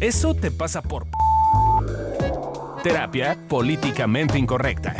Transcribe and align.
Eso 0.00 0.32
te 0.32 0.52
pasa 0.52 0.80
por... 0.80 1.08
Terapia 2.84 3.36
políticamente 3.48 4.38
incorrecta. 4.38 4.94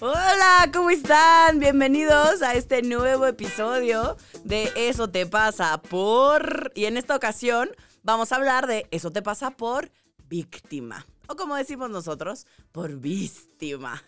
Hola, 0.00 0.70
¿cómo 0.72 0.88
están? 0.88 1.58
Bienvenidos 1.58 2.40
a 2.40 2.54
este 2.54 2.80
nuevo 2.80 3.26
episodio 3.26 4.16
de 4.42 4.72
Eso 4.74 5.10
te 5.10 5.26
pasa 5.26 5.82
por... 5.82 6.72
Y 6.74 6.86
en 6.86 6.96
esta 6.96 7.14
ocasión 7.14 7.68
vamos 8.02 8.32
a 8.32 8.36
hablar 8.36 8.66
de 8.66 8.86
Eso 8.90 9.10
te 9.10 9.20
pasa 9.20 9.50
por 9.50 9.90
víctima. 10.30 11.06
O 11.28 11.36
como 11.36 11.56
decimos 11.56 11.90
nosotros, 11.90 12.46
por 12.72 12.96
víctima. 12.96 14.02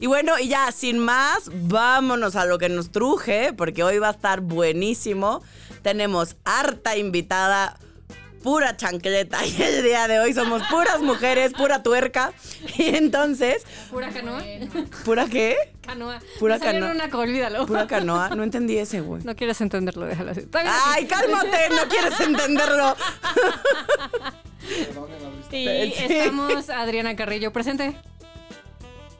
Y 0.00 0.06
bueno, 0.06 0.38
y 0.38 0.48
ya 0.48 0.72
sin 0.72 0.98
más, 0.98 1.50
vámonos 1.52 2.34
a 2.34 2.46
lo 2.46 2.56
que 2.58 2.70
nos 2.70 2.90
truje, 2.90 3.52
porque 3.52 3.82
hoy 3.84 3.98
va 3.98 4.08
a 4.08 4.12
estar 4.12 4.40
buenísimo. 4.40 5.42
Tenemos 5.82 6.36
harta 6.46 6.96
invitada, 6.96 7.76
pura 8.42 8.78
chancleta, 8.78 9.44
y 9.46 9.60
el 9.62 9.82
día 9.82 10.08
de 10.08 10.18
hoy 10.18 10.32
somos 10.32 10.62
puras 10.70 11.02
mujeres, 11.02 11.52
pura 11.52 11.82
tuerca. 11.82 12.32
Y 12.78 12.96
entonces, 12.96 13.62
Pura 13.90 14.08
canoa. 14.08 14.42
¿pura 15.04 15.26
qué? 15.26 15.56
Canoa. 15.82 16.18
Pura 16.38 16.56
Me 16.58 16.64
canoa. 16.64 16.90
una, 16.92 17.04
olvídalo. 17.18 17.66
Pura 17.66 17.86
canoa. 17.86 18.30
No 18.30 18.42
entendí 18.48 18.78
ese, 18.78 19.02
güey. 19.02 19.22
No 19.22 19.36
quieres 19.36 19.60
entenderlo, 19.60 20.06
déjalo 20.06 20.30
así. 20.30 20.46
Ay, 20.86 21.04
cálmate, 21.04 21.68
no 21.70 21.88
quieres 21.90 22.18
entenderlo. 22.20 22.96
Y 25.52 25.66
estamos 25.68 26.70
Adriana 26.70 27.14
Carrillo 27.16 27.52
presente. 27.52 27.96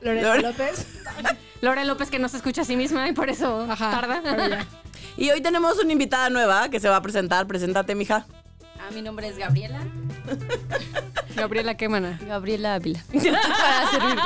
Lorena 0.01 0.35
Lore- 0.37 0.43
López. 0.43 0.87
Laura 1.61 1.85
López 1.85 2.11
que 2.11 2.19
no 2.19 2.29
se 2.29 2.39
escucha 2.39 2.63
a 2.63 2.65
sí 2.65 2.75
misma 2.77 3.09
y 3.09 3.13
por 3.13 3.29
eso 3.29 3.67
Ajá, 3.69 3.91
tarda. 3.91 4.67
Y 5.17 5.31
hoy 5.31 5.41
tenemos 5.43 5.79
una 5.83 5.93
invitada 5.93 6.31
nueva 6.31 6.71
que 6.71 6.81
se 6.81 6.89
va 6.89 6.97
a 6.97 7.03
presentar. 7.03 7.47
Preséntate, 7.47 7.95
mija. 7.95 8.25
Ah, 8.79 8.91
mi 8.95 9.03
nombre 9.03 9.29
es 9.29 9.37
Gabriela. 9.37 9.81
Gabriela 11.37 11.77
Quemana. 11.77 12.19
Gabriela 12.27 12.75
Ávila. 12.77 13.01
Para 13.13 13.91
servirle. 13.91 14.23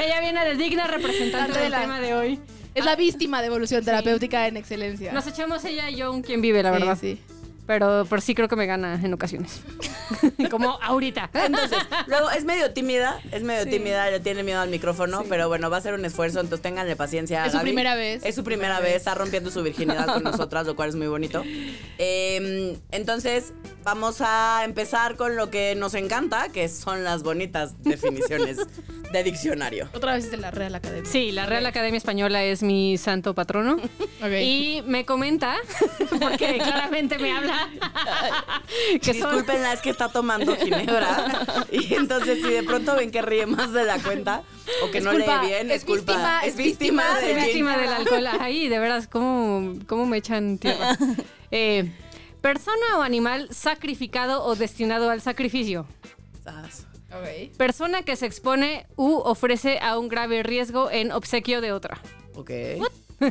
Ella 0.00 0.20
viene 0.20 0.44
de 0.44 0.54
digna 0.56 0.86
representante 0.86 1.58
del 1.58 1.72
tema 1.72 2.00
de 2.00 2.14
hoy. 2.14 2.40
Es 2.74 2.84
la 2.84 2.96
víctima 2.96 3.40
de 3.40 3.46
evolución 3.48 3.84
terapéutica 3.84 4.48
en 4.48 4.56
excelencia. 4.56 5.12
Nos 5.12 5.26
echamos 5.28 5.64
ella 5.64 5.88
y 5.90 5.96
yo 5.96 6.10
un 6.12 6.22
quien 6.22 6.40
vive, 6.40 6.62
la 6.62 6.72
Sí, 6.74 6.78
verdad. 6.80 6.98
Sí. 7.00 7.20
Pero, 7.66 8.06
pero 8.10 8.20
sí 8.20 8.34
creo 8.34 8.48
que 8.48 8.56
me 8.56 8.66
gana 8.66 8.94
en 9.00 9.12
ocasiones. 9.14 9.60
Como 10.50 10.78
ahorita. 10.82 11.30
Entonces, 11.32 11.78
luego 12.06 12.30
es 12.30 12.44
medio 12.44 12.72
tímida, 12.72 13.20
es 13.32 13.42
medio 13.42 13.64
tímida, 13.64 14.10
le 14.10 14.20
tiene 14.20 14.42
miedo 14.42 14.60
al 14.60 14.68
micrófono, 14.70 15.24
pero 15.28 15.48
bueno, 15.48 15.70
va 15.70 15.78
a 15.78 15.80
ser 15.80 15.94
un 15.94 16.04
esfuerzo, 16.04 16.40
entonces 16.40 16.62
ténganle 16.62 16.96
paciencia. 16.96 17.44
Es 17.44 17.52
su 17.52 17.58
Gaby. 17.58 17.70
primera 17.70 17.94
vez. 17.94 18.24
Es 18.24 18.34
su 18.34 18.44
primera 18.44 18.80
vez, 18.80 18.96
está 18.96 19.14
rompiendo 19.14 19.50
su 19.50 19.62
virginidad 19.62 20.06
con 20.06 20.22
nosotras, 20.22 20.66
lo 20.66 20.76
cual 20.76 20.90
es 20.90 20.96
muy 20.96 21.06
bonito. 21.06 21.42
Eh, 21.98 22.76
entonces, 22.90 23.52
vamos 23.82 24.20
a 24.20 24.62
empezar 24.64 25.16
con 25.16 25.36
lo 25.36 25.50
que 25.50 25.74
nos 25.74 25.94
encanta, 25.94 26.48
que 26.48 26.68
son 26.68 27.04
las 27.04 27.22
bonitas 27.22 27.82
definiciones 27.82 28.58
de 29.12 29.22
diccionario. 29.22 29.88
Otra 29.94 30.14
vez 30.14 30.24
es 30.24 30.30
de 30.32 30.38
la 30.38 30.50
Real 30.50 30.74
Academia. 30.74 31.08
Sí, 31.10 31.30
la 31.30 31.46
Real 31.46 31.64
Academia 31.66 31.98
Española 31.98 32.42
es 32.42 32.62
mi 32.62 32.98
santo 32.98 33.34
patrono. 33.34 33.76
Ok. 34.22 34.30
Y 34.40 34.82
me 34.86 35.04
comenta, 35.04 35.56
porque 36.08 36.56
claramente 36.56 37.18
me 37.18 37.36
habla, 37.36 37.68
que 39.02 39.12
son, 39.12 39.44
es 39.50 39.80
que 39.82 39.90
está 39.94 40.08
tomando 40.10 40.54
ginebra. 40.64 41.66
Y 41.72 41.94
entonces, 41.94 42.42
si 42.42 42.50
de 42.50 42.62
pronto 42.62 42.94
ven 42.96 43.10
que 43.10 43.22
ríe 43.22 43.46
más 43.46 43.72
de 43.72 43.84
la 43.84 43.98
cuenta 43.98 44.42
o 44.82 44.90
que 44.90 44.98
Es 44.98 45.04
no 45.04 45.12
culpa- 45.12 45.40
lee 45.42 45.48
bien, 45.48 45.70
es 45.70 45.78
es 45.78 45.84
culpa. 45.84 46.12
víctima- 46.12 46.40
es 46.42 46.48
es 46.48 46.56
víctima, 46.56 47.02
víctima 47.02 47.26
gin. 47.34 47.44
víctima 47.44 47.76
del 47.78 47.88
alcohol. 47.88 48.26
Ay, 48.40 48.68
de 48.68 48.78
veras, 48.78 49.06
¿cómo, 49.08 49.74
cómo 49.86 50.06
me 50.06 50.18
echan 50.18 50.58
tierra? 50.58 50.96
Eh, 51.56 51.92
persona 52.40 52.98
o 52.98 53.02
animal 53.02 53.46
sacrificado 53.52 54.44
o 54.44 54.56
destinado 54.56 55.08
al 55.10 55.20
sacrificio. 55.20 55.86
Sas. 56.42 56.86
Ok. 57.12 57.56
Persona 57.56 58.02
que 58.02 58.16
se 58.16 58.26
expone 58.26 58.86
u 58.96 59.14
ofrece 59.18 59.78
a 59.78 59.96
un 59.98 60.08
grave 60.08 60.42
riesgo 60.42 60.90
en 60.90 61.12
obsequio 61.12 61.60
de 61.60 61.70
otra. 61.72 62.00
Ok. 62.34 62.50
Sí, 62.50 62.80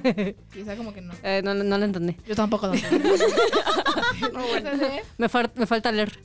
sea, 0.66 0.76
como 0.78 0.94
que 0.94 1.02
no. 1.02 1.14
Eh, 1.24 1.42
no, 1.44 1.54
no, 1.54 1.64
no 1.64 1.78
lo 1.78 1.86
entendí. 1.86 2.16
Yo 2.28 2.36
tampoco 2.36 2.68
lo 2.68 2.74
sé. 2.76 2.88
no, 4.34 4.40
bueno. 4.48 4.70
Me, 5.18 5.30
far- 5.30 5.52
me 5.56 5.66
falta 5.66 5.92
leer. 5.92 6.18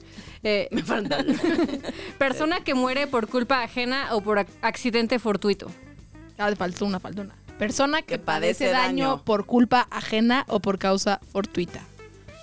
Eh, 0.43 0.69
Me 0.71 0.83
falta. 0.83 1.19
persona 2.19 2.61
que 2.63 2.75
muere 2.75 3.07
por 3.07 3.29
culpa 3.29 3.63
ajena 3.63 4.09
o 4.15 4.21
por 4.21 4.39
ac- 4.39 4.47
accidente 4.63 5.19
fortuito. 5.19 5.71
Ah, 6.39 6.51
faltó 6.57 6.85
una, 6.87 7.01
faltó 7.01 7.23
una. 7.23 7.35
Persona 7.59 8.03
que, 8.03 8.15
Que 8.15 8.19
padece 8.21 8.67
padece 8.67 8.71
daño, 8.71 9.09
daño. 9.11 9.25
por 9.25 9.47
culpa 9.47 9.89
ajena 9.91 10.45
o 10.49 10.61
por 10.61 10.79
causa 10.79 11.21
fortuita. 11.33 11.81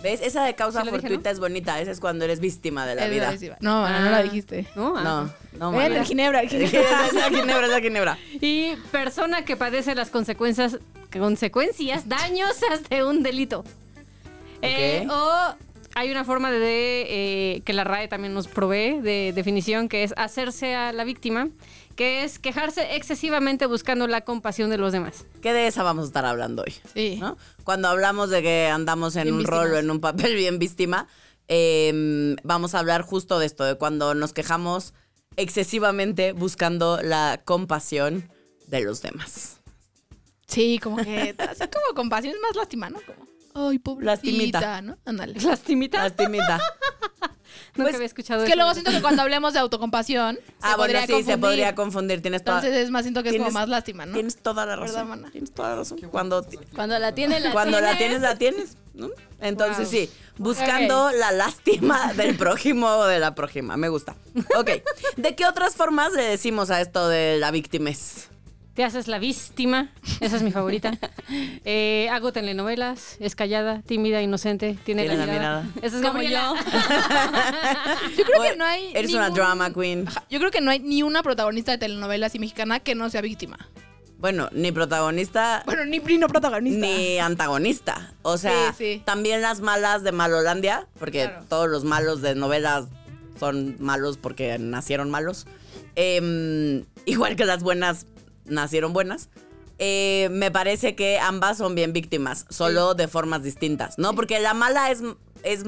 ¿Ves? 0.04 0.20
Esa 0.22 0.44
de 0.44 0.54
causa 0.56 0.82
¿Sí 0.82 0.86
lo 0.88 0.92
dije, 0.92 1.02
fortuita 1.08 1.32
es 1.32 1.40
bonita. 1.40 1.80
Esa 1.80 1.90
es 1.92 2.00
cuando 2.02 2.26
eres 2.26 2.42
víctima 2.42 2.86
de 2.86 2.96
la 2.96 3.06
Es 3.06 3.12
vida. 3.12 3.24
gravísima. 3.24 3.56
No, 3.62 3.82
mana, 3.84 4.02
no 4.02 4.12
la 4.12 4.22
dijiste. 4.22 4.68
¿No? 4.76 4.94
Ah. 4.98 5.30
No, 5.58 5.72
no, 5.72 5.82
el 5.82 6.04
ginebra, 6.04 6.42
el 6.42 6.48
Es 6.48 6.70
ginebra. 6.70 7.08
la 7.14 7.30
ginebra, 7.30 7.66
es 7.66 7.72
la 7.72 7.80
ginebra. 7.80 8.18
Y 8.42 8.76
persona 8.92 9.46
que 9.46 9.56
padece 9.56 9.96
las 9.96 10.10
consecuencias, 10.10 10.78
consecuencias 11.20 12.08
dañosas 12.08 12.90
de 12.90 13.04
un 13.04 13.24
delito. 13.24 13.64
Eh, 14.62 15.06
o 15.10 15.56
hay 15.96 16.12
una 16.12 16.26
forma 16.26 16.52
de, 16.52 17.06
eh, 17.08 17.62
que 17.64 17.74
la 17.74 17.84
RAE 17.84 18.08
también 18.08 18.34
nos 18.34 18.48
provee 18.48 19.00
de 19.02 19.32
definición 19.34 19.88
que 19.88 20.04
es 20.04 20.14
hacerse 20.18 20.76
a 20.76 20.92
la 20.92 21.04
víctima, 21.04 21.50
que 21.96 22.24
es 22.24 22.38
quejarse 22.40 22.96
excesivamente 22.96 23.66
buscando 23.66 24.08
la 24.08 24.22
compasión 24.22 24.70
de 24.70 24.78
los 24.78 24.92
demás. 24.92 25.26
Que 25.42 25.54
de 25.54 25.68
esa 25.68 25.84
vamos 25.84 26.04
a 26.04 26.08
estar 26.08 26.26
hablando 26.26 26.64
hoy. 26.64 26.74
Sí. 26.94 27.18
¿no? 27.22 27.38
Cuando 27.64 27.88
hablamos 27.88 28.30
de 28.30 28.42
que 28.42 28.68
andamos 28.68 29.16
en 29.16 29.24
Bien 29.24 29.36
un 29.36 29.46
rol 29.46 29.72
o 29.74 29.78
en 29.78 29.90
un 29.90 30.02
papel 30.02 30.36
bien 30.36 30.60
víctima, 30.60 31.08
eh, 31.48 32.36
vamos 32.44 32.76
a 32.76 32.80
hablar 32.80 33.04
justo 33.04 33.40
de 33.40 33.46
esto, 33.46 33.64
de 33.64 33.76
cuando 33.76 34.16
nos 34.16 34.34
quejamos 34.34 34.94
excesivamente 35.38 36.32
buscando 36.32 37.02
la 37.02 37.42
compasión 37.46 38.30
de 38.68 38.82
los 38.82 39.02
demás. 39.02 39.62
Sí, 40.56 40.80
como 40.82 40.98
que. 40.98 41.36
Así 41.50 41.60
como 41.68 41.96
compasión 41.96 42.34
es 42.34 42.42
más 42.42 42.56
lástima, 42.56 42.90
¿no? 42.90 43.00
Como. 43.06 43.70
Ay, 43.70 43.80
pobrecita, 43.80 44.12
Lastimita. 44.12 44.82
¿no? 44.82 44.98
Ándale. 45.06 45.40
Lastimita. 45.40 46.00
Lastimita. 46.04 46.60
Nunca 47.76 47.84
Pues, 47.90 47.96
había 47.96 48.06
escuchado 48.08 48.42
Es 48.42 48.46
eso. 48.48 48.52
que 48.54 48.58
luego 48.58 48.74
siento 48.74 48.92
que 48.92 49.02
cuando 49.02 49.22
hablemos 49.22 49.54
de 49.54 49.60
autocompasión. 49.60 50.40
ah, 50.62 50.76
bueno, 50.78 51.00
sí, 51.02 51.06
se 51.08 51.12
confundir. 51.14 51.40
podría 51.40 51.76
confundir. 51.76 52.22
Tienes 52.22 52.44
toda, 52.44 52.58
Entonces 52.60 52.84
es 52.84 52.90
más, 52.92 53.04
siento 53.04 53.22
que 53.24 53.30
es 53.30 53.36
como 53.36 53.46
tienes- 53.48 53.54
más 53.54 53.70
lástima, 53.70 54.06
¿no? 54.06 54.14
tienes 54.14 54.38
toda 54.38 54.66
la 54.66 54.76
¿Verdad, 54.78 54.94
razón. 54.94 55.10
mana? 55.10 55.30
Tienes 55.32 55.52
toda 55.54 55.70
la 55.70 55.76
razón. 55.78 55.98
Cuando, 56.10 56.46
Cuando 56.74 57.00
la 57.00 57.14
tiene, 57.14 57.40
la 57.40 57.52
cuando 57.52 57.80
la 57.82 57.98
tienes. 57.98 58.20
tienes, 58.20 58.22
la 58.22 58.38
tienes. 58.38 58.78
¿no? 58.94 59.10
Entonces 59.42 59.78
Wow. 59.78 59.88
sí, 59.92 60.10
buscando 60.38 61.12
la 61.12 61.32
lástima 61.32 62.14
del 62.14 62.36
prójimo 62.38 62.88
o 62.88 63.06
de 63.06 63.20
la 63.20 63.36
prójima. 63.36 63.76
Me 63.78 63.90
gusta. 63.90 64.16
Ok. 64.58 64.70
¿De 65.18 65.36
qué 65.36 65.46
otras 65.46 65.76
formas 65.76 66.14
le 66.14 66.24
decimos 66.24 66.70
a 66.72 66.80
esto 66.82 67.08
de 67.10 67.38
la 67.40 67.52
víctimes? 67.52 68.30
Te 68.76 68.84
haces 68.84 69.08
la 69.08 69.20
víctima. 69.20 69.90
Esa 70.20 70.36
es 70.36 70.42
mi 70.44 70.52
favorita. 70.52 70.92
Eh, 71.68 72.08
hago 72.12 72.32
telenovelas. 72.32 73.18
Es 73.20 73.34
callada, 73.36 73.82
tímida, 73.82 74.22
inocente. 74.22 74.78
Tiene, 74.84 75.04
Tiene 75.04 75.18
la, 75.18 75.26
la 75.26 75.34
mirada. 75.34 75.62
mirada. 75.64 75.80
Esa 75.88 75.96
es 75.98 76.02
Como 76.04 76.14
Gabriela. 76.14 76.54
Yo 78.18 78.24
creo 78.24 78.42
que 78.44 78.56
no 78.56 78.66
hay. 78.66 78.92
Eres 78.94 79.14
una 79.14 79.32
drama 79.32 79.74
queen. 79.74 80.06
Yo 80.30 80.38
creo 80.40 80.52
que 80.52 80.62
no 80.62 80.70
hay 80.70 80.80
ni 80.80 81.02
una 81.02 81.24
protagonista 81.24 81.72
de 81.72 81.78
telenovelas 81.80 82.36
y 82.36 82.40
mexicana 82.40 82.80
que 82.80 82.94
no 82.94 83.10
sea 83.10 83.22
víctima. 83.22 83.58
Bueno, 84.20 84.50
ni 84.52 84.72
protagonista 84.72 85.64
Bueno, 85.66 85.86
ni, 85.86 85.98
ni 86.00 86.18
no 86.20 86.28
protagonista. 86.28 86.86
ni 86.86 87.18
antagonista. 87.18 88.14
O 88.22 88.38
sea, 88.38 88.72
Sí, 88.74 88.96
sí. 88.98 89.02
también 89.04 89.42
las 89.42 89.62
malas 89.62 90.04
de 90.04 90.12
Malolandia, 90.12 90.88
porque 91.00 91.24
Claro. 91.24 91.46
todos 91.50 91.70
los 91.70 91.84
malos 91.84 92.22
de 92.22 92.36
novelas 92.36 92.86
son 93.40 93.76
malos 93.80 94.18
porque 94.18 94.58
nacieron 94.60 95.10
malos. 95.10 95.48
Em, 95.96 96.86
igual 97.06 97.36
que 97.36 97.46
las 97.46 97.64
buenas 97.64 98.06
nacieron 98.46 98.94
buenas. 98.94 99.30
Eh, 99.78 100.30
me 100.32 100.52
parece 100.52 100.96
que 100.96 101.20
ambas 101.20 101.58
son 101.58 101.76
bien 101.76 101.92
víctimas, 101.92 102.46
solo 102.50 102.94
de 102.94 103.08
formas 103.08 103.44
distintas, 103.44 103.98
¿no? 103.98 104.16
Porque 104.16 104.40
la 104.40 104.54
mala 104.54 104.90
es, 104.90 105.02
es 105.44 105.66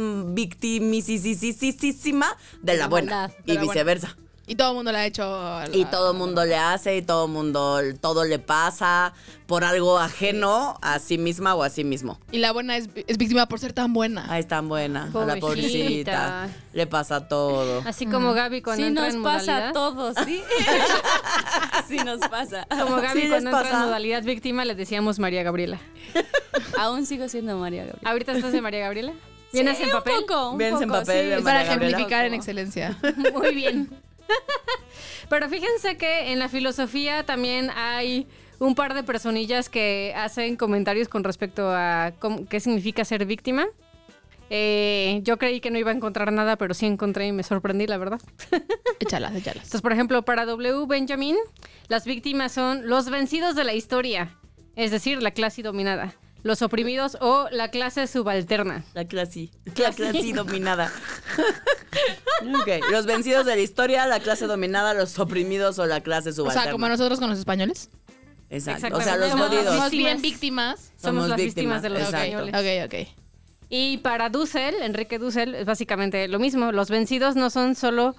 de 2.61 2.73
la 2.73 2.79
la 2.79 2.87
buena 2.87 3.11
maldad, 3.11 3.37
de 3.45 3.53
y 3.53 3.55
la 3.55 3.63
buena. 3.63 4.17
Y 4.49 4.55
todo 4.55 4.69
el 4.69 4.75
mundo 4.75 4.93
le 4.93 4.97
ha 4.99 5.05
hecho. 5.05 5.23
a 5.25 5.67
la- 5.67 5.75
Y 5.75 5.83
todo 5.85 6.11
el 6.11 6.17
mundo 6.17 6.45
le 6.45 6.55
hace 6.55 6.95
y 6.95 7.01
todo 7.01 7.25
el 7.25 7.31
mundo, 7.31 7.79
todo 7.99 8.23
le 8.23 8.39
pasa 8.39 9.13
por 9.45 9.65
algo 9.65 9.97
ajeno 9.99 10.77
a 10.81 10.99
sí 10.99 11.17
misma 11.17 11.53
o 11.53 11.63
a 11.63 11.69
sí 11.69 11.83
mismo. 11.83 12.17
Y 12.31 12.37
la 12.37 12.53
buena 12.53 12.77
es, 12.77 12.87
es 13.07 13.17
víctima 13.17 13.45
por 13.47 13.59
ser 13.59 13.73
tan 13.73 13.91
buena. 13.93 14.25
Ay, 14.29 14.39
es 14.39 14.47
tan 14.47 14.69
buena. 14.69 15.03
A 15.13 15.25
la 15.25 15.35
Pobrecita. 15.35 15.41
pobrecita. 15.41 16.49
Le 16.71 16.87
pasa 16.87 17.27
todo. 17.27 17.83
Así 17.85 18.05
como 18.05 18.33
Gaby 18.33 18.61
cuando 18.61 18.83
Sí 18.83 18.87
entra 18.87 19.05
nos 19.07 19.15
en 19.15 19.23
pasa 19.23 19.51
modalidad. 19.51 19.69
a 19.69 19.73
todos, 19.73 20.15
¿sí? 20.25 20.41
Sí 21.87 21.97
nos 21.97 22.19
pasa. 22.29 22.65
Como 22.69 22.95
Gaby 22.97 23.21
Sí 23.21 23.27
les 23.27 23.29
cuando 23.29 23.49
entra 23.49 23.63
pasa. 23.63 23.75
en 23.79 23.85
modalidad 23.85 24.23
víctima 24.23 24.63
le 24.65 24.75
decíamos 24.75 25.19
María 25.19 25.43
Gabriela. 25.43 25.79
Aún 26.79 27.05
sigo 27.05 27.27
siendo 27.29 27.57
María 27.57 27.83
Gabriela. 27.85 28.09
¿Ahorita 28.09 28.31
estás 28.33 28.51
de 28.53 28.61
María 28.61 28.79
Gabriela? 28.81 29.13
¿Vienes 29.53 29.77
Sí, 29.77 29.83
en 29.83 29.91
papel? 29.91 30.13
Un 30.15 30.21
poco, 30.25 30.49
un 30.51 30.57
Vienes 30.57 30.81
en 30.81 30.89
poco, 30.89 30.99
papel 31.01 31.37
sí. 31.37 31.43
para 31.43 31.63
ejemplificar 31.63 32.25
en 32.25 32.33
excelencia. 32.33 32.97
Muy 33.33 33.55
bien. 33.55 33.89
Pero 35.29 35.49
fíjense 35.49 35.97
que 35.97 36.31
en 36.31 36.39
la 36.39 36.49
filosofía 36.49 37.25
también 37.25 37.69
hay 37.75 38.27
un 38.59 38.75
par 38.75 38.93
de 38.93 39.03
personillas 39.03 39.69
que 39.69 40.13
hacen 40.15 40.55
comentarios 40.55 41.07
con 41.07 41.23
respecto 41.23 41.69
a 41.71 42.13
cómo- 42.19 42.45
qué 42.47 42.59
significa 42.59 43.05
ser 43.05 43.25
víctima. 43.25 43.65
Eh, 44.49 45.19
yo 45.23 45.37
creí 45.37 45.59
que 45.59 45.71
no 45.71 45.77
iba 45.77 45.91
a 45.91 45.93
encontrar 45.93 46.31
nada, 46.31 46.55
pero 46.55 46.73
sí 46.73 46.85
encontré 46.85 47.27
y 47.27 47.31
me 47.33 47.43
sorprendí, 47.43 47.85
la 47.85 47.97
verdad. 47.97 48.21
Échalas, 48.99 49.35
échalas. 49.35 49.57
Entonces, 49.65 49.81
por 49.81 49.91
ejemplo, 49.91 50.23
para 50.23 50.45
W. 50.45 50.85
Benjamin, 50.87 51.35
las 51.89 52.05
víctimas 52.05 52.53
son 52.53 52.87
los 52.87 53.09
vencidos 53.09 53.55
de 53.55 53.65
la 53.65 53.73
historia, 53.73 54.37
es 54.77 54.91
decir, 54.91 55.21
la 55.21 55.31
clase 55.31 55.61
dominada, 55.63 56.15
los 56.43 56.61
oprimidos 56.61 57.17
o 57.21 57.47
la 57.51 57.69
clase 57.69 58.07
subalterna. 58.07 58.83
La 58.93 59.05
clase. 59.05 59.49
La 59.75 59.91
clase 59.91 60.33
dominada. 60.35 60.91
Ok, 62.41 62.91
Los 62.91 63.05
vencidos 63.07 63.45
de 63.45 63.55
la 63.55 63.61
historia, 63.61 64.05
la 64.05 64.19
clase 64.19 64.45
dominada, 64.45 64.93
los 64.93 65.17
oprimidos 65.17 65.79
o 65.79 65.87
la 65.87 66.01
clase 66.01 66.29
O 66.29 66.33
subalterna. 66.33 66.63
sea, 66.63 66.71
como 66.71 66.87
nosotros 66.87 67.19
con 67.19 67.29
los 67.29 67.39
españoles. 67.39 67.89
Exacto. 68.49 68.95
O 68.97 69.01
sea, 69.01 69.17
los 69.17 69.31
Somos 69.31 69.47
jodidos. 69.47 69.65
Somos 69.65 69.91
bien 69.91 70.21
Víctimas. 70.21 70.91
Somos, 70.97 71.23
Somos 71.23 71.29
las 71.29 71.37
víctimas, 71.37 71.81
víctimas, 71.81 71.81
de 71.81 71.89
los 71.89 72.01
españoles. 72.01 72.53
Ok, 72.53 72.85
ok. 72.85 73.07
Y 73.69 73.97
para 73.97 74.29
Dussel, 74.29 74.75
Enrique 74.81 75.17
Dussel, 75.19 75.55
es 75.55 75.65
básicamente 75.65 76.27
lo 76.27 76.39
mismo. 76.39 76.71
Los 76.71 76.89
vencidos 76.89 77.35
no 77.35 77.49
son 77.49 77.75
solo 77.75 78.15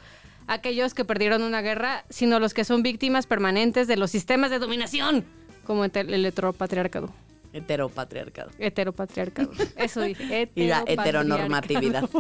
aquellos 0.47 0.95
que 0.95 1.05
perdieron 1.05 1.43
una 1.43 1.63
guerra, 1.63 2.05
sino 2.11 2.41
los 2.41 2.55
que 2.55 2.65
son 2.65 2.83
víctimas 2.83 3.27
permanentes 3.27 3.87
de 3.87 3.97
los 3.97 4.11
sistemas 4.11 4.51
de 4.51 4.59
dominación, 4.59 5.25
como 5.65 5.85
el 5.85 5.93
el 5.95 6.27
heteropatriarcado. 6.27 7.13
Heteropatriarcado. 7.53 8.51
Heteropatriarcado. 8.59 9.51
Eso 9.77 10.01
dije. 10.03 10.51
Y 10.55 10.67
la 10.67 10.85
heteronormatividad. 10.87 12.09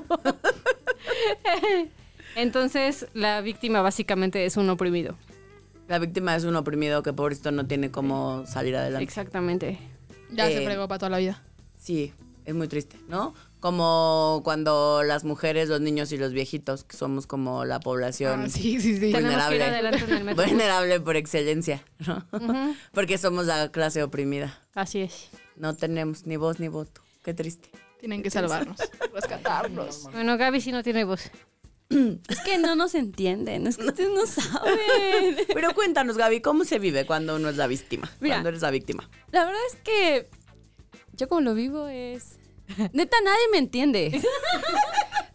Entonces, 2.37 3.07
la 3.15 3.41
víctima 3.41 3.81
básicamente 3.83 4.45
es 4.45 4.57
un 4.57 4.69
oprimido. 4.71 5.17
La 5.89 5.99
víctima 5.99 6.37
es 6.37 6.45
un 6.45 6.55
oprimido 6.57 7.03
que 7.03 7.13
por 7.13 7.33
esto 7.33 7.51
no 7.51 7.67
tiene 7.67 7.91
cómo 7.91 8.45
salir 8.47 8.77
adelante. 8.77 9.05
Exactamente. 9.05 9.79
Ya 10.31 10.49
Eh, 10.49 10.59
se 10.59 10.65
fregó 10.65 10.87
para 10.87 10.99
toda 10.99 11.11
la 11.11 11.19
vida. 11.19 11.43
Sí, 11.77 12.13
es 12.45 12.55
muy 12.55 12.69
triste, 12.69 12.97
¿no? 13.09 13.35
Como 13.61 14.41
cuando 14.45 15.03
las 15.03 15.25
mujeres, 15.25 15.69
los 15.69 15.81
niños 15.81 16.13
y 16.13 16.17
los 16.17 16.33
viejitos, 16.33 16.85
que 16.85 16.97
somos 16.97 17.27
como 17.27 17.65
la 17.65 17.81
población 17.81 18.43
Ah, 18.45 18.49
sí, 18.49 18.81
sí, 18.81 18.95
sí. 18.97 19.13
Tenemos 19.13 19.47
que 19.49 19.57
ir 19.57 19.61
vulnerable. 19.61 19.65
adelante 19.65 20.05
en 20.05 20.13
el 20.13 20.25
metro. 20.25 20.45
vulnerable 20.47 21.01
por 21.01 21.17
excelencia, 21.17 21.85
¿no? 22.07 22.25
Porque 22.93 23.19
somos 23.19 23.47
la 23.47 23.71
clase 23.73 24.03
oprimida. 24.03 24.59
Así 24.75 25.01
es. 25.01 25.29
No 25.57 25.75
tenemos 25.75 26.25
ni 26.27 26.37
voz 26.37 26.61
ni 26.61 26.69
voto. 26.69 27.01
Qué 27.25 27.35
triste. 27.35 27.69
Tienen 27.99 28.23
que 28.23 28.31
salvarnos, 28.31 28.77
rescatarnos. 29.13 30.05
Bueno, 30.13 30.39
Gaby 30.39 30.61
sí 30.61 30.71
no 30.71 30.85
tiene 30.85 31.03
voz. 31.05 31.31
Es 32.29 32.41
que 32.45 32.59
no 32.59 32.77
nos 32.77 32.95
entienden, 32.95 33.67
es 33.67 33.79
que 33.79 33.87
ustedes 33.87 34.11
no 34.11 34.27
saben. 34.27 35.37
Pero 35.53 35.75
cuéntanos, 35.75 36.17
Gaby, 36.19 36.43
¿cómo 36.43 36.65
se 36.65 36.79
vive 36.79 37.07
cuando 37.07 37.35
uno 37.37 37.49
es 37.49 37.57
la 37.57 37.67
víctima? 37.67 38.09
Mira. 38.21 38.37
Cuando 38.37 38.51
eres 38.51 38.61
la 38.63 38.71
víctima. 38.71 39.09
La 39.33 39.47
verdad 39.47 39.61
es 39.73 39.77
que 39.83 40.29
yo 41.15 41.29
como 41.29 41.41
lo 41.41 41.55
vivo 41.55 41.89
es... 41.89 42.39
Neta, 42.93 43.17
nadie 43.25 43.49
me 43.53 43.59
entiende. 43.59 44.21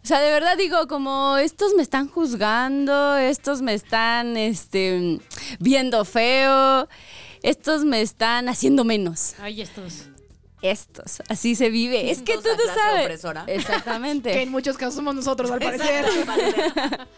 O 0.02 0.06
sea, 0.06 0.20
de 0.20 0.30
verdad 0.30 0.58
digo, 0.58 0.86
como 0.86 1.38
estos 1.38 1.72
me 1.74 1.82
están 1.82 2.08
juzgando, 2.08 3.16
estos 3.16 3.62
me 3.62 3.72
están 3.72 4.36
este, 4.36 5.18
viendo 5.60 6.04
feo, 6.04 6.88
estos 7.42 7.84
me 7.84 8.02
están 8.02 8.50
haciendo 8.50 8.84
menos. 8.84 9.34
Ay, 9.38 9.62
estos. 9.62 10.08
Estos, 10.60 11.22
así 11.28 11.54
se 11.54 11.68
vive. 11.68 12.10
Es 12.10 12.22
que 12.22 12.34
tú 12.34 12.48
no 12.48 12.74
sabes. 12.74 13.04
opresora. 13.04 13.44
Que 13.44 13.54
Exactamente. 13.54 14.42
en 14.42 14.50
muchos 14.50 14.78
casos 14.78 14.94
somos 14.94 15.14
nosotros, 15.14 15.50
al 15.50 15.58
parecer. 15.58 16.06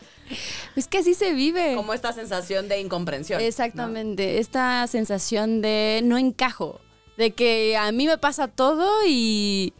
Es 0.74 0.88
que 0.88 0.98
así 0.98 1.14
se 1.14 1.32
vive. 1.32 1.74
Como 1.76 1.94
esta 1.94 2.12
sensación 2.12 2.68
de 2.68 2.80
incomprensión. 2.80 3.40
¿no? 3.40 3.46
Exactamente, 3.46 4.38
esta 4.38 4.86
sensación 4.88 5.62
de 5.62 6.00
no 6.02 6.18
encajo, 6.18 6.80
de 7.16 7.30
que 7.32 7.76
a 7.76 7.92
mí 7.92 8.06
me 8.06 8.18
pasa 8.18 8.48
todo 8.48 8.90
y, 9.06 9.72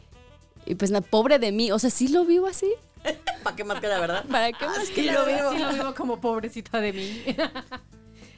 y 0.67 0.75
pues 0.75 0.91
na- 0.91 1.01
pobre 1.01 1.39
de 1.39 1.53
mí, 1.53 1.71
o 1.73 1.79
sea, 1.79 1.91
sí 1.91 2.09
lo 2.09 2.25
vivo 2.25 2.47
así. 2.47 2.71
¿Para 3.43 3.57
qué 3.57 3.65
más 3.65 3.81
que 3.81 3.87
la 3.89 4.01
verdad? 4.01 4.25
¿Para 4.31 4.53
qué 4.53 4.67
más 4.67 4.91
que 4.91 5.03
lo 5.11 5.25
vivo. 5.25 5.53
Sí 5.53 5.59
lo 5.59 5.73
vivo 5.73 5.95
como 5.95 6.21
pobrecita 6.21 6.81
de 6.81 6.93
mí. 6.93 7.25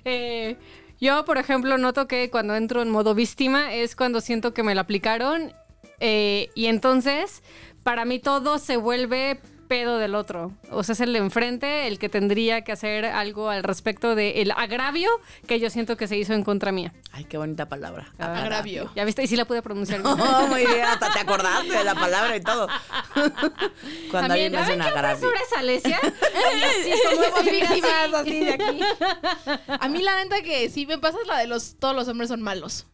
Eh, 0.05 0.57
yo, 1.01 1.25
por 1.27 1.37
ejemplo, 1.37 1.77
noto 1.77 2.07
que 2.09 2.31
cuando 2.31 2.55
entro 2.55 2.81
en 2.81 2.89
modo 2.89 3.15
víctima 3.15 3.75
es 3.75 3.95
cuando 3.95 4.21
siento 4.23 4.55
que 4.55 4.63
me 4.63 4.75
la 4.75 4.83
aplicaron 4.83 5.53
eh, 6.01 6.51
y 6.55 6.67
entonces 6.67 7.43
para 7.83 8.05
mí 8.07 8.19
todo 8.19 8.59
se 8.59 8.77
vuelve 8.79 9.41
pedo 9.69 9.99
del 9.99 10.15
otro. 10.15 10.53
O 10.71 10.83
sea, 10.83 10.95
es 10.95 11.01
el 11.01 11.13
de 11.13 11.19
enfrente 11.19 11.87
el 11.87 11.99
que 11.99 12.09
tendría 12.09 12.63
que 12.63 12.73
hacer 12.73 13.05
algo 13.05 13.51
al 13.51 13.63
respecto 13.63 14.15
del 14.15 14.51
agravio 14.53 15.11
que 15.47 15.61
yo 15.61 15.71
siento 15.71 15.97
que 15.97 16.09
se 16.09 16.17
hizo 16.17 16.33
en 16.33 16.43
contra 16.43 16.73
mía. 16.73 16.93
Ay, 17.13 17.25
qué 17.25 17.37
bonita 17.39 17.69
palabra. 17.69 18.09
Agravio. 18.19 18.91
¿Ya 18.97 19.05
viste? 19.05 19.23
Y 19.23 19.27
sí 19.27 19.37
la 19.37 19.45
pude 19.45 19.63
pronunciar 19.63 20.03
bien. 20.03 20.15
Oh, 20.19 20.47
muy 20.49 20.67
bien, 20.67 20.83
hasta 20.85 21.13
te 21.13 21.21
acordaste 21.21 21.73
de 21.73 21.85
la 21.85 21.95
palabra 21.95 22.35
y 22.37 22.41
todo. 22.41 22.69
Cuando 24.11 24.35
alguien 24.35 24.53
También, 24.53 24.57
hace 24.57 24.65
¿saben 24.65 24.81
un 24.81 24.87
qué 24.87 24.93
agravio. 24.93 25.29
Alesia? 25.57 26.01
Así 26.03 26.93
como 27.05 28.17
así 28.19 28.41
de 28.45 28.53
aquí. 28.53 28.81
A 29.69 29.89
mí 29.89 30.03
la 30.03 30.23
neta 30.23 30.41
que 30.43 30.69
sí 30.71 30.87
me 30.87 30.99
pasa 30.99 31.19
es 31.21 31.27
la 31.27 31.39
de 31.39 31.47
los 31.47 31.77
todos 31.79 31.95
los 31.95 32.09
hombres 32.09 32.29
son 32.29 32.43
malos. 32.43 32.87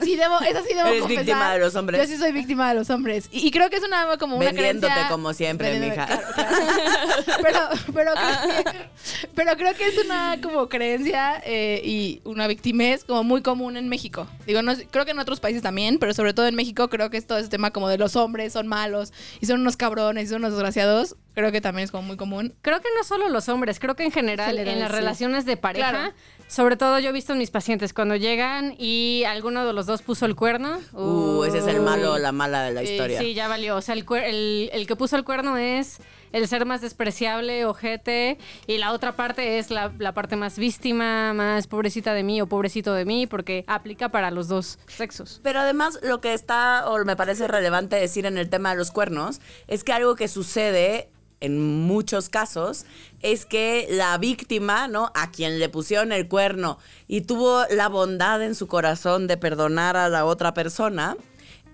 Sí 0.00 0.16
debo, 0.16 0.40
esa 0.40 0.62
sí 0.62 0.74
debo 0.74 0.88
Eres 0.88 1.00
confesar. 1.02 1.24
víctima 1.24 1.52
de 1.52 1.58
los 1.60 1.74
hombres. 1.76 2.00
Yo 2.00 2.06
sí 2.06 2.18
soy 2.18 2.32
víctima 2.32 2.68
de 2.68 2.74
los 2.74 2.90
hombres. 2.90 3.28
Y, 3.30 3.46
y 3.46 3.50
creo 3.50 3.70
que 3.70 3.76
es 3.76 3.82
una 3.84 4.16
como 4.18 4.36
una 4.36 4.46
Vendiéndote 4.46 4.92
creencia- 4.92 5.08
como 5.08 5.32
siempre, 5.32 5.78
mija. 5.78 6.13
Claro, 6.16 6.26
claro. 6.34 7.08
pero, 7.42 7.58
pero, 7.92 8.12
creo 8.14 8.64
que, 8.64 8.88
pero 9.34 9.56
creo 9.56 9.74
que 9.74 9.88
es 9.88 10.04
una 10.04 10.38
como 10.42 10.68
creencia 10.68 11.42
eh, 11.44 11.80
y 11.84 12.20
una 12.24 12.46
victimez 12.46 13.04
como 13.04 13.24
muy 13.24 13.42
común 13.42 13.76
en 13.76 13.88
México. 13.88 14.26
Digo, 14.46 14.62
no, 14.62 14.72
creo 14.90 15.04
que 15.04 15.10
en 15.12 15.18
otros 15.18 15.40
países 15.40 15.62
también, 15.62 15.98
pero 15.98 16.14
sobre 16.14 16.34
todo 16.34 16.46
en 16.46 16.54
México 16.54 16.88
creo 16.88 17.10
que 17.10 17.16
es 17.16 17.26
todo 17.26 17.38
ese 17.38 17.48
tema 17.48 17.70
como 17.70 17.88
de 17.88 17.98
los 17.98 18.16
hombres 18.16 18.52
son 18.52 18.66
malos 18.66 19.12
y 19.40 19.46
son 19.46 19.60
unos 19.60 19.76
cabrones 19.76 20.24
y 20.24 20.26
son 20.28 20.38
unos 20.38 20.52
desgraciados. 20.52 21.16
Creo 21.34 21.50
que 21.50 21.60
también 21.60 21.84
es 21.84 21.90
como 21.90 22.04
muy 22.04 22.16
común. 22.16 22.54
Creo 22.62 22.80
que 22.80 22.88
no 22.96 23.02
solo 23.02 23.28
los 23.28 23.48
hombres, 23.48 23.80
creo 23.80 23.96
que 23.96 24.04
en 24.04 24.12
general 24.12 24.50
General, 24.50 24.74
en 24.74 24.80
las 24.80 24.90
sí. 24.90 24.96
relaciones 24.96 25.44
de 25.44 25.56
pareja, 25.56 25.90
Claro. 25.90 26.14
Sobre 26.48 26.76
todo 26.76 26.98
yo 26.98 27.10
he 27.10 27.12
visto 27.12 27.32
en 27.32 27.38
mis 27.38 27.50
pacientes 27.50 27.92
cuando 27.92 28.16
llegan 28.16 28.74
y 28.78 29.24
alguno 29.26 29.66
de 29.66 29.72
los 29.72 29.86
dos 29.86 30.02
puso 30.02 30.26
el 30.26 30.36
cuerno. 30.36 30.78
Uh, 30.92 31.44
ese 31.44 31.58
es 31.58 31.66
el 31.66 31.80
malo 31.80 32.18
la 32.18 32.32
mala 32.32 32.62
de 32.62 32.72
la 32.72 32.82
historia. 32.82 33.18
Sí, 33.18 33.34
ya 33.34 33.48
valió. 33.48 33.76
O 33.76 33.80
sea, 33.82 33.94
el, 33.94 34.06
cuer- 34.06 34.24
el, 34.24 34.70
el 34.72 34.86
que 34.86 34.96
puso 34.96 35.16
el 35.16 35.24
cuerno 35.24 35.56
es 35.56 35.98
el 36.32 36.48
ser 36.48 36.66
más 36.66 36.80
despreciable, 36.80 37.64
ojete, 37.64 38.38
y 38.66 38.78
la 38.78 38.90
otra 38.92 39.14
parte 39.14 39.58
es 39.58 39.70
la, 39.70 39.92
la 39.98 40.12
parte 40.14 40.34
más 40.34 40.58
víctima, 40.58 41.32
más 41.32 41.68
pobrecita 41.68 42.12
de 42.12 42.24
mí 42.24 42.40
o 42.40 42.46
pobrecito 42.48 42.92
de 42.92 43.04
mí, 43.04 43.28
porque 43.28 43.64
aplica 43.68 44.08
para 44.08 44.32
los 44.32 44.48
dos 44.48 44.80
sexos. 44.88 45.40
Pero 45.44 45.60
además 45.60 46.00
lo 46.02 46.20
que 46.20 46.34
está, 46.34 46.88
o 46.88 47.04
me 47.04 47.14
parece 47.14 47.46
relevante 47.46 47.94
decir 47.96 48.26
en 48.26 48.36
el 48.36 48.50
tema 48.50 48.70
de 48.70 48.76
los 48.76 48.90
cuernos, 48.90 49.40
es 49.68 49.84
que 49.84 49.92
algo 49.92 50.16
que 50.16 50.26
sucede 50.26 51.08
en 51.44 51.82
muchos 51.82 52.28
casos 52.28 52.86
es 53.20 53.46
que 53.46 53.86
la 53.90 54.16
víctima, 54.18 54.88
¿no? 54.88 55.10
A 55.14 55.30
quien 55.30 55.58
le 55.58 55.68
pusieron 55.68 56.12
el 56.12 56.28
cuerno 56.28 56.78
y 57.08 57.22
tuvo 57.22 57.64
la 57.70 57.88
bondad 57.88 58.42
en 58.42 58.54
su 58.54 58.66
corazón 58.66 59.26
de 59.26 59.36
perdonar 59.36 59.96
a 59.96 60.08
la 60.08 60.24
otra 60.24 60.54
persona, 60.54 61.16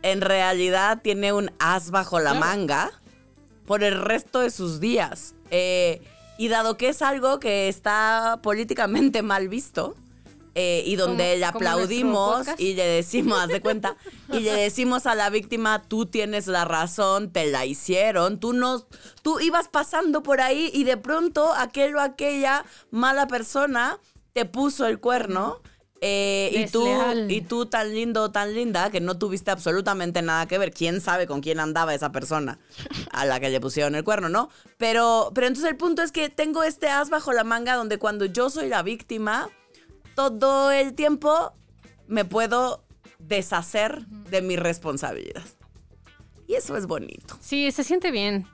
en 0.03 0.21
realidad 0.21 1.00
tiene 1.03 1.33
un 1.33 1.50
as 1.59 1.91
bajo 1.91 2.21
la 2.21 2.35
manga 2.35 2.91
por 3.67 3.85
el 3.85 4.00
resto 4.00 4.41
de 4.41 4.50
sus 4.50 4.81
días. 4.81 5.35
Eh, 5.50 6.03
y 6.39 6.49
dado 6.49 6.77
que 6.77 6.89
es 6.89 7.03
algo 7.03 7.39
que 7.39 7.69
está 7.69 8.41
políticamente 8.43 9.23
mal 9.33 9.49
visto, 9.49 9.95
eh, 10.54 10.83
y 10.85 10.97
donde 10.97 11.37
le 11.37 11.45
aplaudimos 11.45 12.47
y 12.59 12.75
le 12.75 12.85
decimos, 12.85 13.38
haz 13.38 13.49
de 13.49 13.61
cuenta, 13.61 13.97
y 14.33 14.40
le 14.40 14.52
decimos 14.52 15.07
a 15.07 15.14
la 15.14 15.30
víctima, 15.30 15.83
tú 15.83 16.07
tienes 16.07 16.47
la 16.47 16.64
razón, 16.64 17.30
te 17.30 17.47
la 17.50 17.66
hicieron, 17.66 18.40
tú 18.40 18.52
no, 18.52 18.87
tú 19.23 19.38
ibas 19.40 19.69
pasando 19.69 20.23
por 20.23 20.40
ahí 20.40 20.71
y 20.75 20.85
de 20.85 20.97
pronto 20.97 21.52
aquel 21.54 21.95
o 21.97 22.00
aquella 22.00 22.64
mala 22.90 23.26
persona 23.26 23.99
te 24.33 24.45
puso 24.45 24.87
el 24.87 24.99
cuerno. 24.99 25.61
eh, 26.02 26.50
y 26.54 26.71
tú, 26.71 26.87
y 27.28 27.42
tú 27.42 27.66
tan 27.66 27.92
lindo 27.95 28.30
tan 28.30 28.54
linda 28.54 28.90
que 28.90 29.00
no 29.00 29.19
tuviste 29.19 29.50
absolutamente 29.50 30.23
nada 30.23 30.47
que 30.47 30.57
ver. 30.57 30.73
¿Quién 30.73 31.00
sabe 31.02 31.26
con 31.26 31.42
quién 31.42 31.61
andaba 31.61 31.95
esa 31.95 32.11
persona 32.11 32.59
a 33.12 33.26
la 33.26 33.38
que 33.38 33.50
le 33.50 33.61
pusieron 33.61 33.95
el 33.95 34.02
cuerno, 34.02 34.30
no? 34.30 34.49
Pero, 34.78 35.30
pero 35.35 35.47
entonces 35.47 35.71
el 35.71 35.76
punto 35.76 36.00
es 36.02 36.11
que 36.11 36.30
tengo 36.30 36.62
este 36.62 36.88
as 36.88 37.11
bajo 37.11 37.33
la 37.33 37.45
manga 37.45 37.75
donde 37.75 37.99
cuando 37.99 38.25
yo 38.25 38.49
soy 38.49 38.69
la 38.69 38.83
víctima, 38.83 39.50
todo 40.29 40.71
el 40.71 40.95
tiempo 40.95 41.53
me 42.07 42.25
puedo 42.25 42.85
deshacer 43.19 44.07
de 44.07 44.43
mi 44.43 44.57
responsabilidad. 44.57 45.45
Y 46.47 46.55
eso 46.55 46.77
es 46.77 46.87
bonito. 46.87 47.37
Sí, 47.41 47.71
se 47.71 47.85
siente 47.85 48.11
bien. 48.11 48.47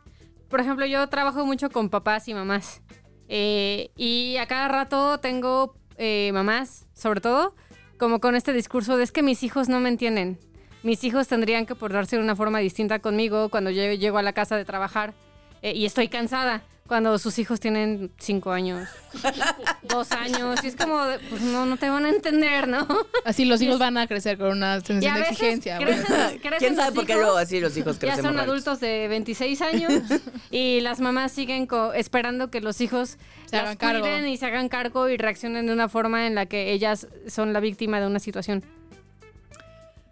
Por 0.48 0.60
ejemplo, 0.60 0.86
yo 0.86 1.08
trabajo 1.08 1.44
mucho 1.44 1.70
con 1.70 1.88
papás 1.88 2.28
y 2.28 2.34
mamás. 2.34 2.82
Eh, 3.28 3.90
y 3.96 4.36
a 4.36 4.46
cada 4.46 4.68
rato 4.68 5.18
tengo 5.18 5.74
eh, 5.96 6.30
mamás, 6.32 6.86
sobre 6.94 7.20
todo, 7.20 7.54
como 7.98 8.20
con 8.20 8.36
este 8.36 8.52
discurso 8.52 8.96
de 8.96 9.04
es 9.04 9.12
que 9.12 9.22
mis 9.22 9.42
hijos 9.42 9.68
no 9.68 9.80
me 9.80 9.88
entienden. 9.88 10.38
Mis 10.82 11.02
hijos 11.04 11.26
tendrían 11.26 11.66
que 11.66 11.74
portarse 11.74 12.16
de 12.16 12.22
una 12.22 12.36
forma 12.36 12.58
distinta 12.58 12.98
conmigo 13.00 13.48
cuando 13.48 13.70
yo 13.70 13.92
llego 13.94 14.18
a 14.18 14.22
la 14.22 14.32
casa 14.32 14.56
de 14.56 14.64
trabajar 14.64 15.14
eh, 15.62 15.72
y 15.74 15.86
estoy 15.86 16.08
cansada. 16.08 16.62
Cuando 16.86 17.18
sus 17.18 17.38
hijos 17.38 17.58
tienen 17.60 18.10
cinco 18.18 18.52
años, 18.52 18.88
dos 19.82 20.12
años, 20.12 20.62
y 20.62 20.68
es 20.68 20.76
como, 20.76 21.00
pues 21.30 21.42
no, 21.42 21.66
no 21.66 21.76
te 21.76 21.88
van 21.90 22.04
a 22.04 22.08
entender, 22.10 22.68
¿no? 22.68 22.86
Así 23.24 23.44
los 23.44 23.60
hijos 23.62 23.78
van 23.78 23.96
a 23.98 24.06
crecer 24.06 24.38
con 24.38 24.48
una 24.52 24.80
sensación 24.80 25.14
de 25.14 25.20
exigencia. 25.22 25.78
güey. 25.78 25.88
crecen- 25.94 26.40
crecen 26.40 26.58
¿Quién 26.58 26.76
sabe 26.76 26.92
por 26.94 27.06
qué 27.06 27.14
luego 27.14 27.36
así 27.36 27.60
los 27.60 27.76
hijos 27.76 27.96
Ya 27.98 28.00
crecen 28.08 28.24
son 28.24 28.32
borrachos? 28.34 28.50
adultos 28.52 28.80
de 28.80 29.08
26 29.08 29.62
años 29.62 29.92
y 30.50 30.80
las 30.80 31.00
mamás 31.00 31.32
siguen 31.32 31.66
co- 31.66 31.92
esperando 31.92 32.50
que 32.50 32.60
los 32.60 32.80
hijos 32.80 33.16
Se 33.46 33.56
las 33.56 33.64
hagan 33.64 33.76
cargo. 33.76 34.00
cuiden 34.02 34.28
y 34.28 34.36
se 34.36 34.46
hagan 34.46 34.68
cargo 34.68 35.08
y 35.08 35.16
reaccionen 35.16 35.66
de 35.66 35.72
una 35.72 35.88
forma 35.88 36.26
en 36.26 36.34
la 36.34 36.46
que 36.46 36.72
ellas 36.72 37.06
son 37.28 37.52
la 37.52 37.60
víctima 37.60 38.00
de 38.00 38.06
una 38.06 38.18
situación. 38.20 38.64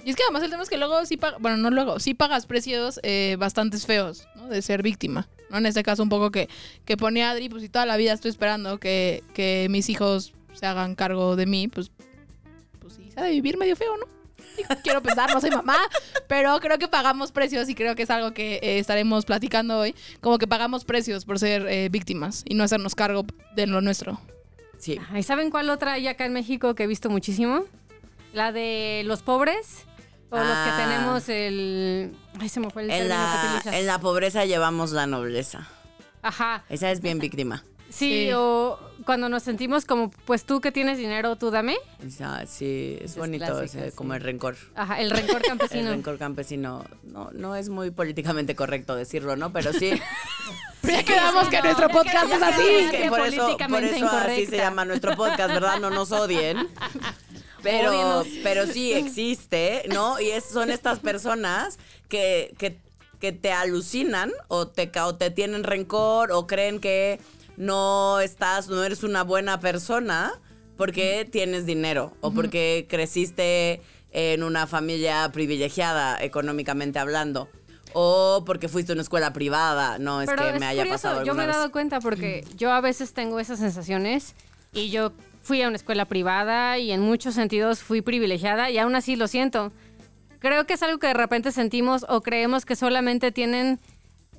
Y 0.05 0.11
es 0.11 0.17
que 0.17 0.23
además 0.23 0.43
el 0.43 0.51
tema 0.51 0.63
es 0.63 0.69
que 0.69 0.77
luego 0.77 1.05
sí 1.07 1.17
pagas, 1.17 1.41
bueno, 1.41 1.57
no 1.57 1.71
luego, 1.71 1.99
sí 1.99 2.13
pagas 2.13 2.45
precios 2.45 3.01
eh, 3.03 3.37
bastantes 3.39 3.87
feos, 3.87 4.29
¿no? 4.37 4.49
De 4.49 4.61
ser 4.61 4.83
víctima, 4.83 5.29
¿no? 5.49 5.57
En 5.57 5.67
este 5.67 5.83
caso 5.83 6.03
un 6.03 6.11
poco 6.11 6.31
que, 6.31 6.49
que 6.85 6.97
pone 6.99 7.25
Adri, 7.25 7.49
pues 7.49 7.63
si 7.63 7.71
toda 7.71 7.87
la 7.87 7.97
vida 7.97 8.13
estoy 8.13 8.31
esperando 8.31 8.79
que, 8.79 9.25
que 9.33 9.67
mis 9.71 9.89
hijos 9.89 10.35
se 10.53 10.67
hagan 10.67 10.95
cargo 10.95 11.37
de 11.37 11.47
mí, 11.47 11.69
pues, 11.69 11.91
pues 12.81 12.95
sí, 12.95 13.11
se 13.11 13.19
ha 13.19 13.23
de 13.23 13.31
vivir 13.31 13.57
medio 13.57 13.77
feo, 13.77 13.97
¿no? 13.97 14.07
Quiero 14.83 15.03
pensar, 15.03 15.33
no 15.33 15.41
soy 15.41 15.51
mamá, 15.51 15.79
pero 16.29 16.61
creo 16.61 16.79
que 16.79 16.87
pagamos 16.87 17.33
precios 17.33 17.69
y 17.71 17.75
creo 17.75 17.95
que 17.95 18.03
es 18.03 18.11
algo 18.11 18.33
que 18.33 18.57
eh, 18.57 18.79
estaremos 18.79 19.25
platicando 19.25 19.79
hoy, 19.79 19.95
como 20.21 20.37
que 20.37 20.47
pagamos 20.47 20.85
precios 20.85 21.25
por 21.25 21.39
ser 21.39 21.67
eh, 21.67 21.89
víctimas 21.89 22.45
y 22.47 22.55
no 22.55 22.63
hacernos 22.63 22.95
cargo 22.95 23.25
de 23.57 23.67
lo 23.67 23.81
nuestro. 23.81 24.21
Sí. 24.79 25.01
¿Y 25.17 25.23
saben 25.23 25.51
cuál 25.51 25.71
otra 25.71 25.95
hay 25.95 26.09
acá 26.09 26.27
en 26.27 26.35
México 26.35 26.75
que 26.75 26.83
he 26.83 26.87
visto 26.87 27.09
muchísimo? 27.09 27.65
La 28.35 28.53
de 28.53 29.03
los 29.07 29.23
pobres 29.23 29.87
o 30.35 30.39
los 30.39 30.47
Ah. 30.57 30.65
que 30.77 30.83
tenemos 30.83 31.29
el... 31.29 32.17
Ay, 32.41 32.49
se 32.49 32.61
me 32.61 32.71
fue 32.71 32.83
el 32.83 32.91
En 32.91 33.09
término 33.09 33.15
que 33.15 33.19
la, 33.43 33.55
utilizas. 33.59 33.75
en 33.81 33.87
la 33.87 33.99
pobreza 33.99 34.45
llevamos 34.45 34.93
la 34.93 35.07
nobleza. 35.07 35.69
Ajá. 36.23 36.65
Esa 36.69 36.91
es 36.91 37.01
bien 37.01 37.19
víctima. 37.19 37.65
Sí, 37.91 38.27
Sí. 38.27 38.31
o 38.35 38.79
cuando 39.05 39.29
nos 39.29 39.45
sentimos 39.45 39.85
como, 39.85 40.11
pues 40.11 40.45
tú 40.45 40.61
que 40.61 40.73
tienes 40.73 40.99
dinero, 40.99 41.37
tú 41.37 41.51
dame. 41.53 41.77
Esa, 42.05 42.45
sí, 42.47 42.99
es 43.01 43.13
Es 43.13 43.17
bonito, 43.17 43.45
clásica, 43.47 43.85
ese, 43.87 43.95
como 43.95 44.15
el 44.15 44.21
rencor. 44.21 44.57
Ajá, 44.75 45.01
el 45.01 45.11
rencor 45.11 45.37
El 45.43 45.43
campesino. 45.49 45.91
rencor 45.91 46.19
campesino. 46.19 46.85
No, 47.05 47.31
no 47.33 47.55
es 47.55 47.69
muy 47.69 47.93
políticamente 47.93 48.57
correcto 48.57 48.97
decirlo, 48.97 49.37
¿no? 49.37 49.53
Pero 49.53 49.73
sí. 49.73 49.93
Ya 50.83 51.03
quedamos 51.03 51.49
que 51.49 51.63
nuestro 51.63 51.89
podcast 51.89 52.31
es 52.31 52.39
que 52.39 52.45
así. 52.45 52.91
que 52.91 53.09
por 53.09 53.21
eso, 53.21 53.37
por 53.37 53.43
políticamente 53.47 53.97
eso 53.97 54.07
así 54.09 54.45
se 54.47 54.59
llama 54.59 54.85
nuestro 54.85 55.17
podcast, 55.17 55.55
¿verdad? 55.55 55.81
No 55.81 55.89
nos 55.89 56.13
odien. 56.13 56.69
Pero, 57.65 58.25
pero 58.43 58.67
sí 58.67 58.93
existe, 58.95 59.85
¿no? 59.93 60.21
Y 60.21 60.31
es- 60.31 60.45
son 60.45 60.71
estas 60.71 61.01
personas 61.01 61.79
que, 62.09 62.55
que, 62.59 62.79
que 63.21 63.33
te 63.33 63.51
alucinan 63.53 64.31
o 64.49 64.69
te, 64.69 64.91
o 65.01 65.15
te 65.17 65.31
tienen 65.31 65.65
rencor 65.65 66.31
o 66.33 66.47
creen 66.47 66.79
que 66.79 67.19
no 67.57 68.21
estás, 68.21 68.69
no 68.69 68.85
eres 68.85 69.03
una 69.03 69.23
buena 69.25 69.59
persona 69.61 70.33
porque 70.77 71.27
tienes 71.31 71.67
dinero 71.67 72.13
o 72.21 72.33
porque 72.33 72.87
creciste 72.89 73.81
en 74.13 74.43
una 74.43 74.67
familia 74.67 75.31
privilegiada 75.33 76.23
económicamente 76.23 76.99
hablando. 76.99 77.49
O 77.97 78.43
porque 78.45 78.67
fuiste 78.69 78.91
a 78.91 78.95
una 78.95 79.03
escuela 79.03 79.33
privada, 79.33 79.99
no 79.99 80.21
es 80.21 80.29
Pero 80.29 80.43
que 80.43 80.51
es 80.55 80.59
me 80.61 80.67
haya 80.67 80.83
curioso, 80.83 81.03
pasado 81.09 81.25
Yo 81.25 81.33
me 81.35 81.45
he 81.45 81.47
vez. 81.47 81.55
dado 81.55 81.71
cuenta 81.71 82.01
porque 82.01 82.45
yo 82.57 82.73
a 82.73 82.81
veces 82.81 83.13
tengo 83.15 83.39
esas 83.39 83.61
sensaciones 83.61 84.35
y 84.75 84.91
yo 84.91 85.13
fui 85.43 85.63
a 85.63 85.69
una 85.69 85.77
escuela 85.77 86.07
privada 86.07 86.79
y 86.79 86.91
en 86.91 87.01
muchos 87.01 87.35
sentidos 87.35 87.81
fui 87.83 88.03
privilegiada 88.03 88.71
y 88.71 88.79
aún 88.79 88.95
así 88.95 89.17
lo 89.17 89.29
siento. 89.29 89.73
Creo 90.41 90.67
que 90.67 90.75
es 90.75 90.83
algo 90.83 90.99
que 90.99 91.07
de 91.07 91.15
repente 91.15 91.53
sentimos 91.53 92.05
o 92.09 92.21
creemos 92.21 92.65
que 92.65 92.77
solamente 92.77 93.33
tienen... 93.33 93.79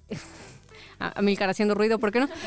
A, 0.97 1.21
Milcar 1.21 1.49
haciendo 1.49 1.75
ruido, 1.75 1.99
¿por 1.99 2.13
qué 2.13 2.21
no? 2.21 2.29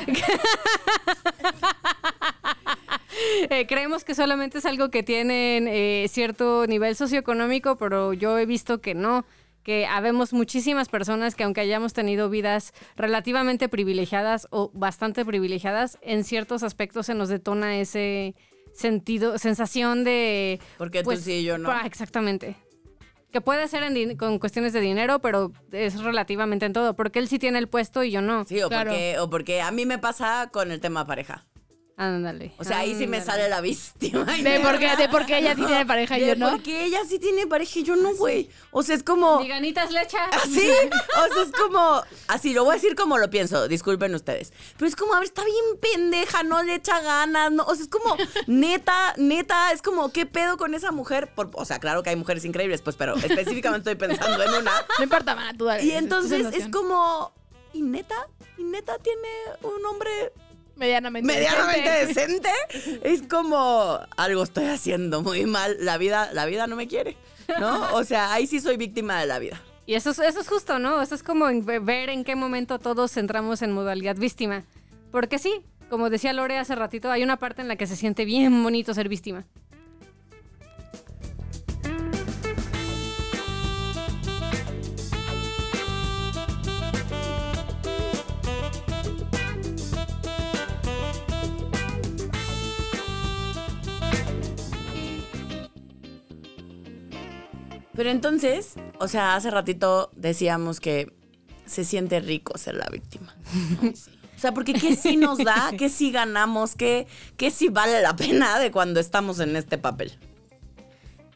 Eh, 3.50 3.66
creemos 3.66 4.04
que 4.04 4.14
solamente 4.14 4.58
es 4.58 4.66
algo 4.66 4.90
que 4.90 5.02
tienen 5.02 5.66
eh, 5.68 6.06
cierto 6.08 6.66
nivel 6.66 6.94
socioeconómico, 6.94 7.76
pero 7.76 8.12
yo 8.12 8.38
he 8.38 8.46
visto 8.46 8.80
que 8.80 8.94
no, 8.94 9.24
que 9.68 9.84
habemos 9.84 10.32
muchísimas 10.32 10.88
personas 10.88 11.34
que 11.34 11.44
aunque 11.44 11.60
hayamos 11.60 11.92
tenido 11.92 12.30
vidas 12.30 12.72
relativamente 12.96 13.68
privilegiadas 13.68 14.48
o 14.48 14.70
bastante 14.72 15.26
privilegiadas, 15.26 15.98
en 16.00 16.24
ciertos 16.24 16.62
aspectos 16.62 17.04
se 17.04 17.14
nos 17.14 17.28
detona 17.28 17.76
ese 17.76 18.34
sentido, 18.72 19.36
sensación 19.36 20.04
de... 20.04 20.58
Porque 20.78 21.02
tú 21.02 21.14
sí 21.16 21.32
y 21.32 21.44
yo 21.44 21.58
no. 21.58 21.70
ah, 21.70 21.82
exactamente. 21.84 22.56
Que 23.30 23.42
puede 23.42 23.68
ser 23.68 23.82
en 23.82 24.16
con 24.16 24.38
cuestiones 24.38 24.72
de 24.72 24.80
dinero, 24.80 25.18
pero 25.18 25.52
es 25.70 26.02
relativamente 26.02 26.64
en 26.64 26.72
todo, 26.72 26.96
porque 26.96 27.18
él 27.18 27.28
sí 27.28 27.38
tiene 27.38 27.58
el 27.58 27.68
puesto 27.68 28.02
y 28.02 28.10
yo 28.10 28.22
no. 28.22 28.46
Sí, 28.46 28.62
o, 28.62 28.70
Claro. 28.70 28.88
porque, 28.88 29.18
o 29.18 29.28
porque 29.28 29.60
a 29.60 29.70
mí 29.70 29.84
me 29.84 29.98
pasa 29.98 30.48
con 30.50 30.72
el 30.72 30.80
tema 30.80 31.06
pareja. 31.06 31.44
Ándale. 32.00 32.52
O 32.58 32.62
sea, 32.64 32.78
ahí 32.78 32.94
sí 32.96 33.08
me 33.08 33.20
sale 33.20 33.48
la 33.48 33.60
víctima. 33.60 34.24
De 34.42 34.60
por 34.60 34.78
qué, 34.78 34.94
de 34.96 35.08
por 35.08 35.26
qué 35.26 35.38
ella 35.38 35.56
tiene 35.56 35.84
pareja 35.84 36.16
y 36.16 36.20
De 36.20 36.26
yo 36.28 36.36
no. 36.36 36.50
Porque 36.52 36.84
ella 36.84 37.00
sí 37.08 37.18
tiene 37.18 37.48
pareja 37.48 37.80
y 37.80 37.82
yo 37.82 37.96
no, 37.96 38.14
güey. 38.14 38.48
O 38.70 38.84
sea, 38.84 38.94
es 38.94 39.02
como... 39.02 39.40
Mi 39.40 39.48
ganitas 39.48 39.90
lecha. 39.90 40.26
Así, 40.26 40.60
o 40.70 41.34
sea, 41.34 41.42
es 41.42 41.50
como, 41.60 42.00
así, 42.28 42.54
lo 42.54 42.62
voy 42.62 42.72
a 42.72 42.74
decir 42.76 42.94
como 42.94 43.18
lo 43.18 43.28
pienso, 43.30 43.66
disculpen 43.66 44.14
ustedes. 44.14 44.52
Pero 44.76 44.86
es 44.88 44.94
como, 44.94 45.12
a 45.14 45.18
ver, 45.18 45.26
está 45.26 45.44
bien 45.44 45.56
pendeja, 45.82 46.44
no 46.44 46.62
le 46.62 46.76
echa 46.76 47.00
ganas, 47.00 47.50
no, 47.50 47.64
o 47.64 47.74
sea, 47.74 47.82
es 47.82 47.90
como, 47.90 48.16
neta, 48.46 49.14
neta, 49.16 49.72
es 49.72 49.82
como, 49.82 50.12
¿qué 50.12 50.24
pedo 50.24 50.56
con 50.56 50.74
esa 50.74 50.92
mujer? 50.92 51.34
Por- 51.34 51.50
o 51.54 51.64
sea, 51.64 51.80
claro 51.80 52.04
que 52.04 52.10
hay 52.10 52.16
mujeres 52.16 52.44
increíbles, 52.44 52.80
pues, 52.80 52.94
pero 52.94 53.16
específicamente 53.16 53.90
estoy 53.90 54.08
pensando 54.08 54.40
en 54.40 54.50
una. 54.54 54.70
No 54.98 55.02
importa, 55.02 55.34
mana, 55.34 55.52
tú 55.58 55.64
dale. 55.64 55.82
Y 55.82 55.90
entonces 55.90 56.46
es 56.54 56.68
como, 56.68 57.32
¿y 57.72 57.82
neta? 57.82 58.28
¿Y 58.56 58.62
neta 58.62 58.98
tiene 58.98 59.28
un 59.62 59.84
hombre 59.84 60.32
medianamente. 60.78 61.26
medianamente 61.26 61.90
decente. 62.06 62.48
decente, 62.72 63.00
es 63.08 63.22
como 63.22 63.98
algo 64.16 64.42
estoy 64.42 64.66
haciendo 64.66 65.22
muy 65.22 65.44
mal. 65.46 65.76
La 65.80 65.98
vida, 65.98 66.30
la 66.32 66.46
vida 66.46 66.66
no 66.66 66.76
me 66.76 66.88
quiere, 66.88 67.16
¿no? 67.60 67.94
O 67.94 68.04
sea, 68.04 68.32
ahí 68.32 68.46
sí 68.46 68.60
soy 68.60 68.76
víctima 68.76 69.20
de 69.20 69.26
la 69.26 69.38
vida. 69.38 69.60
Y 69.86 69.94
eso 69.94 70.10
es, 70.10 70.18
eso 70.18 70.40
es 70.40 70.48
justo, 70.48 70.78
¿no? 70.78 71.00
Eso 71.00 71.14
es 71.14 71.22
como 71.22 71.46
ver 71.82 72.10
en 72.10 72.24
qué 72.24 72.36
momento 72.36 72.78
todos 72.78 73.16
entramos 73.16 73.62
en 73.62 73.72
modalidad 73.72 74.16
víctima. 74.16 74.64
Porque 75.10 75.38
sí, 75.38 75.62
como 75.88 76.10
decía 76.10 76.32
Lore 76.32 76.58
hace 76.58 76.74
ratito, 76.74 77.10
hay 77.10 77.22
una 77.22 77.38
parte 77.38 77.62
en 77.62 77.68
la 77.68 77.76
que 77.76 77.86
se 77.86 77.96
siente 77.96 78.24
bien 78.24 78.62
bonito 78.62 78.92
ser 78.92 79.08
víctima. 79.08 79.46
Pero 97.98 98.10
entonces, 98.10 98.74
o 99.00 99.08
sea, 99.08 99.34
hace 99.34 99.50
ratito 99.50 100.12
decíamos 100.14 100.78
que 100.78 101.12
se 101.66 101.84
siente 101.84 102.20
rico 102.20 102.56
ser 102.56 102.76
la 102.76 102.86
víctima. 102.92 103.34
O 103.82 104.40
sea, 104.40 104.54
porque 104.54 104.72
¿qué 104.72 104.94
sí 104.94 105.16
nos 105.16 105.38
da? 105.38 105.72
¿Qué 105.76 105.88
sí 105.88 106.12
ganamos? 106.12 106.76
¿Qué, 106.76 107.08
qué 107.36 107.50
sí 107.50 107.70
vale 107.70 108.00
la 108.00 108.14
pena 108.14 108.60
de 108.60 108.70
cuando 108.70 109.00
estamos 109.00 109.40
en 109.40 109.56
este 109.56 109.78
papel? 109.78 110.16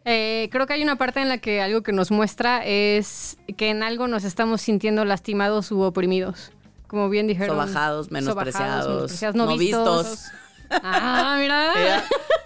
Eh, 0.04 0.48
creo 0.52 0.68
que 0.68 0.74
hay 0.74 0.84
una 0.84 0.94
parte 0.94 1.20
en 1.20 1.28
la 1.28 1.38
que 1.38 1.60
algo 1.60 1.82
que 1.82 1.90
nos 1.90 2.12
muestra 2.12 2.64
es 2.64 3.38
que 3.56 3.70
en 3.70 3.82
algo 3.82 4.06
nos 4.06 4.22
estamos 4.22 4.62
sintiendo 4.62 5.04
lastimados 5.04 5.72
u 5.72 5.80
oprimidos. 5.80 6.52
Como 6.86 7.08
bien 7.08 7.26
dijeron. 7.26 7.56
Sobajados, 7.56 8.12
menospreciados, 8.12 8.86
menospreciados, 8.86 9.34
no 9.34 9.46
no, 9.46 9.56
vistos. 9.56 10.10
vistos. 10.10 10.32
Ah, 10.70 11.38
mira. 11.40 11.72
Mira. 11.74 12.04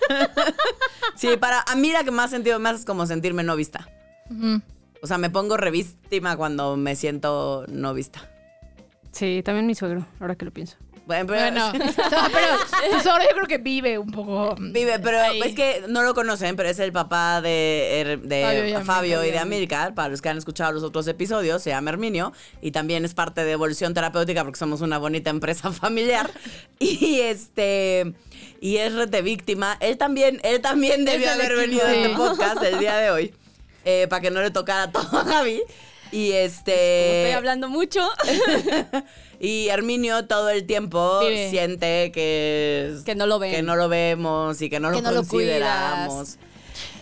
Sí, 1.16 1.36
para 1.38 1.62
a 1.66 1.74
mí 1.76 1.92
la 1.92 2.04
que 2.04 2.10
más 2.10 2.30
sentido 2.30 2.58
me 2.58 2.68
hace 2.68 2.80
es 2.80 2.84
como 2.84 3.06
sentirme 3.06 3.42
no 3.42 3.56
vista. 3.56 3.88
O 5.02 5.06
sea, 5.06 5.18
me 5.18 5.30
pongo 5.30 5.56
revíctima 5.56 6.36
cuando 6.36 6.76
me 6.76 6.96
siento 6.96 7.64
no 7.68 7.94
vista. 7.94 8.28
Sí, 9.12 9.42
también 9.44 9.66
mi 9.66 9.74
suegro, 9.74 10.06
ahora 10.20 10.34
que 10.34 10.44
lo 10.44 10.50
pienso. 10.52 10.76
Bueno, 11.06 11.26
pero, 11.28 11.40
Bueno, 11.40 11.72
no, 11.72 11.78
pero 12.32 12.92
tu 12.96 13.00
suegro 13.00 13.22
yo 13.22 13.34
creo 13.36 13.46
que 13.46 13.58
vive 13.58 13.96
un 13.98 14.10
poco. 14.10 14.56
Vive, 14.58 14.98
pero 14.98 15.20
ahí. 15.20 15.40
es 15.40 15.54
que 15.54 15.84
no 15.88 16.02
lo 16.02 16.14
conocen, 16.14 16.56
pero 16.56 16.68
es 16.68 16.80
el 16.80 16.90
papá 16.92 17.40
de, 17.40 18.00
Er- 18.00 18.20
de 18.22 18.42
Fabio 18.42 18.66
y 18.66 18.72
Fabio, 18.84 19.18
Amilcar. 19.20 19.26
y 19.28 19.30
de 19.30 19.38
Amilcar. 19.38 19.94
Para 19.94 20.08
los 20.08 20.20
que 20.20 20.28
han 20.30 20.36
escuchado 20.36 20.72
los 20.72 20.82
otros 20.82 21.06
episodios, 21.06 21.62
se 21.62 21.70
llama 21.70 21.90
Herminio 21.90 22.32
y 22.60 22.72
también 22.72 23.04
es 23.04 23.14
parte 23.14 23.44
de 23.44 23.52
Evolución 23.52 23.94
Terapéutica 23.94 24.42
porque 24.42 24.58
somos 24.58 24.80
una 24.80 24.98
bonita 24.98 25.30
empresa 25.30 25.70
familiar. 25.72 26.28
Y 26.80 27.20
este 27.20 28.12
y 28.60 28.78
es 28.78 28.92
red 28.94 29.08
de 29.08 29.22
víctima. 29.22 29.76
Él 29.80 29.96
también, 29.98 30.40
él 30.42 30.60
también 30.60 31.04
debió 31.04 31.30
haber 31.30 31.52
equipo. 31.52 31.60
venido 31.60 31.86
a 31.86 31.94
este 31.94 32.16
podcast 32.16 32.62
el 32.64 32.80
día 32.80 32.96
de 32.96 33.10
hoy 33.10 33.32
eh, 33.86 34.06
para 34.10 34.20
que 34.20 34.30
no 34.30 34.42
le 34.42 34.50
tocara 34.50 34.92
todo 34.92 35.08
a 35.18 35.24
Javi. 35.24 35.62
Y 36.12 36.28
Como 36.30 36.38
este 36.40 37.22
estoy 37.22 37.32
hablando 37.36 37.68
mucho. 37.68 38.06
y 39.40 39.68
Herminio 39.68 40.26
todo 40.26 40.50
el 40.50 40.64
tiempo 40.66 41.20
Vive. 41.20 41.50
siente 41.50 42.12
que 42.12 42.94
Que 43.04 43.14
no 43.14 43.26
lo 43.26 43.38
ven. 43.38 43.50
que 43.52 43.62
no 43.62 43.74
lo 43.76 43.88
vemos 43.88 44.60
y 44.62 44.68
que 44.70 44.78
no 44.80 44.90
Que 44.90 45.02
lo 45.02 45.10
no 45.10 45.16
consideramos. 45.16 46.36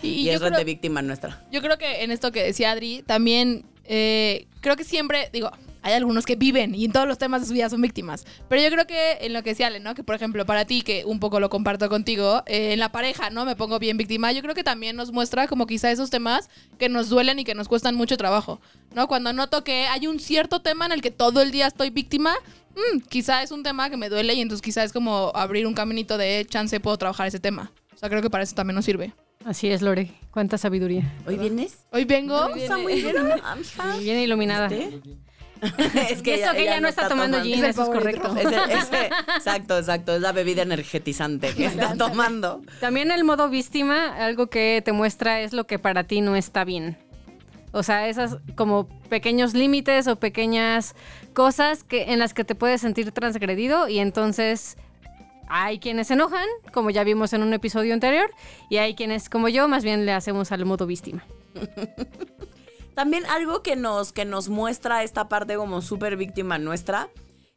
Y, 0.01 0.09
y 0.21 0.29
es 0.29 0.39
red 0.41 0.53
de 0.53 0.63
víctima 0.63 1.01
nuestra. 1.01 1.43
yo 1.51 1.61
creo 1.61 1.77
que 1.77 2.03
en 2.03 2.11
esto 2.11 2.31
que 2.31 2.43
decía 2.43 2.71
Adri, 2.71 3.03
también 3.05 3.65
eh, 3.85 4.47
creo 4.61 4.75
que 4.75 4.83
siempre, 4.83 5.29
digo, 5.33 5.51
hay 5.85 5.93
algunos 5.93 6.25
que 6.25 6.35
viven 6.35 6.73
y 6.73 6.85
en 6.85 6.91
todos 6.91 7.07
los 7.07 7.19
temas 7.19 7.41
de 7.41 7.47
su 7.47 7.53
vida 7.53 7.69
son 7.69 7.79
víctimas. 7.79 8.25
Pero 8.49 8.59
yo 8.59 8.71
creo 8.71 8.87
que 8.87 9.19
en 9.21 9.33
lo 9.33 9.43
que 9.43 9.51
decía 9.51 9.67
Ale, 9.67 9.79
¿no? 9.79 9.93
Que 9.93 10.03
por 10.03 10.15
ejemplo, 10.15 10.43
para 10.43 10.65
ti, 10.65 10.81
que 10.81 11.05
un 11.05 11.19
poco 11.19 11.39
lo 11.39 11.51
comparto 11.51 11.89
contigo, 11.89 12.41
eh, 12.47 12.73
en 12.73 12.79
la 12.79 12.91
pareja, 12.91 13.29
¿no? 13.29 13.45
Me 13.45 13.55
pongo 13.55 13.77
bien 13.77 13.95
víctima. 13.95 14.31
Yo 14.31 14.41
creo 14.41 14.55
que 14.55 14.63
también 14.63 14.95
nos 14.95 15.11
muestra 15.11 15.47
como 15.47 15.67
quizá 15.67 15.91
esos 15.91 16.09
temas 16.09 16.49
que 16.79 16.89
nos 16.89 17.09
duelen 17.09 17.37
y 17.37 17.43
que 17.43 17.53
nos 17.53 17.67
cuestan 17.67 17.93
mucho 17.93 18.17
trabajo, 18.17 18.59
¿no? 18.95 19.07
Cuando 19.07 19.31
noto 19.31 19.63
que 19.63 19.85
hay 19.85 20.07
un 20.07 20.19
cierto 20.19 20.63
tema 20.63 20.87
en 20.87 20.91
el 20.91 21.03
que 21.03 21.11
todo 21.11 21.43
el 21.43 21.51
día 21.51 21.67
estoy 21.67 21.91
víctima, 21.91 22.33
mm, 22.71 23.01
quizá 23.01 23.43
es 23.43 23.51
un 23.51 23.61
tema 23.61 23.91
que 23.91 23.97
me 23.97 24.09
duele 24.09 24.33
y 24.33 24.41
entonces 24.41 24.63
quizá 24.63 24.83
es 24.83 24.91
como 24.91 25.31
abrir 25.35 25.67
un 25.67 25.75
caminito 25.75 26.17
de 26.17 26.47
chance, 26.49 26.79
puedo 26.79 26.97
trabajar 26.97 27.27
ese 27.27 27.39
tema. 27.39 27.71
O 27.93 27.97
sea, 27.97 28.09
creo 28.09 28.23
que 28.23 28.31
para 28.31 28.43
eso 28.43 28.55
también 28.55 28.73
nos 28.73 28.85
sirve. 28.85 29.13
Así 29.45 29.67
es, 29.67 29.83
Lore. 29.83 30.11
Cuánta 30.31 30.57
sabiduría. 30.57 31.13
¿Hoy 31.27 31.37
vienes? 31.37 31.85
Hoy 31.91 32.05
vengo. 32.05 32.55
Está 32.55 32.79
muy 32.79 32.95
bien. 32.95 33.15
Bien 33.99 34.17
iluminada. 34.17 34.67
¿Viste? 34.67 34.99
es 35.77 36.21
Y 36.25 36.31
eso 36.31 36.51
que 36.53 36.61
ella 36.63 36.79
no 36.79 36.87
está 36.87 37.07
tomando 37.07 37.41
gin, 37.41 37.53
Es 37.55 37.59
el 37.63 37.69
eso 37.69 37.83
es 37.83 37.89
correcto. 37.89 38.35
Es 38.35 38.45
el- 38.45 38.53
es 38.71 38.91
el- 38.91 39.05
exacto, 39.35 39.77
exacto. 39.77 40.15
Es 40.15 40.21
la 40.21 40.31
bebida 40.31 40.61
energetizante 40.61 41.53
que 41.53 41.65
está 41.65 41.95
tomando. 41.95 42.61
También 42.79 43.11
el 43.11 43.23
modo 43.23 43.49
víctima, 43.49 44.15
algo 44.17 44.47
que 44.47 44.81
te 44.83 44.91
muestra 44.91 45.41
es 45.41 45.53
lo 45.53 45.65
que 45.67 45.79
para 45.79 46.03
ti 46.03 46.21
no 46.21 46.35
está 46.35 46.63
bien. 46.63 46.97
O 47.71 47.83
sea, 47.83 48.07
esas 48.07 48.37
como 48.55 48.87
pequeños 49.09 49.53
límites 49.53 50.07
o 50.07 50.15
pequeñas 50.15 50.95
cosas 51.33 51.83
que, 51.83 52.13
en 52.13 52.19
las 52.19 52.33
que 52.33 52.45
te 52.45 52.55
puedes 52.55 52.79
sentir 52.81 53.11
transgredido 53.11 53.89
y 53.89 53.99
entonces 53.99 54.77
hay 55.49 55.79
quienes 55.79 56.07
se 56.07 56.13
enojan, 56.13 56.47
como 56.73 56.89
ya 56.89 57.03
vimos 57.03 57.33
en 57.33 57.43
un 57.43 57.53
episodio 57.53 57.93
anterior, 57.93 58.31
y 58.69 58.77
hay 58.77 58.95
quienes 58.95 59.29
como 59.29 59.49
yo 59.49 59.67
más 59.67 59.83
bien 59.83 60.05
le 60.05 60.13
hacemos 60.13 60.51
al 60.51 60.65
modo 60.65 60.87
víctima. 60.87 61.23
También 62.95 63.25
algo 63.25 63.61
que 63.61 63.75
nos, 63.75 64.13
que 64.13 64.23
nos 64.23 64.47
muestra 64.47 65.03
esta 65.03 65.27
parte 65.27 65.57
como 65.57 65.81
súper 65.81 66.15
víctima 66.15 66.57
nuestra 66.57 67.09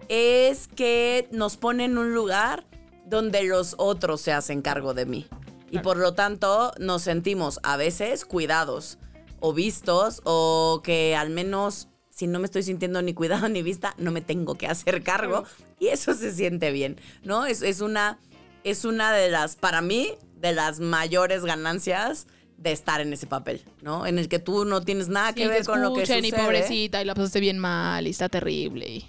es 0.09 0.67
que 0.69 1.29
nos 1.31 1.57
pone 1.57 1.85
en 1.85 1.97
un 1.97 2.13
lugar 2.13 2.67
donde 3.07 3.45
los 3.45 3.75
otros 3.79 4.21
se 4.21 4.33
hacen 4.33 4.63
cargo 4.63 4.95
de 4.95 5.07
mí. 5.07 5.27
Y 5.71 5.79
por 5.79 5.97
lo 5.97 6.15
tanto 6.15 6.73
nos 6.79 7.03
sentimos 7.03 7.61
a 7.63 7.77
veces 7.77 8.25
cuidados 8.25 8.99
o 9.39 9.53
vistos 9.53 10.23
o 10.25 10.81
que 10.83 11.15
al 11.15 11.31
menos 11.31 11.89
si 12.11 12.27
no 12.27 12.41
me 12.41 12.47
estoy 12.47 12.65
sintiendo 12.65 13.01
ni 13.01 13.15
cuidado 13.15 13.49
ni 13.49 13.63
vista, 13.63 13.95
no 13.97 14.11
me 14.11 14.21
tengo 14.21 14.57
que 14.57 14.67
hacer 14.67 15.05
cargo. 15.05 15.45
Y 15.79 15.87
eso 15.87 16.15
se 16.15 16.33
siente 16.33 16.73
bien, 16.73 17.01
¿no? 17.23 17.47
Es, 17.47 17.63
es 17.63 17.81
una, 17.81 18.19
es 18.65 18.85
una 18.85 19.13
de 19.13 19.31
las, 19.31 19.55
para 19.55 19.83
mí, 19.83 20.17
de 20.35 20.53
las 20.53 20.81
mayores 20.81 21.45
ganancias 21.45 22.27
de 22.59 22.73
estar 22.73 23.01
en 23.01 23.13
ese 23.13 23.27
papel, 23.27 23.63
¿no? 23.83 24.05
En 24.05 24.19
el 24.19 24.29
que 24.29 24.39
tú 24.41 24.65
no 24.67 24.83
tienes 24.83 25.09
nada 25.09 25.33
que 25.33 25.45
Sí, 25.45 25.49
ver 25.49 25.65
con 25.65 25.81
lo 25.81 25.95
que 25.95 26.01
sucede. 26.07 26.29
y 26.29 26.33
pobrecita 26.33 27.01
y 27.01 27.05
la 27.05 27.15
pasaste 27.15 27.41
bien 27.41 27.59
mal 27.59 28.07
y 28.07 28.11
está 28.11 28.29
terrible. 28.29 28.87
y- 28.89 29.07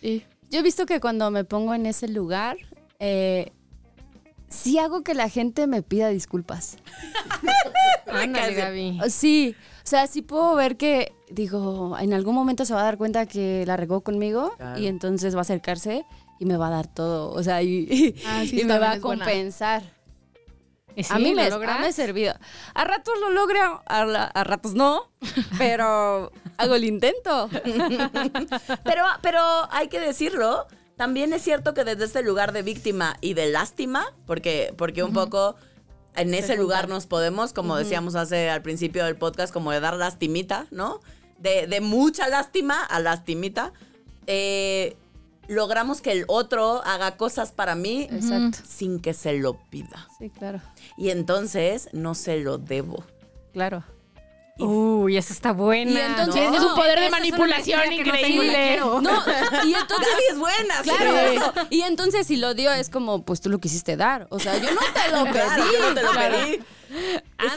Sí. 0.00 0.24
Yo 0.50 0.60
he 0.60 0.62
visto 0.62 0.86
que 0.86 0.98
cuando 1.00 1.30
me 1.30 1.44
pongo 1.44 1.74
en 1.74 1.86
ese 1.86 2.08
lugar, 2.08 2.56
eh, 2.98 3.52
sí 4.48 4.78
hago 4.78 5.02
que 5.02 5.14
la 5.14 5.28
gente 5.28 5.66
me 5.66 5.82
pida 5.82 6.08
disculpas. 6.08 6.78
Ándale, 8.06 8.54
Gaby. 8.54 9.00
Oh, 9.04 9.10
Sí, 9.10 9.54
o 9.84 9.86
sea, 9.88 10.06
sí 10.06 10.22
puedo 10.22 10.54
ver 10.54 10.76
que, 10.76 11.12
digo, 11.30 11.96
en 11.98 12.12
algún 12.12 12.34
momento 12.34 12.64
se 12.64 12.74
va 12.74 12.80
a 12.80 12.84
dar 12.84 12.96
cuenta 12.98 13.26
que 13.26 13.64
la 13.66 13.76
regó 13.76 14.00
conmigo 14.02 14.52
Claro. 14.56 14.80
y 14.80 14.86
entonces 14.86 15.34
va 15.34 15.38
a 15.38 15.42
acercarse 15.42 16.04
y 16.38 16.44
me 16.44 16.56
va 16.56 16.68
a 16.68 16.70
dar 16.70 16.86
todo, 16.86 17.30
o 17.32 17.42
sea, 17.42 17.62
y, 17.62 18.14
Ah, 18.26 18.44
sí, 18.48 18.60
y 18.60 18.64
me 18.64 18.78
va 18.78 18.92
a 18.92 18.98
buena. 18.98 19.24
Compensar. 20.96 21.02
¿Y 21.02 21.04
sí, 21.04 21.12
a 21.12 21.18
mí 21.18 21.30
lo 21.50 21.58
me, 21.58 21.66
ha 21.66 21.78
me 21.78 21.92
servido. 21.92 22.34
A 22.74 22.84
ratos 22.84 23.14
lo 23.20 23.30
logro, 23.30 23.82
a, 23.86 24.04
la- 24.04 24.24
a 24.24 24.44
ratos 24.44 24.74
no, 24.74 25.10
pero 25.58 26.32
hago 26.58 26.74
el 26.74 26.84
intento. 26.84 27.48
Pero, 28.84 29.02
pero 29.20 29.40
hay 29.70 29.88
que 29.88 30.00
decirlo, 30.00 30.66
también 30.96 31.32
es 31.32 31.42
cierto 31.42 31.74
que 31.74 31.84
desde 31.84 32.04
este 32.04 32.22
lugar 32.22 32.52
de 32.52 32.62
víctima 32.62 33.16
y 33.20 33.34
de 33.34 33.46
lástima, 33.50 34.06
porque, 34.26 34.72
porque 34.78 35.02
un 35.02 35.12
poco 35.12 35.56
en 36.14 36.32
ese 36.34 36.56
lugar 36.56 36.88
nos 36.88 37.06
podemos, 37.06 37.52
como 37.52 37.76
decíamos 37.76 38.14
hace 38.14 38.48
al 38.48 38.62
principio 38.62 39.04
del 39.04 39.16
podcast, 39.16 39.52
como 39.52 39.70
de 39.72 39.80
dar 39.80 39.96
lastimita, 39.96 40.66
¿no? 40.70 41.00
De, 41.38 41.66
de 41.66 41.80
mucha 41.82 42.28
lástima 42.28 42.82
a 42.82 43.00
lastimita. 43.00 43.72
eh, 44.26 44.96
logramos 45.48 46.00
que 46.00 46.12
el 46.12 46.24
otro 46.28 46.82
haga 46.84 47.16
cosas 47.16 47.52
para 47.52 47.74
mí 47.74 48.08
Exacto. 48.10 48.58
sin 48.68 49.00
que 49.00 49.14
se 49.14 49.34
lo 49.34 49.54
pida. 49.70 50.08
Sí, 50.18 50.30
claro, 50.30 50.60
Y 50.96 51.10
entonces 51.10 51.88
no 51.92 52.14
se 52.14 52.38
lo 52.40 52.58
debo. 52.58 53.04
claro. 53.52 53.84
Uy, 54.58 55.18
esa 55.18 55.34
está 55.34 55.52
buena. 55.52 55.90
Y 55.90 55.96
entonces- 55.98 56.50
No, 56.50 56.68
un 56.70 56.74
poder 56.74 56.98
de 56.98 57.04
es 57.06 57.10
manipulación 57.12 57.78
no 57.84 57.92
y 57.92 58.00
increíble. 58.00 58.76
No, 58.78 59.22
y 59.66 59.74
entonces 59.74 60.08
Gaby 60.12 60.22
es 60.30 60.38
buena, 60.38 60.82
sí. 60.82 60.90
Claro. 60.96 61.52
Y 61.68 61.82
entonces 61.82 62.26
si 62.26 62.36
lo 62.36 62.54
dio 62.54 62.72
es 62.72 62.88
como, 62.88 63.22
pues 63.22 63.42
tú 63.42 63.50
lo 63.50 63.58
quisiste 63.58 63.98
dar. 63.98 64.26
O 64.30 64.38
sea, 64.38 64.56
yo 64.56 64.70
no 64.72 64.80
te 64.80 65.10
lo 65.12 65.24
pedí. 65.24 65.32
Claro, 65.36 65.64
yo 65.72 65.88
no 65.90 65.94
te 65.94 66.02
lo 66.02 66.10
Claro. 66.10 66.36
pedí. 66.38 66.58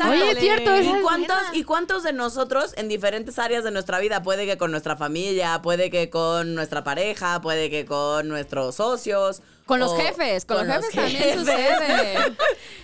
Oye, 0.09 0.31
es 0.31 0.39
cierto, 0.39 0.75
¿Y 0.75 0.87
es 0.87 1.01
cuántos. 1.01 1.37
¿Y 1.53 1.63
cuántos 1.63 2.03
de 2.03 2.13
nosotros 2.13 2.73
en 2.77 2.87
diferentes 2.89 3.39
áreas 3.39 3.63
de 3.63 3.71
nuestra 3.71 3.99
vida? 3.99 4.21
Puede 4.23 4.45
que 4.45 4.57
con 4.57 4.71
nuestra 4.71 4.95
familia, 4.95 5.61
puede 5.61 5.89
que 5.89 6.09
con 6.09 6.55
nuestra 6.55 6.83
pareja, 6.83 7.41
puede 7.41 7.69
que 7.69 7.85
con 7.85 8.27
nuestros 8.27 8.75
socios. 8.75 9.41
Con 9.65 9.79
los 9.79 9.95
jefes, 9.95 10.45
con, 10.45 10.67
los 10.67 10.77
jefes, 10.77 10.95
también 10.95 11.17
jefes. 11.21 11.39
sucede. 11.41 12.15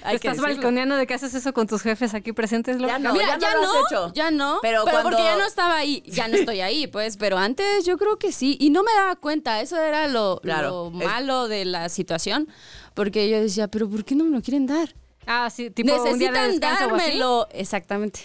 Te 0.07 0.15
estás 0.17 0.37
balconeando 0.39 0.95
de 0.95 1.07
que 1.07 1.15
haces 1.15 1.33
eso 1.33 1.51
con 1.51 1.65
tus 1.65 1.81
jefes 1.81 2.13
aquí 2.13 2.31
presentes? 2.31 2.77
Ya 2.77 2.99
no, 2.99 3.11
Mira, 3.11 3.25
ya 3.25 3.37
ya 3.39 3.53
no 3.55 3.61
no, 3.63 3.73
lo 3.73 3.79
has 3.79 3.91
hecho. 3.91 4.13
ya 4.13 4.29
no, 4.29 4.59
Pero 4.61 4.83
pero, 4.85 4.91
cuando- 5.01 5.09
porque 5.09 5.23
ya 5.23 5.35
no 5.35 5.45
estaba 5.47 5.77
ahí, 5.77 6.03
ya 6.05 6.27
no 6.27 6.35
estoy 6.37 6.61
ahí, 6.61 6.85
pues, 6.85 7.17
pero 7.17 7.39
antes 7.39 7.85
yo 7.85 7.97
creo 7.97 8.19
que 8.19 8.31
sí, 8.31 8.55
y 8.59 8.69
no 8.69 8.83
me 8.83 8.91
daba 8.93 9.15
cuenta, 9.15 9.61
eso 9.61 9.77
era 9.81 10.07
lo, 10.07 10.39
Claro, 10.43 10.91
lo 10.93 10.99
es- 11.01 11.07
malo 11.07 11.47
de 11.47 11.65
la 11.65 11.89
situación, 11.89 12.47
porque 12.93 13.31
yo 13.31 13.41
decía, 13.41 13.67
pero 13.67 13.89
¿por 13.89 14.05
qué 14.05 14.13
no 14.13 14.23
me 14.25 14.29
lo 14.37 14.43
quieren 14.43 14.67
dar? 14.67 14.93
Ah, 15.27 15.49
sí, 15.49 15.69
tipo 15.71 15.93
un 15.93 16.19
día 16.19 16.31
de 16.31 16.39
Necesitan 16.39 16.51
descanso 16.51 16.83
o 16.85 16.95
así. 16.95 17.05
dármelo, 17.05 17.47
exactamente. 17.51 18.19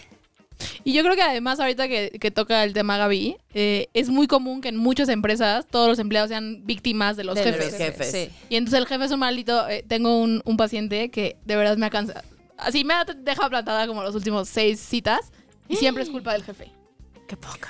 Y 0.84 0.92
yo 0.92 1.02
creo 1.02 1.16
que 1.16 1.22
además 1.22 1.58
ahorita 1.58 1.88
que, 1.88 2.10
que 2.20 2.30
toca 2.30 2.62
el 2.64 2.74
tema 2.74 2.98
Gaby, 2.98 3.36
eh, 3.54 3.88
es 3.94 4.10
muy 4.10 4.26
común 4.26 4.60
que 4.60 4.68
en 4.68 4.76
muchas 4.76 5.08
empresas 5.08 5.66
todos 5.66 5.88
los 5.88 5.98
empleados 5.98 6.28
sean 6.28 6.66
víctimas 6.66 7.16
de 7.16 7.24
los 7.24 7.34
De 7.36 7.44
jefes. 7.44 7.66
los 7.72 7.74
jefes. 7.76 8.10
Sí. 8.10 8.30
Y 8.50 8.56
entonces 8.56 8.78
el 8.80 8.86
jefe 8.86 9.04
es 9.06 9.10
un 9.10 9.20
maldito. 9.20 9.66
eh, 9.68 9.82
tengo 9.88 10.18
un, 10.18 10.42
un 10.44 10.56
paciente 10.58 11.10
que 11.10 11.38
de 11.46 11.56
verdad 11.56 11.78
me 11.78 11.86
ha 11.86 11.90
cansado. 11.90 12.20
Así 12.58 12.84
me 12.84 12.92
ha 12.92 13.04
dejado 13.04 13.48
plantada 13.48 13.86
como 13.86 14.02
los 14.02 14.14
últimos 14.14 14.50
seis 14.50 14.78
citas. 14.80 15.32
Y 15.66 15.76
siempre 15.76 16.02
es 16.02 16.10
culpa 16.10 16.32
del 16.34 16.42
jefe. 16.44 16.70
Qué 17.26 17.36
poca. 17.38 17.68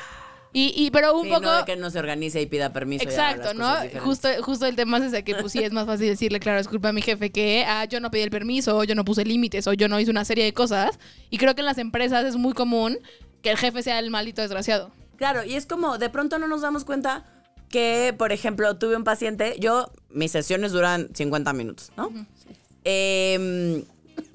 Y, 0.53 0.73
y 0.77 0.91
pero 0.91 1.17
un 1.17 1.25
Sí, 1.25 1.29
poco. 1.31 1.43
no 1.43 1.59
de 1.59 1.65
que 1.65 1.77
no 1.77 1.91
se 1.91 1.99
organice 2.01 2.41
y 2.41 2.47
pida 2.47 2.73
permiso. 2.73 3.05
Exacto, 3.05 3.55
¿no? 3.55 3.73
Justo, 4.03 4.29
justo 4.43 4.67
el 4.67 4.75
tema 4.75 4.99
es 4.99 5.05
ese 5.05 5.23
que 5.23 5.35
pues 5.37 5.53
sí 5.53 5.63
es 5.63 5.73
más 5.73 5.87
fácil 5.87 6.09
decirle, 6.09 6.41
claro, 6.41 6.59
es 6.59 6.67
culpa 6.67 6.89
de 6.89 6.95
mi 6.95 7.03
jefe 7.03 7.31
que 7.31 7.65
ah, 7.67 7.85
yo 7.85 8.01
no 8.01 8.11
pedí 8.11 8.23
el 8.23 8.31
permiso, 8.31 8.77
o 8.77 8.83
yo 8.85 8.95
no 8.97 9.05
puse 9.05 9.25
límites, 9.25 9.67
o 9.69 9.73
yo 9.75 9.89
no 9.89 10.01
hice 10.01 10.11
una 10.11 10.25
serie 10.25 10.45
de 10.45 10.53
cosas. 10.53 10.99
Y 11.31 11.39
creo 11.39 11.55
que 11.55 11.61
en 11.61 11.67
las 11.67 11.79
empresas 11.79 12.25
es 12.25 12.35
muy 12.37 12.53
común 12.53 12.99
que 13.43 13.51
el 13.53 13.57
jefe 13.59 13.83
sea 13.83 13.99
el 14.01 14.11
maldito 14.11 14.43
desgraciado. 14.43 14.91
Claro, 15.17 15.45
y 15.45 15.55
es 15.55 15.67
como, 15.67 15.99
de 15.99 16.09
pronto 16.11 16.39
no 16.39 16.49
nos 16.49 16.63
damos 16.63 16.85
cuenta 16.85 17.25
que, 17.69 18.13
por 18.19 18.33
ejemplo, 18.33 18.77
tuve 18.77 18.97
un 18.97 19.05
paciente, 19.05 19.55
yo, 19.61 19.93
mis 20.11 20.33
sesiones 20.33 20.73
duran 20.73 21.09
50 21.15 21.53
minutos, 21.53 21.93
¿no? 21.97 22.11
Eh, 22.85 23.85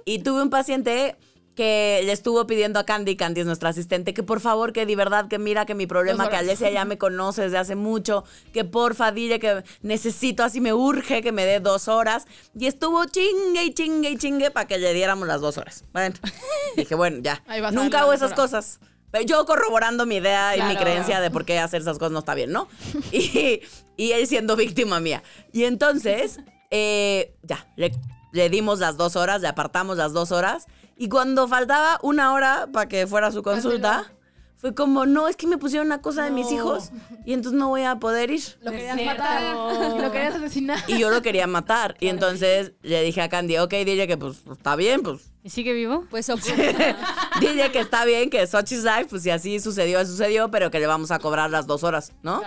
y 0.06 0.20
tuve 0.20 0.42
un 0.42 0.50
paciente 0.50 1.16
que 1.56 2.02
le 2.04 2.12
estuvo 2.12 2.46
pidiendo 2.48 2.80
a 2.80 2.86
Candy, 2.86 3.16
Candy 3.16 3.42
es 3.42 3.48
nuestra 3.48 3.70
asistente, 3.70 4.14
que 4.14 4.24
por 4.24 4.42
favor, 4.42 4.74
que 4.74 4.86
de 4.86 4.96
verdad, 4.96 5.28
que 5.30 5.40
mira 5.40 5.66
que 5.66 5.74
mi 5.74 5.88
problema, 5.88 6.30
que. 6.30 6.36
Alesia 6.36 6.70
ya 6.70 6.84
me 6.86 6.98
conoce 6.98 7.44
desde 7.44 7.58
hace 7.58 7.76
mucho, 7.76 8.26
que 8.54 8.66
porfa, 8.66 9.12
dile 9.12 9.40
que 9.40 9.64
necesito, 9.82 10.44
así 10.44 10.60
me 10.62 10.74
urge 10.74 11.22
que 11.22 11.32
me 11.32 11.46
dé 11.46 11.60
dos 11.62 11.88
horas. 11.88 12.28
Y 12.60 12.68
estuvo 12.68 13.06
chingue 13.06 13.64
y 13.64 13.74
chingue 13.74 14.10
y 14.12 14.18
chingue 14.18 14.52
para 14.52 14.68
que 14.68 14.78
le 14.78 14.94
diéramos 14.94 15.28
las 15.28 15.40
dos 15.42 15.58
horas. 15.58 15.84
Bueno, 15.94 16.16
dije, 16.76 16.94
bueno, 16.96 17.20
ya. 17.22 17.42
Nunca 17.72 18.02
hago 18.02 18.14
esas 18.14 18.34
cosas. 18.34 18.80
Yo 19.26 19.46
corroborando 19.46 20.06
mi 20.06 20.18
idea 20.18 20.58
y 20.58 20.62
mi 20.62 20.72
Claro. 20.72 20.82
creencia 20.82 21.22
de 21.22 21.32
por 21.32 21.46
qué 21.46 21.58
hacer 21.60 21.82
esas 21.82 21.98
cosas 21.98 22.12
no 22.12 22.20
está 22.20 22.36
bien, 22.36 22.52
¿no? 22.52 22.68
Y, 23.14 23.62
y 23.96 24.12
él 24.12 24.28
siendo 24.28 24.58
víctima 24.58 25.00
mía. 25.00 25.24
Y 25.54 25.64
entonces, 25.64 26.42
eh, 26.70 27.34
ya, 27.44 27.66
le, 27.78 27.94
le 28.34 28.50
dimos 28.50 28.80
las 28.80 28.98
dos 28.98 29.16
horas, 29.16 29.40
le 29.42 29.48
apartamos 29.48 29.96
las 29.96 30.12
dos 30.12 30.34
horas. 30.34 30.66
Y 30.98 31.10
cuando 31.10 31.48
faltaba 31.48 32.00
una 32.02 32.34
hora 32.34 32.68
para 32.72 32.88
que 32.88 33.06
fuera 33.08 33.32
su 33.32 33.44
consulta, 33.44 34.12
fue 34.58 34.74
como, 34.74 35.06
no, 35.06 35.28
es 35.28 35.36
que 35.36 35.46
me 35.48 35.58
pusieron 35.58 35.88
una 35.88 36.02
cosa 36.02 36.24
de 36.24 36.32
mis 36.32 36.50
hijos 36.52 36.92
y 37.26 37.34
entonces 37.34 37.60
no 37.60 37.68
voy 37.68 37.84
a 37.84 37.98
poder 37.98 38.32
ir. 38.32 38.42
Lo 38.62 38.72
querías 38.72 38.96
cierto. 38.98 39.22
matar. 39.22 40.02
Lo 40.02 40.12
querías 40.12 40.36
asesinar. 40.36 40.80
Y 40.88 40.98
yo 40.98 41.10
lo 41.10 41.22
quería 41.22 41.46
matar. 41.48 41.96
Y 42.00 42.08
entonces 42.08 42.72
le 42.82 43.04
dije 43.04 43.22
a 43.22 43.30
Candy, 43.30 43.58
ok, 43.58 43.74
dile 43.86 44.08
que 44.08 44.18
pues 44.18 44.38
está 44.50 44.76
bien, 44.76 45.02
pues 45.04 45.32
¿Y 45.44 45.50
sigue 45.50 45.74
vivo? 45.74 46.08
Pues 46.10 46.30
ocu- 46.30 46.56
Dile 47.42 47.72
que 47.72 47.80
está 47.80 48.06
bien, 48.06 48.30
que 48.32 48.48
Such 48.48 48.72
is 48.72 48.84
life, 48.84 49.06
pues 49.10 49.22
si 49.22 49.30
así 49.30 49.60
sucedió, 49.60 50.04
sucedió, 50.06 50.50
pero 50.50 50.72
que 50.72 50.80
le 50.80 50.88
vamos 50.88 51.12
a 51.12 51.20
cobrar 51.20 51.52
las 51.52 51.68
dos 51.68 51.84
horas, 51.84 52.14
¿no? 52.24 52.42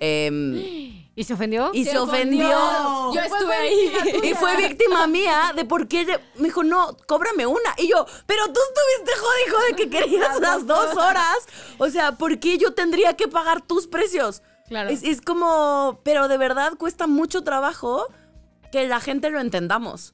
Em, 0.00 1.05
¿Y 1.18 1.24
se 1.24 1.32
ofendió? 1.32 1.70
y 1.72 1.86
se, 1.86 1.96
ofendió. 1.96 2.46
Yo 3.12 3.20
estuve 3.20 3.54
ahí. 3.54 3.90
Y 4.22 4.34
fue 4.34 4.54
víctima 4.58 5.06
mía 5.06 5.54
de 5.56 5.64
por 5.64 5.88
qué 5.88 6.20
me 6.36 6.44
dijo, 6.44 6.62
no, 6.62 6.94
cóbrame 7.06 7.46
una. 7.46 7.74
Y 7.78 7.88
yo, 7.88 8.04
pero 8.26 8.44
tú 8.52 8.60
estuviste 8.60 9.18
jodido 9.18 9.66
de 9.66 9.76
que 9.76 9.90
querías 9.98 10.38
las 10.40 10.66
dos 10.66 10.94
horas. 10.94 11.38
O 11.78 11.88
sea, 11.88 12.12
¿por 12.12 12.38
qué 12.38 12.58
yo 12.58 12.74
tendría 12.74 13.14
que 13.14 13.28
pagar 13.28 13.62
tus 13.62 13.86
precios? 13.86 14.42
Claro. 14.68 14.90
Es, 14.90 15.02
es 15.04 15.22
como, 15.22 16.00
pero 16.02 16.28
de 16.28 16.36
verdad 16.36 16.74
cuesta 16.76 17.06
mucho 17.06 17.42
trabajo 17.42 18.08
que 18.70 18.86
la 18.86 19.00
gente 19.00 19.30
lo 19.30 19.40
entendamos. 19.40 20.12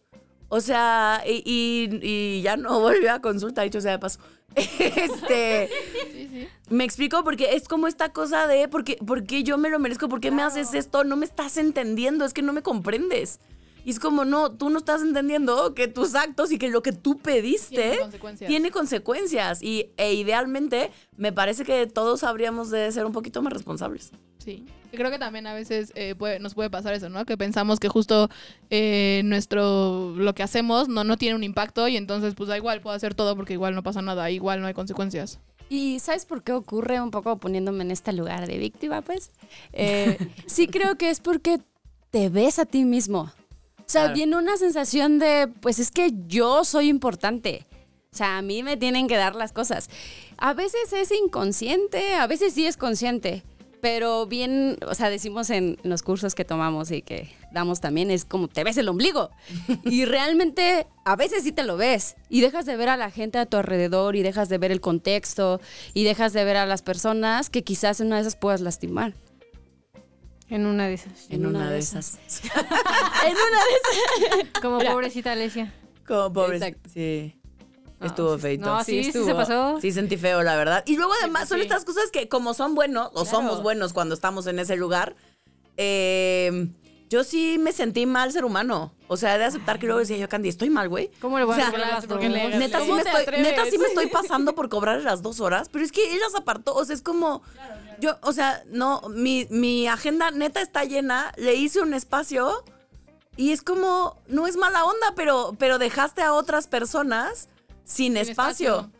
O 0.54 0.60
sea, 0.60 1.22
y, 1.26 1.42
y- 1.46 1.98
y 2.02 2.42
ya 2.42 2.58
no 2.58 2.78
volvió 2.80 3.10
a 3.14 3.20
consulta, 3.20 3.62
dicho 3.62 3.80
sea 3.80 3.92
de 3.92 3.98
paso. 3.98 4.20
Este, 4.54 5.70
Sí, 6.12 6.28
sí. 6.30 6.48
me 6.68 6.84
explico 6.84 7.24
porque 7.24 7.54
es 7.54 7.66
como 7.68 7.86
esta 7.86 8.12
cosa 8.12 8.46
de, 8.46 8.68
porque, 8.68 8.98
porque 9.06 9.44
yo 9.44 9.56
me 9.56 9.70
lo 9.70 9.78
merezco? 9.78 10.10
¿Por 10.10 10.20
qué 10.20 10.30
me 10.30 10.42
haces 10.42 10.74
esto? 10.74 11.04
No 11.04 11.16
me 11.16 11.24
estás 11.24 11.56
entendiendo, 11.56 12.26
es 12.26 12.34
que 12.34 12.42
no 12.42 12.52
me 12.52 12.60
comprendes. 12.62 13.40
Y 13.84 13.90
es 13.92 13.98
como, 13.98 14.26
no, 14.26 14.52
tú 14.52 14.68
no 14.68 14.76
estás 14.78 15.00
entendiendo 15.00 15.74
que 15.74 15.88
tus 15.88 16.14
actos 16.14 16.52
y 16.52 16.58
que 16.58 16.68
lo 16.68 16.82
que 16.82 16.92
tú 16.92 17.18
pediste 17.18 17.76
Tiene 17.76 17.98
consecuencias. 17.98 18.48
tiene 18.48 18.70
consecuencias. 18.70 19.62
Y, 19.62 19.90
e 19.96 20.12
idealmente, 20.14 20.90
me 21.16 21.32
parece 21.32 21.64
que 21.64 21.86
todos 21.86 22.22
habríamos 22.24 22.70
de 22.70 22.92
ser 22.92 23.06
un 23.06 23.12
poquito 23.12 23.40
más 23.40 23.54
responsables. 23.54 24.12
Sí. 24.38 24.66
Creo 24.92 25.10
que 25.10 25.18
también 25.18 25.46
a 25.46 25.54
veces 25.54 25.92
eh, 25.94 26.14
puede- 26.14 26.38
nos 26.38 26.54
puede 26.54 26.70
pasar 26.70 26.94
eso, 26.94 27.08
¿no? 27.08 27.24
Que 27.24 27.36
pensamos 27.36 27.80
que 27.80 27.88
justo 27.88 28.28
eh, 28.70 29.22
nuestro 29.24 30.14
lo 30.16 30.34
que 30.34 30.42
hacemos 30.42 30.88
no, 30.88 31.02
no 31.04 31.16
tiene 31.16 31.34
un 31.34 31.44
impacto 31.44 31.88
y 31.88 31.96
entonces 31.96 32.34
pues 32.34 32.48
da 32.48 32.56
igual, 32.56 32.80
puedo 32.80 32.94
hacer 32.94 33.14
todo 33.14 33.34
porque 33.36 33.54
igual 33.54 33.74
no 33.74 33.82
pasa 33.82 34.02
nada, 34.02 34.30
igual 34.30 34.60
no 34.60 34.66
hay 34.66 34.74
consecuencias. 34.74 35.38
¿Y 35.68 36.00
sabes 36.00 36.26
por 36.26 36.42
qué 36.42 36.52
ocurre 36.52 37.00
un 37.00 37.10
poco 37.10 37.38
poniéndome 37.38 37.82
en 37.82 37.90
este 37.90 38.12
lugar 38.12 38.46
de 38.46 38.58
víctima, 38.58 39.00
pues? 39.02 39.30
Eh, 39.72 40.18
sí 40.46 40.66
creo 40.68 40.96
que 40.98 41.08
es 41.10 41.20
porque 41.20 41.58
te 42.10 42.28
ves 42.28 42.58
a 42.58 42.66
ti 42.66 42.84
mismo. 42.84 43.32
O 43.78 43.84
sea, 43.92 44.02
Claro. 44.02 44.14
viene 44.14 44.36
una 44.36 44.56
sensación 44.58 45.18
de, 45.18 45.48
pues 45.60 45.78
es 45.78 45.90
que 45.90 46.12
yo 46.26 46.64
soy 46.64 46.88
importante. 46.88 47.66
O 48.12 48.16
sea, 48.16 48.36
a 48.38 48.42
mí 48.42 48.62
me 48.62 48.76
tienen 48.76 49.08
que 49.08 49.16
dar 49.16 49.34
las 49.34 49.52
cosas. 49.52 49.88
A 50.36 50.52
veces 50.52 50.92
es 50.92 51.10
inconsciente, 51.12 52.14
a 52.14 52.26
veces 52.26 52.52
sí 52.52 52.66
es 52.66 52.76
consciente. 52.76 53.42
Pero 53.82 54.26
bien, 54.26 54.78
o 54.86 54.94
sea, 54.94 55.10
decimos 55.10 55.50
en 55.50 55.76
los 55.82 56.04
cursos 56.04 56.36
que 56.36 56.44
tomamos 56.44 56.92
y 56.92 57.02
que 57.02 57.34
damos 57.50 57.80
también, 57.80 58.12
es 58.12 58.24
como 58.24 58.46
te 58.46 58.62
ves 58.62 58.76
el 58.76 58.88
ombligo. 58.88 59.30
Y 59.84 60.04
realmente 60.04 60.86
a 61.04 61.16
veces 61.16 61.42
sí 61.42 61.50
te 61.50 61.64
lo 61.64 61.76
ves. 61.76 62.14
Y 62.28 62.42
dejas 62.42 62.64
de 62.64 62.76
ver 62.76 62.88
a 62.88 62.96
la 62.96 63.10
gente 63.10 63.40
a 63.40 63.46
tu 63.46 63.56
alrededor 63.56 64.14
y 64.14 64.22
dejas 64.22 64.48
de 64.48 64.58
ver 64.58 64.70
el 64.70 64.80
contexto 64.80 65.60
y 65.94 66.04
dejas 66.04 66.32
de 66.32 66.44
ver 66.44 66.58
a 66.58 66.64
las 66.64 66.80
personas 66.82 67.50
que 67.50 67.64
quizás 67.64 68.00
en 68.00 68.06
una 68.06 68.16
de 68.16 68.22
esas 68.22 68.36
puedas 68.36 68.60
lastimar. 68.60 69.14
En 70.48 70.64
una 70.64 70.86
de 70.86 70.94
esas. 70.94 71.26
En, 71.28 71.44
una, 71.44 71.68
de 71.68 71.80
esas. 71.80 72.20
En 72.22 73.32
una 73.32 73.64
de 73.64 74.42
esas. 74.44 74.60
Como 74.62 74.78
pobrecita 74.78 75.32
Alesia. 75.32 75.74
Como 76.06 76.32
pobre. 76.32 76.58
Exacto. 76.58 76.88
Sí. 76.88 77.34
No, 78.02 78.08
Estuvo 78.08 78.34
sí- 78.36 78.42
feito. 78.42 78.66
No, 78.66 78.84
Sí, 78.84 78.92
sí, 78.98 79.04
sí, 79.04 79.12
se 79.12 79.18
estuvo. 79.20 79.36
pasó. 79.36 79.78
Sí 79.80 79.92
sentí 79.92 80.16
feo, 80.16 80.42
la 80.42 80.56
verdad. 80.56 80.82
Y 80.86 80.96
luego 80.96 81.12
además 81.20 81.48
son 81.48 81.58
sí. 81.58 81.62
estas 81.62 81.84
cosas 81.84 82.10
que 82.10 82.28
como 82.28 82.52
son 82.54 82.74
buenos, 82.74 83.08
o 83.14 83.22
Claro. 83.22 83.26
somos 83.30 83.62
buenos 83.62 83.92
cuando 83.92 84.14
estamos 84.14 84.46
en 84.46 84.58
ese 84.58 84.76
lugar, 84.76 85.14
eh, 85.76 86.68
yo 87.08 87.24
sí 87.24 87.58
me 87.58 87.72
sentí 87.72 88.06
mal 88.06 88.32
ser 88.32 88.44
humano. 88.44 88.94
O 89.08 89.16
sea, 89.18 89.36
de 89.36 89.44
aceptar 89.44 89.78
que 89.78 89.84
luego 89.86 90.00
decía 90.00 90.16
yo, 90.16 90.28
Candy, 90.28 90.48
estoy 90.48 90.70
mal, 90.70 90.88
güey. 90.88 91.10
¿Cómo 91.20 91.38
le 91.38 91.44
voy 91.44 91.52
O 91.52 91.56
sea, 91.56 91.68
a 91.68 92.00
porque 92.08 92.28
le- 92.30 92.56
Neta 92.56 92.78
sí, 92.80 92.86
¿Cómo 92.86 92.94
me 92.96 93.02
estoy, 93.02 93.22
atreves? 93.22 93.42
neta 93.46 93.64
sí 93.70 93.76
me 93.78 93.86
estoy 93.86 94.06
pasando 94.06 94.54
por 94.54 94.68
cobrar 94.70 95.02
las 95.02 95.20
dos 95.22 95.40
horas, 95.40 95.68
pero 95.70 95.84
es 95.84 95.92
que 95.92 96.14
ella 96.14 96.24
se 96.30 96.38
apartó, 96.38 96.74
o 96.74 96.82
sea, 96.86 96.94
es 96.94 97.02
como, 97.02 97.42
yo, 98.00 98.16
o 98.22 98.32
sea, 98.32 98.62
no, 98.68 99.02
mi, 99.10 99.46
mi 99.50 99.86
agenda 99.86 100.30
neta 100.30 100.62
está 100.62 100.84
llena, 100.84 101.32
le 101.36 101.54
hice 101.54 101.82
un 101.82 101.92
espacio 101.92 102.64
y 103.36 103.52
es 103.52 103.60
como, 103.60 104.18
no 104.28 104.46
es 104.46 104.56
mala 104.56 104.84
onda, 104.86 105.12
pero, 105.14 105.54
pero 105.58 105.78
dejaste 105.78 106.22
a 106.22 106.32
otras 106.32 106.66
personas 106.66 107.48
sin, 107.84 108.16
espacio. 108.16 108.90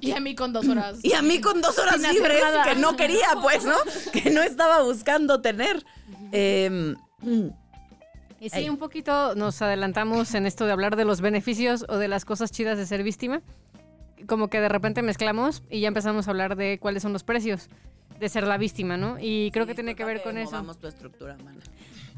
Y 0.00 0.12
a 0.12 0.20
mí 0.20 0.34
con 0.34 0.52
dos 0.52 0.68
horas. 0.68 0.98
Y 1.02 1.12
a 1.14 1.22
mí 1.22 1.40
con 1.40 1.60
dos 1.60 1.78
horas 1.78 2.00
libres 2.00 2.40
nada. 2.42 2.64
que 2.64 2.76
no 2.76 2.96
quería, 2.96 3.28
pues, 3.42 3.64
¿no? 3.64 3.76
Que 4.12 4.30
no 4.30 4.42
estaba 4.42 4.82
buscando 4.82 5.40
tener. 5.40 5.84
Em, 6.32 6.94
Y 8.40 8.50
sí, 8.50 8.68
un 8.68 8.76
poquito 8.76 9.34
nos 9.34 9.60
adelantamos 9.62 10.34
en 10.34 10.46
esto 10.46 10.66
de 10.66 10.72
hablar 10.72 10.94
de 10.94 11.04
los 11.04 11.20
beneficios 11.20 11.84
o 11.88 11.96
de 11.96 12.06
las 12.06 12.24
cosas 12.24 12.52
chidas 12.52 12.78
de 12.78 12.86
ser 12.86 13.02
víctima. 13.02 13.42
Como 14.26 14.48
que 14.48 14.60
de 14.60 14.68
repente 14.68 15.02
mezclamos 15.02 15.62
y 15.70 15.80
ya 15.80 15.88
empezamos 15.88 16.28
a 16.28 16.30
hablar 16.30 16.56
de 16.56 16.78
cuáles 16.78 17.02
son 17.02 17.12
los 17.12 17.24
precios 17.24 17.68
de 18.20 18.28
ser 18.28 18.44
la 18.44 18.58
víctima, 18.58 18.96
¿no? 18.96 19.16
Y 19.20 19.50
creo 19.52 19.66
que 19.66 19.74
tiene 19.74 19.94
que 19.94 20.04
ver 20.04 20.22
con 20.22 20.38
eso. 20.38 20.52
Vamos 20.52 20.78
tu 20.78 20.86
estructura, 20.86 21.36
mana. 21.44 21.60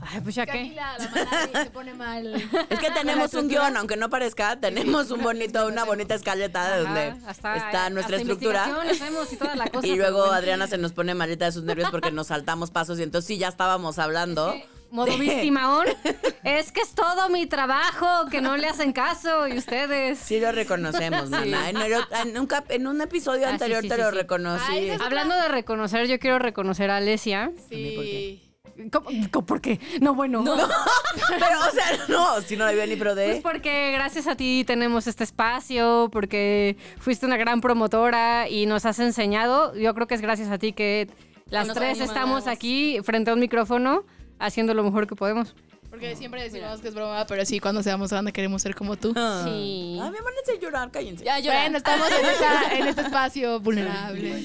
Ay, 0.03 0.21
pues 0.23 0.35
ya 0.35 0.47
Que 0.47 0.53
aquí 0.61 0.71
la, 0.71 0.97
la 0.99 1.09
mala 1.11 1.65
se 1.65 1.71
pone 1.71 1.95
mal. 1.95 2.35
Es 2.71 2.79
que 2.79 2.91
tenemos 2.95 3.35
un 3.35 3.49
guion, 3.49 3.77
aunque 3.77 3.97
no 3.97 4.09
parezca, 4.11 4.57
tenemos 4.59 5.11
un 5.11 5.23
bonito, 5.23 5.67
una 5.67 5.85
bonita 5.85 6.15
escaleta 6.15 6.71
de 6.77 6.83
donde 6.85 7.15
hasta- 7.27 7.57
está 7.57 7.91
nuestra 7.91 8.17
hasta 8.17 8.31
estructura. 8.33 8.65
hacemos 8.91 9.33
y 9.33 9.37
toda 9.37 9.57
la 9.57 9.67
cosa, 9.71 9.87
Y 9.87 9.91
pero 9.91 10.03
luego 10.03 10.19
bueno. 10.21 10.33
Adriana 10.33 10.67
se 10.67 10.79
nos 10.79 10.93
pone 10.93 11.15
malita 11.15 11.45
de 11.45 11.53
sus 11.53 11.65
nervios 11.65 11.91
porque 11.91 12.11
nos 12.11 12.29
saltamos 12.29 12.71
pasos 12.71 12.99
y 12.99 13.03
entonces 13.03 13.27
sí 13.29 13.39
ya 13.39 13.49
estábamos 13.49 13.99
hablando. 13.99 14.55
Modo 14.91 15.17
víctima 15.19 15.85
Es 16.43 16.73
que 16.73 16.81
es 16.81 16.95
todo 16.97 17.29
mi 17.29 17.47
trabajo, 17.47 18.27
que 18.29 18.41
no 18.41 18.57
le 18.57 18.67
hacen 18.67 18.93
caso 18.93 19.47
y 19.47 19.57
ustedes. 19.57 20.19
Sí 20.19 20.41
lo 20.41 20.51
reconocemos, 20.51 21.31
mana. 21.31 21.69
En, 21.71 21.77
el- 21.77 21.93
en 22.25 22.37
un, 22.39 22.47
cap- 22.49 22.71
en 22.71 22.89
un 22.89 23.01
episodio 23.01 23.47
Ah, 23.47 23.51
anterior 23.51 23.83
sí, 23.83 23.89
te 23.89 23.95
sí, 23.97 24.01
lo 24.01 24.11
sí. 24.11 24.17
reconocí. 24.17 24.65
Ay, 24.69 24.91
es 24.91 25.01
Hablando 25.01 25.37
de 25.37 25.47
reconocer, 25.49 26.09
yo 26.09 26.19
quiero 26.19 26.41
reconocer 26.41 26.91
a 26.91 26.97
Alesia. 26.97 27.53
Sí. 27.69 27.95
¿Cómo- 28.41 28.50
cómo- 28.91 29.11
¿Por 29.47 29.61
qué? 29.61 29.79
No, 30.01 30.15
bueno. 30.15 30.45
Pero, 31.29 31.59
o 31.69 31.71
sea, 31.73 31.85
no, 32.09 32.41
si 32.43 32.57
no 32.57 32.65
la 32.65 32.71
había 32.71 32.87
ni 32.87 32.97
pro 32.97 33.15
de. 33.15 33.27
Pues 33.27 33.41
porque 33.43 33.93
gracias 33.93 34.27
a 34.27 34.37
ti 34.37 34.65
tenemos 34.67 35.07
este 35.07 35.25
espacio, 35.25 36.09
porque 36.13 36.77
fuiste 36.99 37.27
una 37.27 37.37
gran 37.37 37.61
promotora 37.61 38.49
y 38.49 38.67
nos 38.67 38.87
has 38.87 38.99
enseñado. 39.01 39.75
Yo 39.75 39.95
creo 39.95 40.07
que 40.07 40.15
es 40.15 40.21
gracias 40.21 40.51
a 40.51 40.59
ti 40.59 40.73
que 40.73 41.09
las 41.47 41.67
nos 41.67 41.77
tres 41.77 41.91
animamos. 41.99 42.09
estamos 42.15 42.47
aquí 42.47 42.99
frente 43.03 43.31
a 43.31 43.35
un 43.35 43.41
micrófono 43.41 44.05
haciendo 44.39 44.73
lo 44.75 44.83
mejor 44.85 45.07
que 45.07 45.17
podemos. 45.17 45.55
Porque 45.91 46.15
siempre 46.15 46.41
decimos 46.41 46.81
que 46.81 46.87
es 46.87 46.95
broma, 46.95 47.27
pero 47.27 47.45
sí, 47.45 47.59
cuando 47.59 47.83
seamos 47.83 48.11
grandes 48.11 48.33
queremos 48.33 48.63
ser 48.63 48.77
como 48.77 48.95
tú. 48.95 49.13
Ah. 49.17 49.43
Sí. 49.45 49.99
Ay, 50.01 50.11
me 50.13 50.21
van 50.21 50.35
a 50.35 50.41
hacer 50.45 50.61
llorar, 50.61 50.89
cállense. 50.93 51.25
Ya 51.25 51.41
llora. 51.41 51.63
Bueno, 51.63 51.79
estamos 51.79 52.09
en, 52.13 52.27
esta- 52.27 52.75
en 52.79 52.87
este 52.87 53.01
espacio 53.03 53.59
vulnerable. 53.59 54.45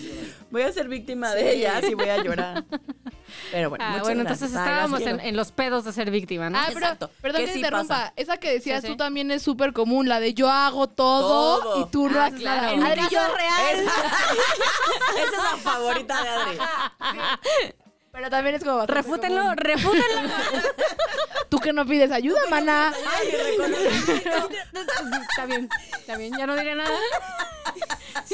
Voy 0.50 0.64
a 0.64 0.72
ser 0.72 0.88
víctima 0.90 1.36
de 1.36 1.54
ellas 1.54 1.84
y 1.88 1.94
voy 1.94 2.10
a 2.10 2.24
llorar. 2.24 2.64
Pero 3.52 3.70
bueno, 3.70 3.84
Ah, 3.86 3.90
muchas 3.92 4.04
bueno, 4.04 4.24
gracias. 4.24 4.52
entonces 4.52 4.70
estábamos 4.70 5.02
en, 5.24 5.38
los 5.38 5.52
pedos 5.52 5.86
de 5.86 5.92
ser 5.94 6.12
víctima, 6.12 6.50
¿no? 6.50 6.58
Ah, 6.60 6.64
pero, 6.68 6.80
Exacto. 6.80 7.12
perdón 7.22 7.42
Que 7.42 7.46
que 7.48 7.54
sí 7.54 7.60
interrumpa. 7.60 7.88
pasa. 7.96 8.14
Esa 8.16 8.38
que 8.38 8.52
decías 8.54 8.82
Sí, 8.82 8.88
tú 8.88 8.98
también 8.98 9.32
es 9.32 9.42
súper 9.44 9.74
común, 9.74 10.10
la 10.10 10.20
de 10.20 10.34
yo 10.34 10.50
hago 10.50 10.88
todo, 10.88 11.60
Todo. 11.62 11.82
y 11.82 11.92
tú 11.92 12.10
no 12.10 12.20
Ah, 12.20 12.26
haces 12.26 12.40
claro. 12.40 12.62
nada. 12.62 12.74
En 12.74 12.84
Adri, 12.84 13.02
caso 13.02 13.12
yo- 13.12 13.36
real. 13.36 13.86
Esa 15.16 15.24
es 15.24 15.32
la 15.32 15.58
favorita 15.62 16.24
de 16.24 16.30
Adri. 16.30 16.58
Pero 18.12 18.30
también 18.30 18.56
es 18.56 18.64
como 18.64 18.86
Refútenlo, 18.86 19.42
común. 19.42 19.58
refútenlo. 19.58 20.32
Tú 21.50 21.60
que 21.60 21.74
no 21.74 21.86
pides 21.86 22.12
ayuda, 22.12 22.40
mana. 22.50 22.94
Ay, 23.18 23.28
está 25.30 25.46
bien, 25.46 25.70
está 25.98 26.18
bien, 26.18 26.34
ya 26.38 26.48
no 26.48 26.56
diré 26.56 26.76
nada. 26.76 26.90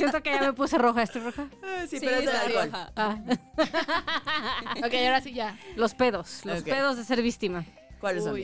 Siento 0.02 0.24
que 0.24 0.32
ya 0.32 0.42
me 0.42 0.54
puse 0.54 0.78
roja, 0.78 1.04
estoy 1.04 1.22
roja. 1.22 1.48
Sí, 1.88 1.98
pero 2.00 2.16
es 2.18 2.24
está 2.26 2.42
alcohol. 2.42 2.66
roja. 2.72 2.92
Ah, 2.96 3.18
Ok, 4.86 4.94
ahora 4.94 5.22
sí 5.22 5.34
ya. 5.34 5.58
los 5.76 5.94
pedos, 5.94 6.46
los 6.46 6.64
pedos 6.64 6.98
de 6.98 7.04
ser 7.04 7.22
víctima. 7.22 7.66
¿Cuáles 8.00 8.24
son? 8.24 8.40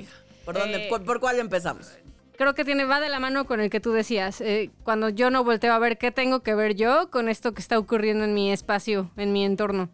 ¿Por, 0.45 0.55
dónde, 0.57 0.85
Eh, 0.85 0.89
por, 0.89 1.03
por 1.03 1.19
cuál 1.19 1.39
empezamos? 1.39 1.91
Creo 2.37 2.53
que 2.53 2.63
tiene, 2.63 2.85
va 2.85 2.99
de 2.99 3.09
la 3.09 3.19
mano 3.19 3.45
con 3.45 3.59
el 3.59 3.69
que 3.71 3.79
tú 3.79 3.91
decías. 3.91 4.41
eh, 4.41 4.69
cuando 4.83 5.09
yo 5.09 5.31
no 5.31 5.43
volteo 5.43 5.73
a 5.73 5.79
ver 5.79 5.97
qué 5.97 6.11
tengo 6.11 6.41
que 6.41 6.53
ver 6.53 6.75
yo 6.75 7.09
con 7.09 7.27
esto 7.29 7.53
que 7.53 7.61
está 7.61 7.79
ocurriendo 7.79 8.23
en 8.25 8.33
mi 8.35 8.51
espacio, 8.51 9.09
en 9.17 9.33
mi 9.33 9.43
entorno. 9.43 9.89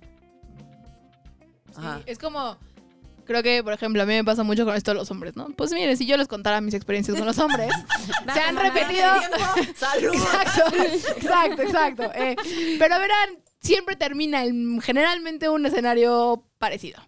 Ajá. 1.75 2.01
Es 2.05 2.19
como, 2.19 2.57
creo 3.25 3.43
que, 3.43 3.63
por 3.63 3.73
ejemplo, 3.73 4.01
a 4.03 4.05
mí 4.05 4.13
me 4.13 4.23
pasa 4.23 4.43
mucho 4.43 4.65
con 4.65 4.75
esto 4.75 4.91
de 4.91 4.95
los 4.95 5.09
hombres, 5.11 5.35
¿no? 5.35 5.47
Pues 5.49 5.71
miren, 5.71 5.97
si 5.97 6.05
yo 6.05 6.17
les 6.17 6.27
contara 6.27 6.61
mis 6.61 6.73
experiencias 6.73 7.17
con 7.17 7.25
los 7.25 7.37
hombres, 7.39 7.73
se 8.33 8.39
han 8.39 8.55
repetido... 8.55 9.09
¡Salud! 9.75 10.13
Exacto, 10.13 10.75
exacto, 11.17 11.61
exacto. 11.61 12.11
eh. 12.15 12.35
pero 12.79 12.99
verán, 12.99 13.29
siempre 13.59 13.95
termina 13.95 14.43
en 14.43 14.81
generalmente 14.81 15.49
un 15.49 15.65
escenario 15.65 16.43
parecido. 16.57 17.01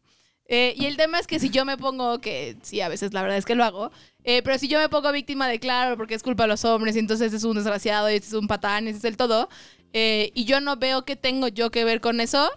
Eh, 0.47 0.75
y 0.77 0.85
el 0.85 0.95
tema 0.95 1.19
es 1.19 1.25
que 1.25 1.39
si 1.39 1.49
yo 1.49 1.65
me 1.65 1.77
pongo, 1.77 2.19
que 2.21 2.55
sí, 2.61 2.79
a 2.81 2.87
veces 2.87 3.13
la 3.13 3.23
verdad 3.23 3.37
es 3.37 3.45
que 3.45 3.55
lo 3.55 3.63
hago, 3.63 3.91
eh, 4.23 4.41
pero 4.43 4.59
si 4.59 4.67
yo 4.67 4.79
me 4.79 4.89
pongo 4.89 5.11
víctima 5.11 5.47
de 5.47 5.59
claro, 5.59 5.97
porque 5.97 6.13
es 6.13 6.21
culpa 6.21 6.43
de 6.43 6.49
los 6.49 6.63
hombres, 6.65 6.95
y 6.95 6.99
entonces 6.99 7.33
es 7.33 7.43
un 7.43 7.55
desgraciado, 7.55 8.11
y 8.11 8.15
este 8.15 8.27
es 8.27 8.33
un 8.33 8.47
patán, 8.47 8.85
y 8.85 8.89
este 8.89 8.99
es 8.99 9.05
el 9.05 9.17
todo, 9.17 9.49
eh, 9.93 10.31
y 10.35 10.45
yo 10.45 10.61
no 10.61 10.77
veo 10.77 11.03
qué 11.03 11.15
tengo 11.15 11.47
yo 11.47 11.71
que 11.71 11.83
ver 11.83 11.99
con 11.99 12.19
eso, 12.21 12.51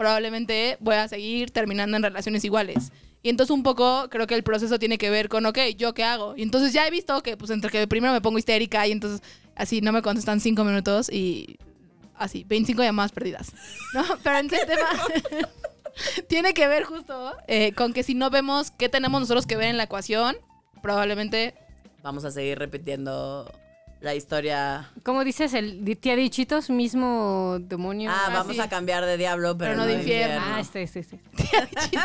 probablemente 0.00 0.78
voy 0.80 0.94
a 0.94 1.08
seguir 1.08 1.50
terminando 1.50 1.94
en 1.94 2.02
relaciones 2.02 2.42
iguales. 2.46 2.90
Y 3.22 3.28
entonces 3.28 3.50
un 3.50 3.62
poco 3.62 4.08
creo 4.08 4.26
que 4.26 4.34
el 4.34 4.42
proceso 4.42 4.78
tiene 4.78 4.96
que 4.96 5.10
ver 5.10 5.28
con, 5.28 5.44
ok, 5.44 5.58
¿yo 5.76 5.92
qué 5.92 6.04
hago? 6.04 6.34
Y 6.38 6.42
entonces 6.42 6.72
ya 6.72 6.86
he 6.86 6.90
visto 6.90 7.22
que 7.22 7.36
pues 7.36 7.50
entre 7.50 7.70
que 7.70 7.86
primero 7.86 8.14
me 8.14 8.22
pongo 8.22 8.38
histérica 8.38 8.86
y 8.86 8.92
entonces 8.92 9.20
así 9.54 9.82
no 9.82 9.92
me 9.92 10.00
contestan 10.00 10.40
cinco 10.40 10.64
minutos 10.64 11.12
y 11.12 11.58
así, 12.14 12.44
25 12.44 12.82
llamadas 12.82 13.12
perdidas. 13.12 13.52
¿No? 13.92 14.02
Pero 14.22 14.38
en 14.38 14.46
ese 14.46 14.64
tema 14.64 14.88
tiene 16.30 16.54
que 16.54 16.66
ver 16.66 16.84
justo 16.84 17.36
eh, 17.46 17.72
con 17.72 17.92
que 17.92 18.02
si 18.02 18.14
no 18.14 18.30
vemos 18.30 18.70
qué 18.70 18.88
tenemos 18.88 19.20
nosotros 19.20 19.46
que 19.46 19.58
ver 19.58 19.68
en 19.68 19.76
la 19.76 19.82
ecuación, 19.82 20.34
probablemente... 20.80 21.52
Vamos 22.02 22.24
a 22.24 22.30
seguir 22.30 22.58
repitiendo 22.58 23.52
la 24.00 24.14
historia. 24.14 24.90
¿Cómo 25.02 25.24
dices? 25.24 25.52
El 25.54 25.84
tía 25.98 26.16
Dichitos, 26.16 26.70
mismo 26.70 27.58
demonio. 27.60 28.10
Ah, 28.12 28.30
vamos 28.32 28.54
sí. 28.54 28.60
a 28.60 28.68
cambiar 28.68 29.04
de 29.04 29.16
diablo, 29.18 29.58
pero, 29.58 29.72
Pero 29.72 29.76
no 29.76 29.82
no 29.82 29.86
de 29.86 29.94
de 29.96 30.00
infierno. 30.00 30.34
infierno. 30.36 30.56
Ah, 30.56 30.60
este, 30.60 30.82
este, 30.82 31.00
este. 31.00 31.20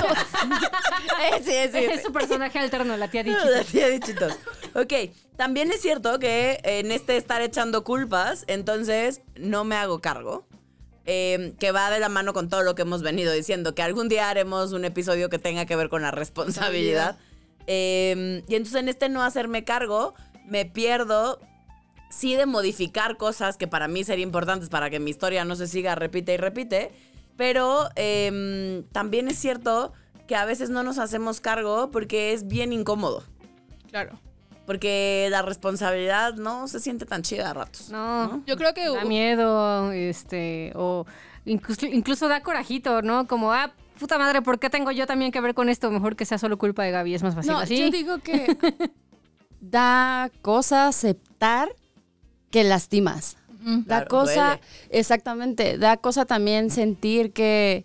Eh, 1.22 1.42
sí, 1.44 1.72
sí, 1.78 1.86
Es 1.86 2.04
su 2.04 2.12
personaje 2.12 2.60
alterno, 2.60 2.98
la 2.98 3.08
tía 3.10 3.24
La 3.26 3.30
Dichitos. 3.38 3.66
tía 3.72 3.88
Dichitos. 3.88 4.34
Ok, 4.74 4.94
también 5.38 5.72
es 5.72 5.82
cierto 5.82 6.20
que 6.20 6.60
en 6.64 6.92
este 6.92 7.18
estar 7.18 7.42
echando 7.42 7.84
culpas, 7.84 8.44
entonces 8.48 9.22
no 9.38 9.64
me 9.64 9.76
hago 9.76 10.02
cargo. 10.02 10.46
eh, 11.08 11.54
que 11.60 11.72
va 11.72 11.92
de 11.92 12.00
la 12.00 12.10
mano 12.10 12.34
con 12.34 12.50
todo 12.50 12.64
lo 12.64 12.74
que 12.76 12.82
hemos 12.82 13.04
venido 13.04 13.32
diciendo, 13.32 13.76
que 13.76 13.84
algún 13.84 14.10
día 14.10 14.30
haremos 14.30 14.72
un 14.74 14.86
episodio 14.86 15.30
que 15.30 15.38
tenga 15.38 15.66
que 15.68 15.76
ver 15.76 15.88
con 15.90 16.02
la 16.02 16.10
responsabilidad. 16.12 17.18
Eh, 17.68 18.44
y 18.48 18.56
entonces 18.56 18.82
en 18.82 18.90
este 18.90 19.08
no 19.10 19.24
hacerme 19.24 19.64
cargo, 19.64 20.14
me 20.48 20.66
pierdo, 20.66 21.40
sí 22.10 22.36
de 22.36 22.46
modificar 22.46 23.18
cosas 23.18 23.58
que 23.58 23.68
para 23.68 23.88
mí 23.88 24.04
serían 24.04 24.28
importantes 24.30 24.70
para 24.70 24.90
que 24.90 25.00
mi 25.00 25.12
historia 25.12 25.46
no 25.46 25.56
se 25.56 25.68
siga 25.68 25.96
repite 25.96 26.34
y 26.34 26.38
repite, 26.38 26.92
pero 27.38 27.90
eh, 27.96 28.84
también 28.92 29.28
es 29.28 29.38
cierto 29.38 29.94
que 30.28 30.36
a 30.36 30.46
veces 30.46 30.70
no 30.70 30.84
nos 30.84 30.98
hacemos 30.98 31.42
cargo 31.42 31.92
porque 31.92 32.34
es 32.34 32.48
bien 32.48 32.74
incómodo. 32.74 33.24
Claro. 33.92 34.20
Porque 34.66 35.28
la 35.30 35.44
responsabilidad 35.44 36.34
no 36.36 36.68
se 36.68 36.80
siente 36.80 37.06
tan 37.06 37.22
chida 37.22 37.52
a 37.52 37.54
ratos. 37.54 37.90
No, 37.92 38.44
Yo 38.48 38.58
creo 38.58 38.74
que 38.74 38.90
da 38.90 39.06
miedo, 39.06 39.92
este, 39.92 40.72
o 40.76 41.06
incluso, 41.46 41.86
incluso 41.86 42.28
da 42.28 42.42
corajito, 42.42 43.04
¿no? 43.04 43.28
Como, 43.28 43.54
ah, 43.54 43.74
puta 44.00 44.18
madre, 44.18 44.42
¿por 44.42 44.58
qué 44.58 44.72
tengo 44.72 44.90
yo 44.92 45.06
también 45.06 45.32
que 45.32 45.40
ver 45.40 45.54
con 45.54 45.70
esto? 45.70 45.92
Mejor 45.92 46.16
que 46.16 46.26
sea 46.26 46.40
solo 46.40 46.58
culpa 46.58 46.84
de 46.84 46.90
Gaby, 46.92 47.14
es 47.14 47.22
más 47.22 47.36
fácil 47.36 47.52
No, 47.52 47.60
así. 47.60 47.78
yo 47.78 47.92
digo 47.92 48.18
que 48.18 48.58
da 49.62 50.32
cosa 50.42 50.88
aceptar 50.88 51.70
que 52.56 52.64
lastimas. 52.64 53.36
Da 53.50 53.84
Claro, 53.84 54.08
cosa, 54.08 54.46
duele. 54.48 54.62
exactamente, 54.92 55.78
da 55.78 55.98
cosa 55.98 56.24
también 56.24 56.70
sentir 56.72 57.34
que, 57.34 57.84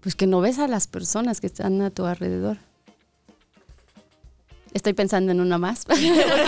pues 0.00 0.16
que 0.16 0.26
no 0.26 0.40
ves 0.40 0.58
a 0.58 0.66
las 0.66 0.88
personas 0.88 1.40
que 1.40 1.46
están 1.46 1.80
a 1.80 1.90
tu 1.90 2.04
alrededor. 2.04 2.56
Estoy 4.74 4.94
pensando 4.94 5.30
en 5.30 5.40
una 5.40 5.58
más, 5.58 5.84
porque 5.86 6.00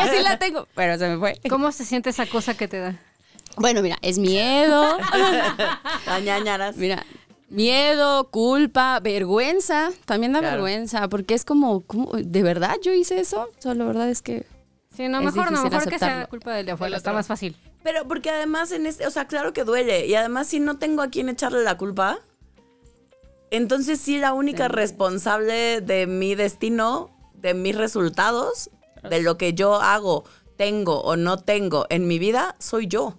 así 0.03 0.21
la 0.25 0.39
tengo, 0.41 0.67
pero 0.75 0.99
se 0.99 1.09
me 1.09 1.19
fue. 1.19 1.39
¿Cómo 1.49 1.71
se 1.71 1.85
siente 1.85 2.11
esa 2.11 2.27
cosa 2.27 2.55
que 2.57 2.67
te 2.67 2.79
da? 2.79 2.99
Bueno, 3.59 3.81
mira, 3.81 3.97
es 4.03 4.19
miedo, 4.19 4.99
La 6.07 6.19
ñañaras. 6.19 6.77
mira, 6.77 7.07
miedo, 7.49 8.29
culpa, 8.33 8.99
vergüenza, 8.99 9.91
también 10.05 10.33
da 10.33 10.41
Claro. 10.41 10.55
vergüenza, 10.65 11.09
porque 11.09 11.35
es 11.35 11.45
como, 11.45 11.83
¿cómo? 11.83 12.11
¿de 12.15 12.43
verdad 12.43 12.75
yo 12.83 12.93
hice 12.93 13.21
eso? 13.21 13.51
O 13.57 13.63
sea, 13.63 13.75
la 13.75 13.85
verdad 13.85 14.09
es 14.11 14.21
que 14.23 14.47
Sí, 14.97 15.09
no, 15.09 15.19
Es 15.19 15.25
mejor 15.25 15.51
no, 15.51 15.63
mejor 15.65 15.85
que 15.85 15.99
sea 15.99 16.09
aceptarlo. 16.09 16.29
culpa 16.29 16.55
del 16.55 16.67
de 16.67 16.73
afuera, 16.73 16.97
está 16.97 17.13
más 17.13 17.27
fácil. 17.27 17.57
Pero 17.83 18.07
porque 18.07 18.31
además 18.31 18.71
en 18.73 18.87
este, 18.87 19.07
o 19.07 19.11
sea, 19.11 19.27
claro 19.27 19.53
que 19.53 19.65
duele. 19.65 20.07
Y 20.07 20.15
además 20.15 20.47
si 20.47 20.61
no 20.61 20.79
tengo 20.79 21.03
a 21.03 21.09
quién 21.09 21.29
echarle 21.29 21.63
la 21.63 21.77
culpa, 21.77 22.21
entonces 23.51 24.01
sí 24.01 24.19
la 24.19 24.33
única 24.33 24.69
responsable 24.69 25.81
de 25.81 26.07
mi 26.07 26.35
destino, 26.35 27.11
de 27.35 27.55
mis 27.55 27.77
resultados, 27.77 28.71
de 29.09 29.21
lo 29.23 29.37
que 29.37 29.55
yo 29.55 29.81
hago, 29.81 30.25
tengo 30.57 31.01
o 31.01 31.17
no 31.17 31.39
tengo 31.39 31.87
en 31.91 32.07
mi 32.07 32.19
vida, 32.19 32.57
soy 32.59 32.87
yo. 32.87 33.19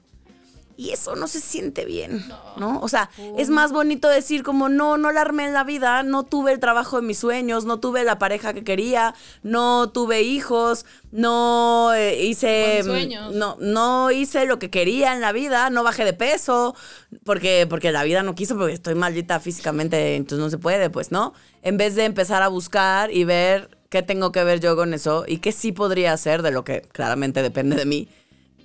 Y 0.78 0.90
eso 0.90 1.16
no 1.16 1.28
se 1.28 1.40
siente 1.40 1.86
bien, 1.86 2.26
¿no? 2.58 2.82
O 2.82 2.90
sea, 2.90 3.10
es 3.38 3.50
más 3.50 3.72
bonito 3.72 4.10
decir 4.10 4.44
como, 4.44 4.68
no, 4.68 4.98
no 4.98 5.14
la 5.14 5.22
armé 5.22 5.46
en 5.46 5.54
la 5.54 5.64
vida, 5.64 6.04
no 6.04 6.24
tuve 6.24 6.52
el 6.52 6.60
trabajo 6.60 7.00
de 7.00 7.08
mis 7.08 7.18
sueños, 7.18 7.64
no 7.64 7.80
tuve 7.80 8.04
la 8.04 8.20
pareja 8.20 8.54
que 8.54 8.66
quería, 8.66 9.16
no 9.42 9.90
tuve 9.92 10.24
hijos, 10.24 10.86
no 11.12 11.94
eh, 11.94 12.26
hice... 12.26 12.80
Con 12.82 12.92
sueños. 12.92 13.34
No, 13.34 13.56
no 13.62 14.12
hice 14.12 14.46
lo 14.46 14.60
que 14.60 14.70
quería 14.70 15.14
en 15.14 15.22
la 15.22 15.32
vida, 15.32 15.70
no 15.70 15.82
bajé 15.82 16.04
de 16.04 16.12
peso, 16.12 16.76
porque, 17.24 17.68
porque 17.70 17.94
la 17.94 18.04
vida 18.04 18.22
no 18.22 18.36
quiso, 18.36 18.58
porque 18.58 18.74
estoy 18.74 18.96
maldita 18.96 19.40
físicamente, 19.40 20.16
entonces 20.18 20.44
no 20.44 20.50
se 20.50 20.58
puede, 20.58 20.90
pues, 20.90 21.10
¿no? 21.10 21.34
En 21.62 21.78
vez 21.78 21.96
de 21.96 22.04
empezar 22.04 22.44
a 22.44 22.50
buscar 22.50 23.12
y 23.12 23.24
ver 23.24 23.70
qué 23.90 24.02
tengo 24.02 24.34
que 24.34 24.44
ver 24.44 24.60
yo 24.60 24.76
con 24.76 24.94
eso 24.94 25.24
y 25.26 25.38
qué 25.38 25.54
sí 25.54 25.72
podría 25.72 26.12
hacer, 26.12 26.42
de 26.42 26.52
lo 26.52 26.66
que 26.66 26.82
claramente 26.82 27.42
depende 27.42 27.78
de 27.78 27.86
mí, 27.86 28.10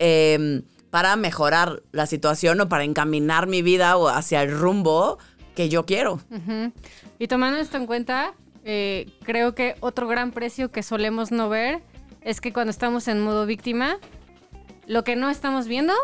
eh, 0.01 0.63
para 0.91 1.17
mejorar 1.17 1.83
la 1.93 2.07
situación 2.07 2.61
o 2.61 2.69
para 2.69 2.85
encaminar 2.85 3.47
mi 3.47 3.63
vida 3.63 3.97
o 3.97 4.09
hacia 4.09 4.43
el 4.43 4.57
rumbo 4.57 5.19
que 5.55 5.69
yo 5.69 5.87
quiero. 5.87 6.21
Y 7.19 7.29
tomando 7.29 7.59
esto 7.59 7.77
en 7.77 7.87
cuenta, 7.87 8.35
eh, 8.65 9.11
creo 9.25 9.55
que 9.55 9.77
otro 9.81 10.09
gran 10.09 10.33
precio 10.33 10.71
que 10.71 10.83
solemos 10.83 11.33
no 11.33 11.49
ver 11.49 11.83
es 12.23 12.41
que 12.41 12.53
cuando 12.53 12.71
estamos 12.71 13.09
en 13.09 13.21
modo 13.21 13.47
víctima, 13.47 13.99
lo 14.87 15.05
que 15.05 15.17
no 15.17 15.31
estamos 15.31 15.67
viendo 15.67 15.95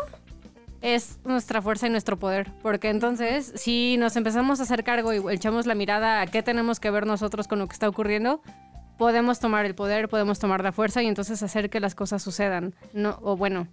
es 0.81 1.19
nuestra 1.25 1.61
fuerza 1.61 1.87
y 1.87 1.89
nuestro 1.89 2.17
poder. 2.17 2.51
Porque 2.61 2.89
entonces, 2.89 3.51
si 3.55 3.97
nos 3.97 4.15
empezamos 4.15 4.59
a 4.59 4.63
hacer 4.63 4.83
cargo 4.83 5.13
y 5.13 5.21
echamos 5.33 5.65
la 5.65 5.75
mirada 5.75 6.21
a 6.21 6.27
qué 6.27 6.43
tenemos 6.43 6.79
que 6.79 6.91
ver 6.91 7.05
nosotros 7.05 7.47
con 7.47 7.59
lo 7.59 7.67
que 7.67 7.73
está 7.73 7.89
ocurriendo, 7.89 8.41
podemos 8.97 9.39
tomar 9.39 9.65
el 9.65 9.75
poder, 9.75 10.09
podemos 10.09 10.39
tomar 10.39 10.63
la 10.63 10.71
fuerza 10.71 11.03
y 11.03 11.07
entonces 11.07 11.41
hacer 11.43 11.69
que 11.69 11.79
las 11.79 11.95
cosas 11.95 12.21
sucedan. 12.21 12.73
No, 12.93 13.19
o 13.21 13.37
bueno, 13.37 13.67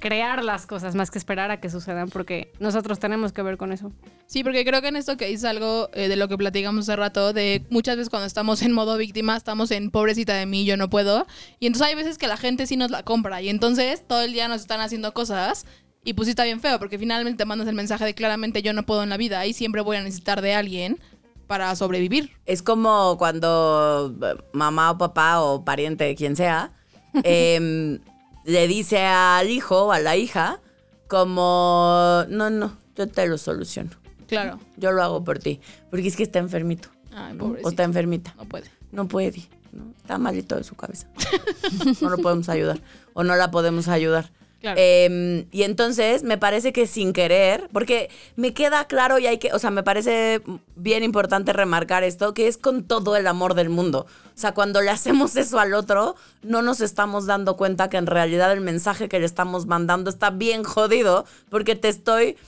crear 0.00 0.44
las 0.44 0.66
cosas 0.66 0.94
más 0.94 1.10
que 1.10 1.18
esperar 1.18 1.50
a 1.50 1.60
que 1.60 1.70
sucedan, 1.70 2.10
porque 2.10 2.52
nosotros 2.58 2.98
tenemos 2.98 3.32
que 3.32 3.42
ver 3.42 3.56
con 3.56 3.72
eso. 3.72 3.92
Sí, 4.26 4.44
porque 4.44 4.64
creo 4.64 4.82
que 4.82 4.88
en 4.88 4.96
esto 4.96 5.16
que 5.16 5.26
dices 5.26 5.44
algo 5.44 5.88
eh, 5.94 6.08
de 6.08 6.16
lo 6.16 6.28
que 6.28 6.36
platicamos 6.36 6.88
hace 6.88 6.96
rato, 6.96 7.32
de 7.32 7.64
muchas 7.70 7.96
veces 7.96 8.10
cuando 8.10 8.26
estamos 8.26 8.62
en 8.62 8.72
modo 8.72 8.96
víctima, 8.96 9.36
estamos 9.36 9.70
en 9.70 9.90
pobrecita 9.90 10.34
de 10.34 10.46
mí, 10.46 10.64
yo 10.64 10.76
no 10.76 10.90
puedo. 10.90 11.26
Y 11.58 11.66
entonces 11.66 11.88
hay 11.88 11.94
veces 11.94 12.18
que 12.18 12.26
la 12.26 12.36
gente 12.36 12.66
sí 12.66 12.76
nos 12.76 12.90
la 12.90 13.02
compra. 13.02 13.40
Y 13.40 13.48
entonces 13.48 14.06
todo 14.06 14.22
el 14.22 14.32
día 14.32 14.48
nos 14.48 14.60
están 14.60 14.80
haciendo 14.80 15.14
cosas. 15.14 15.66
Y 16.04 16.12
pues 16.12 16.26
sí 16.26 16.30
está 16.30 16.44
bien 16.44 16.60
feo, 16.60 16.78
porque 16.78 16.98
finalmente 16.98 17.38
te 17.38 17.44
mandas 17.46 17.66
el 17.66 17.74
mensaje 17.74 18.04
de 18.04 18.14
claramente 18.14 18.60
yo 18.60 18.74
no 18.74 18.84
puedo 18.84 19.02
en 19.02 19.08
la 19.08 19.16
vida 19.16 19.46
y 19.46 19.54
siempre 19.54 19.80
voy 19.80 19.96
a 19.96 20.02
necesitar 20.02 20.42
de 20.42 20.54
alguien 20.54 20.98
para 21.46 21.74
sobrevivir. 21.76 22.30
Es 22.44 22.62
como 22.62 23.16
cuando 23.16 24.14
eh, 24.22 24.34
mamá 24.52 24.90
o 24.90 24.98
papá 24.98 25.40
o 25.40 25.64
pariente, 25.64 26.14
quien 26.14 26.36
sea, 26.36 26.72
em, 27.22 28.00
le 28.44 28.68
dice 28.68 28.98
al 28.98 29.50
hijo 29.50 29.86
o 29.86 29.92
a 29.92 30.00
la 30.00 30.16
hija 30.16 30.60
como, 31.08 32.24
no, 32.28 32.50
no, 32.50 32.76
yo 32.96 33.08
te 33.08 33.26
lo 33.26 33.38
soluciono. 33.38 33.90
Claro. 34.26 34.58
Yo 34.76 34.92
lo 34.92 35.02
hago 35.02 35.24
por 35.24 35.38
ti. 35.38 35.60
Porque 35.90 36.08
es 36.08 36.16
que 36.16 36.22
está 36.22 36.38
enfermito. 36.38 36.88
Ay, 37.12 37.34
¿no? 37.34 37.56
O 37.62 37.68
está 37.68 37.84
enfermita. 37.84 38.34
No 38.36 38.44
puede. 38.46 38.70
No 38.90 39.06
puede. 39.06 39.48
¿no? 39.72 39.92
Está 39.96 40.18
malito 40.18 40.56
de 40.56 40.64
su 40.64 40.74
cabeza. 40.74 41.08
no 42.00 42.10
lo 42.10 42.18
podemos 42.18 42.48
ayudar. 42.48 42.80
O 43.12 43.22
no 43.22 43.36
la 43.36 43.50
podemos 43.50 43.88
ayudar. 43.88 44.30
Claro. 44.64 44.80
Eh, 44.80 45.46
y 45.52 45.62
entonces 45.64 46.22
me 46.22 46.38
parece 46.38 46.72
que 46.72 46.86
sin 46.86 47.12
querer, 47.12 47.68
porque 47.70 48.08
me 48.34 48.54
queda 48.54 48.86
claro 48.86 49.18
y 49.18 49.26
hay 49.26 49.36
que, 49.36 49.52
o 49.52 49.58
sea, 49.58 49.70
me 49.70 49.82
parece 49.82 50.40
bien 50.74 51.02
importante 51.02 51.52
remarcar 51.52 52.02
esto, 52.02 52.32
que 52.32 52.48
es 52.48 52.56
con 52.56 52.82
todo 52.82 53.14
el 53.14 53.26
amor 53.26 53.52
del 53.52 53.68
mundo. 53.68 54.06
O 54.28 54.38
sea, 54.38 54.54
cuando 54.54 54.80
le 54.80 54.88
hacemos 54.88 55.36
eso 55.36 55.58
al 55.58 55.74
otro, 55.74 56.16
no 56.42 56.62
nos 56.62 56.80
estamos 56.80 57.26
dando 57.26 57.58
cuenta 57.58 57.90
que 57.90 57.98
en 57.98 58.06
realidad 58.06 58.52
el 58.52 58.62
mensaje 58.62 59.10
que 59.10 59.20
le 59.20 59.26
estamos 59.26 59.66
mandando 59.66 60.08
está 60.08 60.30
bien 60.30 60.64
jodido, 60.64 61.26
porque 61.50 61.76
te 61.76 61.88
estoy 61.88 62.38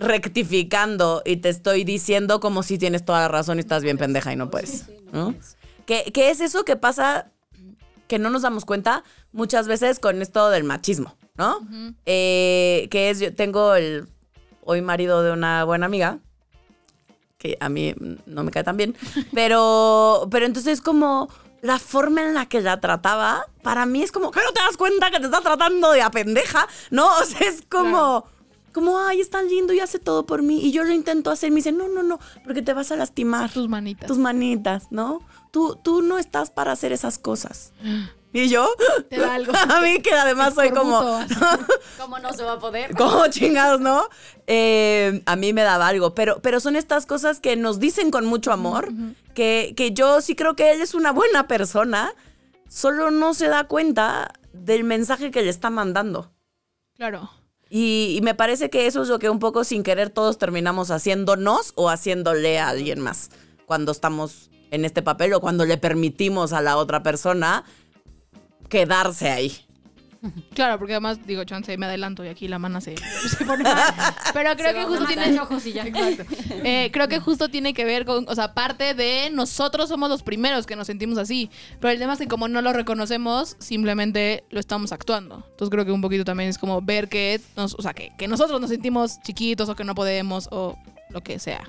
rectificando 0.00 1.22
y 1.24 1.36
te 1.36 1.48
estoy 1.48 1.84
diciendo 1.84 2.40
como 2.40 2.64
si 2.64 2.76
tienes 2.76 3.04
toda 3.04 3.20
la 3.20 3.28
razón 3.28 3.58
y 3.58 3.60
estás 3.60 3.84
bien 3.84 3.98
pendeja 3.98 4.32
y 4.32 4.36
no 4.36 4.50
puedes. 4.50 4.86
¿no? 5.12 5.32
¿Qué, 5.86 6.10
qué 6.12 6.30
es 6.30 6.40
eso 6.40 6.64
que 6.64 6.74
pasa 6.74 7.30
que 8.08 8.18
no 8.18 8.30
nos 8.30 8.42
damos 8.42 8.64
cuenta 8.64 9.04
muchas 9.30 9.68
veces 9.68 10.00
con 10.00 10.20
esto 10.20 10.50
del 10.50 10.64
machismo, 10.64 11.16
¿no? 11.40 11.66
Eh, 12.04 12.86
que 12.90 13.08
es, 13.08 13.18
yo 13.18 13.34
tengo 13.34 13.74
el 13.74 14.06
hoy 14.62 14.82
marido 14.82 15.22
de 15.22 15.32
una 15.32 15.64
buena 15.64 15.86
amiga, 15.86 16.18
que 17.38 17.56
a 17.60 17.70
mí 17.70 17.94
no 18.26 18.44
me 18.44 18.50
cae 18.50 18.62
tan 18.62 18.76
bien, 18.76 18.94
pero, 19.34 20.28
pero 20.30 20.44
entonces 20.44 20.82
como 20.82 21.30
la 21.62 21.78
forma 21.78 22.20
en 22.22 22.34
la 22.34 22.44
que 22.44 22.60
la 22.60 22.78
trataba, 22.78 23.46
para 23.62 23.86
mí 23.86 24.02
es 24.02 24.12
como, 24.12 24.30
que 24.30 24.40
no 24.40 24.52
te 24.52 24.60
das 24.60 24.76
cuenta 24.76 25.10
que 25.10 25.18
te 25.18 25.24
está 25.26 25.40
tratando 25.40 25.92
de 25.92 26.02
a 26.02 26.10
pendeja, 26.10 26.68
¿no? 26.90 27.06
O 27.20 27.24
sea, 27.24 27.48
es 27.48 27.62
como... 27.68 28.26
Como, 28.72 29.00
ay, 29.00 29.20
es 29.20 29.30
tan 29.30 29.48
lindo 29.48 29.72
y 29.72 29.80
hace 29.80 29.98
todo 29.98 30.24
por 30.26 30.42
mí. 30.42 30.60
Y 30.64 30.70
yo 30.70 30.84
lo 30.84 30.92
intento 30.92 31.32
hacer. 31.32 31.48
Y 31.48 31.50
me 31.50 31.56
dice, 31.56 31.72
no, 31.72 31.88
no, 31.88 32.04
no, 32.04 32.20
porque 32.44 32.62
te 32.62 32.72
vas 32.72 32.92
a 32.92 32.96
lastimar 32.96 33.50
Tus 33.50 33.68
manitas. 33.68 34.06
tus 34.06 34.16
manitas, 34.16 34.86
¿no? 34.92 35.22
Tú, 35.50 35.76
tú 35.82 36.02
no 36.02 36.18
estás 36.18 36.50
para 36.50 36.70
hacer 36.70 36.92
esas 36.92 37.18
cosas. 37.18 37.72
Y 38.32 38.48
yo, 38.48 38.68
Te 39.08 39.18
da 39.18 39.34
algo. 39.34 39.52
a 39.68 39.80
mí 39.80 40.00
que 40.00 40.12
además 40.12 40.54
soy 40.54 40.70
como. 40.70 41.00
¿Cómo 41.98 42.18
no 42.18 42.32
se 42.32 42.44
va 42.44 42.52
a 42.52 42.58
poder? 42.58 42.94
como 42.96 43.26
chingados, 43.28 43.80
¿no? 43.80 44.08
Eh, 44.46 45.22
a 45.26 45.36
mí 45.36 45.52
me 45.52 45.62
daba 45.62 45.88
algo, 45.88 46.14
pero, 46.14 46.40
pero 46.40 46.60
son 46.60 46.76
estas 46.76 47.06
cosas 47.06 47.40
que 47.40 47.56
nos 47.56 47.80
dicen 47.80 48.10
con 48.10 48.26
mucho 48.26 48.52
amor, 48.52 48.88
que, 49.34 49.74
que 49.76 49.92
yo 49.92 50.20
sí 50.20 50.36
creo 50.36 50.54
que 50.54 50.72
él 50.72 50.80
es 50.80 50.94
una 50.94 51.12
buena 51.12 51.48
persona, 51.48 52.12
solo 52.68 53.10
no 53.10 53.34
se 53.34 53.48
da 53.48 53.64
cuenta 53.64 54.32
del 54.52 54.84
mensaje 54.84 55.30
que 55.30 55.42
le 55.42 55.50
está 55.50 55.70
mandando. 55.70 56.32
Claro. 56.96 57.30
Y, 57.68 58.16
y 58.16 58.20
me 58.22 58.34
parece 58.34 58.70
que 58.70 58.86
eso 58.86 59.02
es 59.02 59.08
lo 59.08 59.18
que 59.18 59.30
un 59.30 59.38
poco 59.38 59.64
sin 59.64 59.82
querer 59.82 60.10
todos 60.10 60.38
terminamos 60.38 60.90
haciéndonos 60.90 61.72
o 61.76 61.88
haciéndole 61.88 62.58
a 62.58 62.68
alguien 62.68 63.00
más 63.00 63.30
cuando 63.64 63.92
estamos 63.92 64.50
en 64.72 64.84
este 64.84 65.02
papel 65.02 65.32
o 65.34 65.40
cuando 65.40 65.64
le 65.64 65.78
permitimos 65.78 66.52
a 66.52 66.60
la 66.60 66.76
otra 66.76 67.02
persona 67.02 67.64
quedarse 68.70 69.28
ahí. 69.28 69.52
Claro, 70.54 70.78
porque 70.78 70.92
además, 70.92 71.18
digo, 71.26 71.44
chance, 71.44 71.76
me 71.78 71.86
adelanto 71.86 72.22
y 72.24 72.28
aquí 72.28 72.46
la 72.46 72.58
mana 72.58 72.80
se, 72.80 72.94
se 73.38 73.44
pone 73.44 73.64
mal. 73.64 73.94
Pero 74.34 74.54
creo 74.56 74.74
que 74.74 74.84
justo 74.84 75.06
tiene... 75.06 75.40
ojos 75.40 75.66
y 75.66 75.72
ya. 75.72 75.84
Eh, 76.62 76.90
creo 76.92 77.08
que 77.08 77.20
justo 77.20 77.48
tiene 77.48 77.72
que 77.72 77.84
ver 77.84 78.04
con, 78.04 78.26
o 78.28 78.34
sea, 78.34 78.52
parte 78.52 78.92
de 78.94 79.30
nosotros 79.32 79.88
somos 79.88 80.10
los 80.10 80.22
primeros 80.22 80.66
que 80.66 80.76
nos 80.76 80.86
sentimos 80.86 81.16
así. 81.16 81.50
Pero 81.80 81.92
el 81.92 81.98
tema 81.98 82.12
es 82.12 82.18
que 82.18 82.28
como 82.28 82.48
no 82.48 82.60
lo 82.60 82.72
reconocemos, 82.72 83.56
simplemente 83.58 84.44
lo 84.50 84.60
estamos 84.60 84.92
actuando. 84.92 85.36
Entonces 85.36 85.70
creo 85.70 85.86
que 85.86 85.92
un 85.92 86.02
poquito 86.02 86.24
también 86.24 86.50
es 86.50 86.58
como 86.58 86.82
ver 86.82 87.08
que, 87.08 87.40
nos, 87.56 87.74
o 87.74 87.82
sea, 87.82 87.94
que, 87.94 88.12
que 88.18 88.28
nosotros 88.28 88.60
nos 88.60 88.70
sentimos 88.70 89.20
chiquitos 89.22 89.68
o 89.70 89.74
que 89.74 89.84
no 89.84 89.94
podemos 89.94 90.48
o 90.50 90.76
lo 91.08 91.22
que 91.22 91.38
sea. 91.38 91.62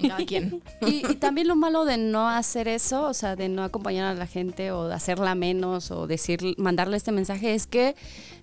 Cada 0.00 0.24
quien. 0.24 0.62
Y, 0.80 1.10
y 1.10 1.16
también 1.16 1.48
lo 1.48 1.56
malo 1.56 1.84
de 1.84 1.98
no 1.98 2.28
hacer 2.28 2.68
eso, 2.68 3.04
o 3.04 3.14
sea, 3.14 3.36
de 3.36 3.48
no 3.48 3.62
acompañar 3.64 4.06
a 4.06 4.14
la 4.14 4.26
gente 4.26 4.70
o 4.70 4.88
de 4.88 4.94
hacerla 4.94 5.34
menos 5.34 5.90
o 5.90 6.06
decir, 6.06 6.40
mandarle 6.56 6.96
este 6.96 7.12
mensaje, 7.12 7.54
es 7.54 7.66
que 7.66 7.96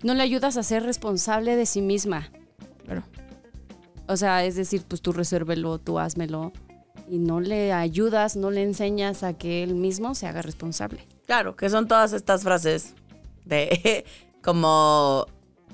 no 0.03 0.13
le 0.13 0.23
ayudas 0.23 0.57
a 0.57 0.63
ser 0.63 0.83
responsable 0.83 1.55
de 1.55 1.65
sí 1.65 1.81
misma. 1.81 2.29
Claro. 2.83 3.03
O 4.07 4.17
sea, 4.17 4.45
es 4.45 4.55
decir, 4.55 4.83
pues 4.87 5.01
tú 5.01 5.11
resuélvelo, 5.11 5.79
tú 5.79 5.99
házmelo. 5.99 6.51
Y 7.09 7.19
no 7.19 7.39
le 7.39 7.71
ayudas, 7.71 8.35
no 8.35 8.51
le 8.51 8.63
enseñas 8.63 9.23
a 9.23 9.33
que 9.33 9.63
él 9.63 9.75
mismo 9.75 10.15
se 10.15 10.27
haga 10.27 10.41
responsable. 10.41 11.07
Claro, 11.25 11.55
que 11.55 11.69
son 11.69 11.87
todas 11.87 12.13
estas 12.13 12.43
frases 12.43 12.93
de 13.45 14.05
como 14.43 15.27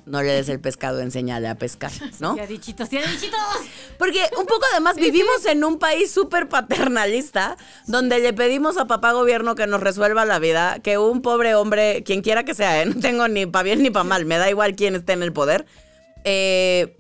no 0.06 0.22
le 0.22 0.34
des 0.34 0.50
el 0.50 0.60
pescado, 0.60 1.00
enséñale 1.00 1.48
a 1.48 1.56
pescar, 1.56 1.92
¿no? 2.20 2.36
Dichitos, 2.36 2.90
dichitos. 2.90 3.40
Porque 3.98 4.20
un 4.38 4.46
poco 4.46 4.64
además 4.72 4.96
vivimos 4.98 5.46
en 5.46 5.64
un 5.64 5.80
país 5.80 6.12
súper 6.12 6.50
paternalista, 6.50 7.58
donde 7.88 8.20
le 8.20 8.34
pedimos 8.34 8.78
a 8.78 8.86
papá 8.86 9.12
gobierno 9.12 9.56
que 9.56 9.68
nos 9.68 9.82
resuelva 9.82 10.26
la 10.26 10.40
vida, 10.40 10.80
que 10.80 10.98
un 10.98 11.22
pobre 11.22 11.56
hombre, 11.56 12.04
quien 12.04 12.22
quiera 12.22 12.44
que 12.44 12.54
sea, 12.54 12.82
¿eh? 12.82 12.86
no 12.88 13.00
tengo 13.00 13.28
ni 13.28 13.46
para 13.46 13.64
bien 13.64 13.82
ni 13.84 13.90
para 13.90 14.04
mal, 14.04 14.26
me 14.26 14.38
da 14.38 14.50
igual 14.50 14.76
quién 14.76 14.96
esté 14.96 15.14
en 15.14 15.24
el 15.24 15.34
poder, 15.34 15.66
eh, 16.24 16.98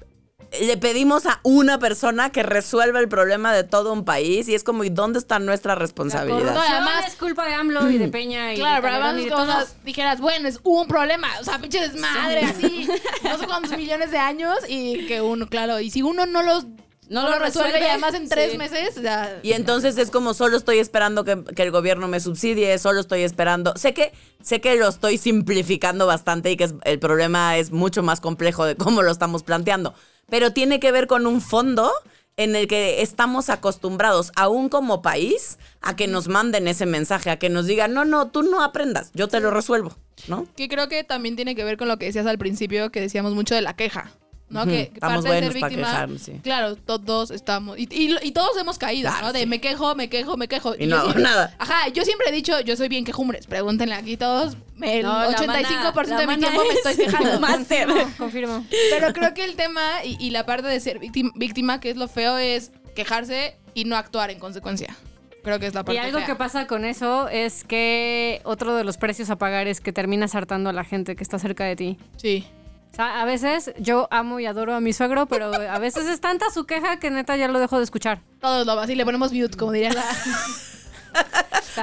le 0.60 0.76
pedimos 0.78 1.26
a 1.26 1.40
una 1.44 1.80
persona 1.80 2.30
que 2.30 2.44
resuelva 2.44 3.00
el 3.00 3.08
problema 3.08 3.54
de 3.54 3.64
todo 3.64 3.94
un 3.94 4.04
país 4.04 4.50
y 4.50 4.56
es 4.56 4.64
como, 4.64 4.84
¿y 4.84 4.90
dónde 4.90 5.18
está 5.20 5.40
nuestra 5.40 5.76
responsabilidad? 5.76 6.54
No, 6.54 6.62
además- 6.62 7.08
es 7.08 7.16
culpa 7.16 7.46
de 7.48 7.54
AMLO 7.54 7.90
y 7.90 7.98
de 7.98 8.08
Peña 8.10 8.54
y 8.54 8.58
Claro, 8.58 8.82
pero 8.82 8.96
además 8.96 9.16
de 9.24 9.30
como 9.30 9.46
todos. 9.46 9.70
dijeras, 9.86 10.20
bueno, 10.20 10.48
es 10.50 10.60
un 10.64 10.88
problema, 10.88 11.30
o 11.40 11.44
sea, 11.46 11.60
pinche 11.60 11.80
desmadre 11.80 12.44
así, 12.44 12.88
no 13.24 13.38
sé 13.38 13.46
cuántos 13.48 13.78
millones 13.78 14.12
de 14.12 14.18
años 14.18 14.56
y 14.68 15.06
que 15.08 15.22
uno, 15.22 15.48
claro, 15.48 15.80
y 15.80 15.90
si 15.90 16.02
uno 16.02 16.26
no 16.26 16.44
los 16.44 16.66
no, 17.10 17.30
lo 17.30 17.40
resuelve, 17.40 17.78
y 17.82 17.84
además 17.84 18.14
en 18.14 18.30
tres 18.30 18.54
sí. 18.54 18.58
meses, 18.58 18.96
ya, 19.02 19.40
Y 19.44 19.52
entonces 19.52 19.98
es 19.98 20.10
como 20.12 20.34
solo 20.34 20.56
estoy 20.56 20.80
esperando 20.80 21.26
que, 21.26 21.44
que 21.44 21.64
el 21.64 21.70
gobierno 21.72 22.08
me 22.08 22.22
subsidie, 22.22 22.78
solo 22.80 23.02
estoy 23.02 23.24
esperando. 23.24 23.74
Sé 23.76 23.94
que, 23.94 24.14
sé 24.42 24.62
que 24.62 24.78
lo 24.78 24.88
estoy 24.88 25.18
simplificando 25.18 26.08
bastante 26.08 26.52
y 26.52 26.56
que 26.56 26.64
es- 26.64 26.74
el 26.86 27.00
problema 27.00 27.58
es 27.58 27.72
mucho 27.72 28.02
más 28.02 28.22
complejo 28.22 28.64
de 28.64 28.78
cómo 28.78 29.02
lo 29.02 29.12
estamos 29.12 29.44
planteando. 29.44 29.94
Pero 30.32 30.54
tiene 30.54 30.80
que 30.80 30.94
ver 30.94 31.08
con 31.08 31.28
un 31.28 31.42
fondo 31.42 31.92
en 32.38 32.56
el 32.56 32.68
que 32.68 33.02
estamos 33.02 33.50
acostumbrados, 33.50 34.32
aún 34.36 34.70
como 34.70 35.02
país, 35.02 35.60
a 35.82 35.98
que 35.98 36.08
nos 36.08 36.30
manden 36.30 36.70
ese 36.70 36.86
mensaje, 36.86 37.30
a 37.30 37.38
que 37.38 37.50
nos 37.50 37.68
digan, 37.68 37.94
no, 37.94 38.06
no, 38.06 38.30
tú 38.30 38.42
no 38.42 38.64
aprendas, 38.64 39.12
yo 39.14 39.28
te 39.28 39.42
lo 39.42 39.52
resuelvo, 39.52 39.94
¿no? 40.28 40.48
que 40.56 40.70
creo 40.70 40.88
que 40.88 41.04
también 41.04 41.36
tiene 41.36 41.54
que 41.54 41.66
ver 41.66 41.76
con 41.76 41.90
lo 41.90 41.98
que 41.98 42.06
decías 42.06 42.26
al 42.26 42.38
principio, 42.38 42.92
que 42.92 43.02
decíamos 43.02 43.34
mucho 43.36 43.54
de 43.54 43.62
la 43.62 43.76
queja. 43.76 44.12
¿No? 44.52 44.66
Que 44.66 44.92
estamos 44.94 45.24
parte 45.26 45.42
de 45.42 45.52
ser 45.52 45.60
para 45.60 45.70
víctima, 45.70 45.88
quejarnos, 45.92 46.22
sí. 46.22 46.34
claro, 46.44 46.76
todos 46.76 47.32
estamos, 47.32 47.78
y, 47.80 47.84
y- 47.92 48.16
y 48.22 48.32
todos 48.32 48.56
hemos 48.58 48.78
caído, 48.78 49.10
Claro, 49.10 49.28
¿no? 49.28 49.34
De 49.34 49.42
sí. 49.42 49.46
me 49.46 49.60
quejo, 49.62 49.96
me 49.96 50.10
quejo, 50.10 50.38
me 50.38 50.48
quejo. 50.48 50.76
Y 50.76 50.82
yo 50.82 50.88
no 50.88 50.96
hago 50.98 51.06
siempre- 51.12 51.24
nada. 51.24 51.56
Ajá, 51.58 51.88
yo 51.90 52.04
siempre 52.04 52.28
he 52.30 52.32
dicho, 52.32 52.60
yo 52.62 52.76
soy 52.78 52.88
bien 52.90 53.06
quejumbres, 53.06 53.48
pregúntenle 53.48 53.96
aquí 53.96 54.18
todos, 54.18 54.56
el 54.82 55.04
No, 55.04 55.20
la 55.20 55.38
85% 55.38 55.94
mana- 55.96 56.20
de 56.20 56.28
mi 56.28 56.38
tiempo 56.38 56.62
me 56.64 56.70
es 56.74 56.86
estoy 56.86 57.06
quejando. 57.06 57.40
máster. 57.40 57.88
Confirmo. 58.18 58.66
Pero 58.92 59.14
creo 59.14 59.34
que 59.34 59.44
el 59.46 59.56
tema 59.56 60.04
y, 60.04 60.18
y 60.20 60.30
la 60.32 60.46
parte 60.46 60.68
de 60.68 60.80
ser 60.80 61.00
víctima, 61.00 61.32
víctima, 61.36 61.80
que 61.80 61.90
es 61.90 61.98
lo 61.98 62.08
feo, 62.08 62.38
es 62.38 62.72
quejarse 62.96 63.56
y 63.74 63.86
no 63.86 63.96
actuar 63.96 64.32
en 64.32 64.40
consecuencia. 64.40 64.96
Creo 65.44 65.58
que 65.60 65.66
es 65.66 65.74
la 65.74 65.84
parte 65.84 65.96
Y 65.96 65.98
algo 65.98 66.20
fea. 66.20 66.28
que 66.28 66.36
pasa 66.36 66.68
con 66.68 66.86
eso 66.86 67.28
es 67.28 67.64
que 67.64 68.42
otro 68.44 68.76
de 68.76 68.84
los 68.84 68.98
precios 68.98 69.32
a 69.32 69.38
pagar 69.38 69.68
es 69.68 69.82
que 69.82 69.92
terminas 69.92 70.36
hartando 70.36 70.70
a 70.70 70.74
la 70.74 70.84
gente 70.84 71.16
que 71.16 71.24
está 71.24 71.40
cerca 71.40 71.64
de 71.64 71.76
ti. 71.76 71.98
Sí. 72.18 72.46
O 72.92 72.96
sea, 72.96 73.22
a 73.22 73.26
veces 73.26 73.72
yo 73.80 74.08
amo 74.12 74.40
y 74.40 74.46
adoro 74.46 74.76
a 74.76 74.82
mi 74.82 74.92
suegro, 74.92 75.26
pero 75.26 75.54
a 75.54 75.80
veces 75.80 76.08
es 76.08 76.20
tanta 76.20 76.50
su 76.52 76.66
queja 76.66 77.00
que 77.00 77.10
neta 77.10 77.38
ya 77.38 77.48
lo 77.48 77.60
dejo 77.60 77.78
de 77.78 77.86
escuchar. 77.86 78.22
Todos 78.42 78.66
lo 78.66 78.74
así 78.74 78.96
le 78.96 79.06
ponemos 79.06 79.32
mute, 79.32 79.58
como 79.58 79.72
diría 79.72 79.94
la. 79.94 80.04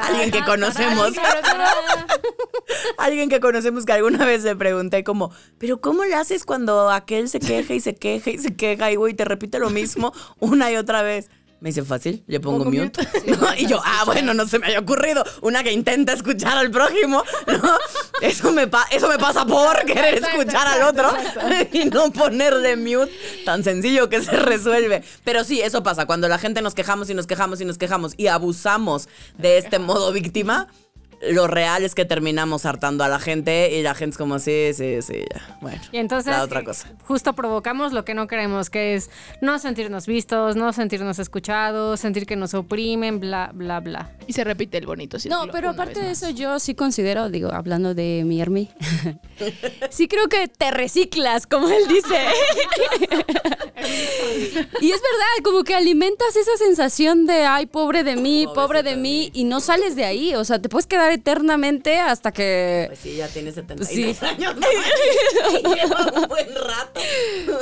Alguien 0.02 0.30
que 0.30 0.44
conocemos. 0.44 1.12
Alguien 2.98 3.28
que 3.30 3.40
conocemos 3.40 3.86
que 3.86 3.92
alguna 3.92 4.24
vez 4.26 4.44
le 4.44 4.54
pregunté 4.54 5.02
como, 5.04 5.32
pero 5.58 5.80
¿cómo 5.80 6.04
le 6.04 6.14
haces 6.14 6.44
cuando 6.44 6.90
aquel 6.90 7.28
se 7.28 7.40
queja 7.40 7.72
y 7.74 7.80
se 7.80 7.94
queja 7.94 8.30
y 8.30 8.38
se 8.38 8.54
queja 8.54 8.90
y 8.90 8.96
güey 8.96 9.14
te 9.14 9.24
repite 9.24 9.58
lo 9.58 9.70
mismo 9.70 10.12
una 10.40 10.70
y 10.70 10.76
otra 10.76 11.02
vez? 11.02 11.30
Me 11.60 11.70
dice 11.70 11.82
fácil, 11.82 12.22
le 12.28 12.38
pongo, 12.38 12.64
Pongo 12.64 12.70
mute. 12.70 13.02
¿no? 13.26 13.54
Y 13.56 13.66
yo, 13.66 13.80
ah, 13.84 14.04
bueno, 14.06 14.32
no 14.32 14.46
se 14.46 14.60
me 14.60 14.66
haya 14.68 14.78
ocurrido. 14.78 15.24
Una 15.40 15.64
que 15.64 15.72
intenta 15.72 16.12
escuchar 16.12 16.56
al 16.56 16.70
prójimo, 16.70 17.24
¿no? 17.48 17.78
Eso 18.22 18.52
me, 18.52 18.66
pa- 18.66 18.86
eso 18.90 19.08
me 19.08 19.16
pasa 19.16 19.46
por 19.46 19.84
querer 19.84 20.14
Exacto, 20.16 20.40
escuchar 20.40 20.66
al 20.66 20.78
exacto, 20.90 21.06
otro 21.08 21.68
y 21.72 21.84
no 21.84 22.10
ponerle 22.12 22.76
mute. 22.76 23.12
Tan 23.44 23.62
sencillo 23.62 24.08
que 24.08 24.20
se 24.22 24.32
resuelve. 24.32 25.04
Pero 25.24 25.44
sí, 25.44 25.60
eso 25.60 25.84
pasa. 25.84 26.04
Cuando 26.06 26.26
la 26.28 26.36
gente 26.38 26.60
nos 26.60 26.74
quejamos 26.74 27.08
y 27.10 27.14
nos 27.14 27.26
quejamos 27.28 27.60
y 27.60 27.64
nos 27.64 27.78
quejamos 27.78 28.14
y 28.16 28.26
abusamos 28.26 29.08
de 29.36 29.58
este 29.58 29.78
modo 29.78 30.10
víctima, 30.12 30.66
lo 31.22 31.46
real 31.46 31.84
es 31.84 31.94
que 31.94 32.04
terminamos 32.04 32.64
hartando 32.66 33.04
a 33.04 33.08
la 33.08 33.18
gente 33.18 33.76
y 33.76 33.82
la 33.82 33.94
gente 33.94 34.12
es 34.14 34.18
como, 34.18 34.38
sí, 34.38 34.70
sí, 34.74 35.02
sí, 35.02 35.24
ya. 35.32 35.58
Bueno, 35.60 35.80
Y 35.92 35.98
entonces 35.98 36.32
la 36.32 36.42
otra 36.42 36.64
cosa. 36.64 36.88
justo 37.06 37.32
provocamos 37.34 37.92
lo 37.92 38.04
que 38.04 38.14
no 38.14 38.26
queremos, 38.26 38.70
que 38.70 38.94
es 38.94 39.10
no 39.40 39.58
sentirnos 39.58 40.06
vistos, 40.06 40.56
no 40.56 40.72
sentirnos 40.72 41.18
escuchados, 41.18 42.00
sentir 42.00 42.26
que 42.26 42.36
nos 42.36 42.54
oprimen, 42.54 43.20
bla, 43.20 43.50
bla, 43.52 43.80
bla. 43.80 44.12
Y 44.26 44.32
se 44.32 44.44
repite 44.44 44.78
el 44.78 44.86
bonito 44.86 45.18
círculo. 45.18 45.46
No, 45.46 45.52
pero 45.52 45.70
aparte 45.70 46.00
de 46.00 46.12
eso, 46.12 46.30
yo 46.30 46.58
sí 46.58 46.74
considero, 46.74 47.28
digo, 47.30 47.52
hablando 47.52 47.94
de 47.94 48.22
mi 48.24 48.40
Hermi, 48.40 48.70
sí 49.90 50.08
creo 50.08 50.28
que 50.28 50.48
te 50.48 50.70
reciclas, 50.70 51.46
como 51.46 51.68
él 51.68 51.88
dice. 51.88 52.16
y 54.80 54.90
es 54.90 55.00
verdad, 55.00 55.44
como 55.44 55.64
que 55.64 55.74
alimentas 55.74 56.36
esa 56.36 56.56
sensación 56.56 57.26
de, 57.26 57.44
ay, 57.44 57.66
pobre 57.66 58.04
de 58.04 58.16
mí, 58.16 58.46
pobre 58.54 58.82
de 58.82 58.96
mí, 58.96 59.30
y 59.32 59.44
no 59.44 59.60
sales 59.60 59.96
de 59.96 60.04
ahí. 60.04 60.34
O 60.34 60.44
sea, 60.44 60.60
te 60.60 60.68
puedes 60.68 60.86
quedar 60.86 61.07
eternamente 61.08 61.98
hasta 61.98 62.32
que, 62.32 62.84
Pues 62.88 62.98
sí, 63.00 63.16
ya 63.16 63.28
tiene 63.28 63.52
72 63.52 63.88
Sí. 63.88 64.16
años. 64.26 64.54
Y 65.52 65.74
lleva 65.74 66.06
un 66.14 66.28
buen 66.28 66.48
rato. 66.54 67.00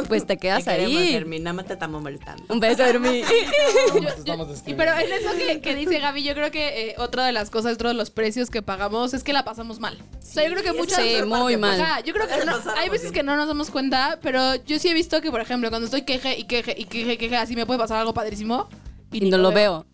pues 0.08 0.26
te 0.26 0.36
quedas 0.36 0.64
Te 0.64 0.70
ahí. 0.70 1.14
Hermi, 1.14 1.38
nada 1.38 1.54
más 1.54 1.66
te 1.66 1.74
estamos 1.74 2.02
molestando. 2.02 2.42
Un 2.48 2.60
beso, 2.60 2.84
Hermi. 2.84 3.22
Y 4.66 4.74
pero 4.74 4.92
en 4.98 5.12
eso 5.12 5.30
que, 5.36 5.60
que 5.60 5.74
dice 5.74 5.98
Gaby, 6.00 6.22
yo 6.22 6.34
creo 6.34 6.50
que 6.50 6.90
eh, 6.90 6.94
otra 6.98 7.24
de 7.26 7.32
las 7.32 7.50
cosas, 7.50 7.74
otro 7.74 7.88
de 7.88 7.94
los 7.94 8.10
precios 8.10 8.50
que 8.50 8.62
pagamos 8.62 9.14
es 9.14 9.22
que 9.22 9.32
la 9.32 9.44
pasamos 9.44 9.78
mal. 9.80 9.98
o 10.18 10.22
sea, 10.22 10.44
yo 10.44 10.50
creo 10.54 10.62
que 10.62 10.72
muchas 10.72 10.98
Sí, 11.02 11.22
muy 11.24 11.56
mal. 11.56 12.02
Yo 12.04 12.12
creo 12.12 12.26
que 12.26 12.44
no- 12.44 12.56
hay 12.76 12.88
veces 12.88 13.12
que 13.12 13.22
no 13.22 13.36
nos 13.36 13.46
damos 13.48 13.70
cuenta, 13.70 14.18
pero 14.22 14.54
yo 14.64 14.78
sí 14.78 14.88
he 14.88 14.94
visto 14.94 15.20
que, 15.20 15.30
por 15.30 15.40
ejemplo, 15.40 15.68
cuando 15.70 15.86
estoy 15.86 16.02
queje 16.02 16.36
y 16.38 16.44
queje 16.44 16.74
y 16.76 16.84
queje 16.86 17.12
y 17.14 17.16
queje, 17.16 17.36
así 17.36 17.54
me 17.56 17.66
puede 17.66 17.78
pasar 17.78 17.98
algo 17.98 18.12
padrísimo. 18.14 18.68
Y 19.12 19.20
ni 19.20 19.30
no 19.30 19.38
lo 19.38 19.52
veo. 19.52 19.86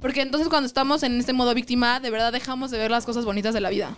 Porque 0.00 0.22
entonces 0.22 0.48
cuando 0.48 0.66
estamos 0.66 1.02
en 1.02 1.18
este 1.18 1.32
modo 1.32 1.54
víctima, 1.54 2.00
de 2.00 2.10
verdad 2.10 2.32
dejamos 2.32 2.70
de 2.70 2.78
ver 2.78 2.90
las 2.90 3.04
cosas 3.04 3.24
bonitas 3.24 3.54
de 3.54 3.60
la 3.60 3.70
vida. 3.70 3.96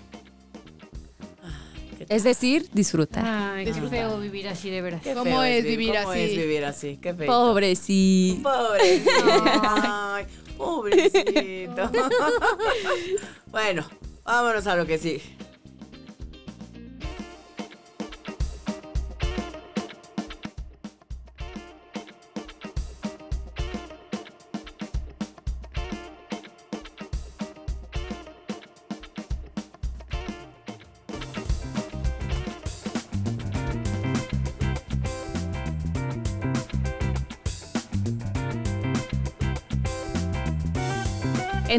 Es 2.08 2.24
decir, 2.24 2.68
disfruta. 2.72 3.52
Ay, 3.54 3.66
qué 3.66 3.74
feo 3.74 4.18
vivir 4.18 4.48
así 4.48 4.70
de 4.70 4.80
veras. 4.80 5.02
Qué 5.02 5.12
¿Cómo 5.12 5.24
feo 5.24 5.42
es 5.44 5.64
vivir 5.64 5.94
¿Cómo 5.94 6.10
así? 6.10 6.20
es 6.20 6.36
vivir 6.36 6.64
así? 6.64 6.98
Qué 7.00 7.14
feo. 7.14 7.26
Pobrecito. 7.26 8.50
Pobrecito. 8.50 9.44
Ay, 9.62 10.24
pobrecito. 10.56 11.90
bueno, 13.52 13.84
vámonos 14.24 14.66
a 14.66 14.76
lo 14.76 14.86
que 14.86 14.98
sigue. 14.98 15.22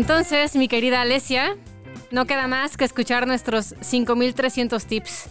Entonces, 0.01 0.55
mi 0.55 0.67
querida 0.67 1.01
Alesia, 1.01 1.55
no 2.09 2.25
queda 2.25 2.47
más 2.47 2.75
que 2.75 2.85
escuchar 2.85 3.27
nuestros 3.27 3.75
5300 3.81 4.83
tips. 4.87 5.29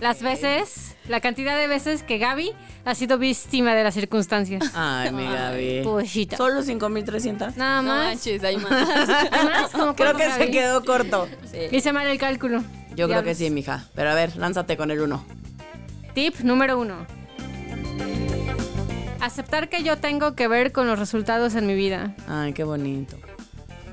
Las 0.00 0.22
veces, 0.22 0.96
la 1.06 1.20
cantidad 1.20 1.58
de 1.58 1.66
veces 1.66 2.02
que 2.02 2.16
Gaby 2.16 2.52
ha 2.86 2.94
sido 2.94 3.18
víctima 3.18 3.74
de 3.74 3.84
las 3.84 3.92
circunstancias. 3.92 4.72
Ay, 4.74 5.12
mi 5.12 5.24
Gaby. 5.24 5.82
Pobrecita. 5.84 6.38
¿Solo 6.38 6.62
5300? 6.62 7.58
Nada 7.58 7.82
No 7.82 7.88
más. 7.88 8.04
manches, 8.06 8.42
hay 8.42 8.56
más. 8.56 8.70
Nada 9.30 9.44
más, 9.44 9.70
como 9.72 9.94
Creo 9.94 10.16
que 10.16 10.30
se 10.30 10.50
quedó 10.50 10.82
corto. 10.82 11.28
Hice 11.70 11.92
mal 11.92 12.06
el 12.06 12.16
cálculo. 12.16 12.64
Yo 12.96 13.06
creo 13.06 13.22
que 13.22 13.34
sí, 13.34 13.50
mija. 13.50 13.84
Pero 13.94 14.08
a 14.08 14.14
ver, 14.14 14.34
lánzate 14.38 14.78
con 14.78 14.90
el 14.92 15.02
uno. 15.02 15.26
Tip 16.14 16.36
número 16.40 16.78
uno. 16.78 17.06
Aceptar 19.20 19.68
que 19.68 19.82
yo 19.82 19.98
tengo 19.98 20.34
que 20.34 20.48
ver 20.48 20.72
con 20.72 20.86
los 20.86 20.98
resultados 20.98 21.54
en 21.54 21.66
mi 21.66 21.74
vida. 21.74 22.14
Ay, 22.26 22.54
qué 22.54 22.64
bonito. 22.64 23.18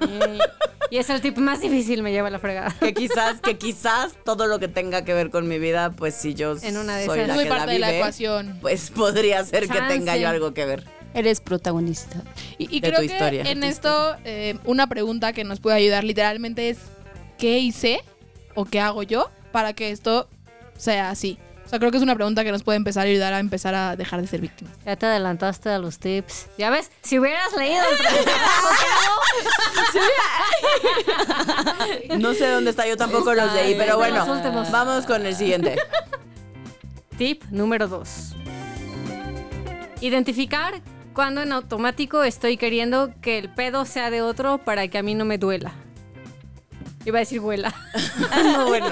Y, 0.01 0.95
y 0.95 0.97
es 0.99 1.09
el 1.09 1.21
tip 1.21 1.37
más 1.37 1.61
difícil, 1.61 2.03
me 2.03 2.11
lleva 2.11 2.27
a 2.27 2.31
la 2.31 2.39
fregada. 2.39 2.75
Que 2.79 2.93
quizás, 2.93 3.39
que 3.41 3.57
quizás 3.57 4.13
todo 4.25 4.47
lo 4.47 4.59
que 4.59 4.67
tenga 4.67 5.03
que 5.05 5.13
ver 5.13 5.29
con 5.29 5.47
mi 5.47 5.59
vida, 5.59 5.91
pues 5.91 6.15
si 6.15 6.33
yo 6.33 6.55
En 6.61 6.77
una 6.77 6.97
de 6.97 7.05
soy 7.05 7.19
esas. 7.19 7.27
la 7.29 7.33
Muy 7.35 7.43
que 7.45 7.49
parte 7.49 7.65
la 7.67 7.73
de 7.73 7.79
la 7.79 7.95
ecuación. 7.95 8.57
pues 8.61 8.89
podría 8.89 9.43
ser 9.45 9.67
que 9.67 9.81
tenga 9.81 10.17
yo 10.17 10.27
algo 10.29 10.53
que 10.53 10.65
ver. 10.65 10.83
Eres 11.13 11.41
protagonista. 11.41 12.23
Y, 12.57 12.75
y 12.75 12.79
De 12.79 12.87
creo 12.89 13.01
tu 13.01 13.07
que 13.07 13.13
historia, 13.13 13.43
de 13.43 13.51
en 13.51 13.63
esto 13.63 14.15
eh, 14.23 14.57
una 14.65 14.87
pregunta 14.87 15.33
que 15.33 15.43
nos 15.43 15.59
puede 15.59 15.75
ayudar 15.77 16.03
literalmente 16.03 16.69
es 16.69 16.77
¿qué 17.37 17.59
hice 17.59 18.01
o 18.55 18.65
qué 18.65 18.79
hago 18.79 19.03
yo 19.03 19.29
para 19.51 19.73
que 19.73 19.91
esto 19.91 20.29
sea 20.77 21.09
así? 21.09 21.37
O 21.72 21.74
sea, 21.74 21.80
creo 21.80 21.89
que 21.89 21.95
es 21.95 22.03
una 22.03 22.15
pregunta 22.15 22.43
que 22.43 22.51
nos 22.51 22.63
puede 22.63 22.76
empezar 22.76 23.07
a 23.07 23.09
ayudar 23.09 23.32
a 23.32 23.39
empezar 23.39 23.74
a 23.76 23.95
dejar 23.95 24.19
de 24.19 24.28
ser 24.28 24.41
víctimas. 24.41 24.74
Ya 24.86 24.97
te 24.97 25.05
adelantaste 25.05 25.69
a 25.69 25.80
los 25.80 25.99
tips. 25.99 26.47
Ya 26.57 26.69
ves, 26.69 26.91
si 27.01 27.17
hubieras 27.17 27.55
leído 27.55 27.82
el 32.09 32.19
No 32.22 32.34
sé 32.34 32.47
dónde 32.49 32.72
está, 32.72 32.86
yo 32.86 32.97
tampoco 32.97 33.32
Está 33.32 33.45
los 33.45 33.53
leí, 33.55 33.67
ahí. 33.72 33.76
pero 33.78 33.95
bueno, 33.95 34.26
vamos 34.69 35.05
con 35.05 35.26
el 35.26 35.34
siguiente. 35.34 35.78
Tip 37.17 37.41
número 37.51 37.88
2. 37.88 38.36
Identificar 40.01 40.82
cuando 41.13 41.41
en 41.41 41.53
automático 41.53 42.24
estoy 42.26 42.57
queriendo 42.57 43.13
que 43.22 43.38
el 43.38 43.47
pedo 43.49 43.86
sea 43.86 44.09
de 44.09 44.22
otro 44.22 44.57
para 44.57 44.89
que 44.89 44.97
a 44.97 45.03
mí 45.03 45.15
no 45.15 45.24
me 45.24 45.38
duela. 45.38 45.72
Iba 47.05 47.17
a 47.17 47.21
decir 47.21 47.39
vuela. 47.39 47.73
No, 48.43 48.67
bueno. 48.67 48.87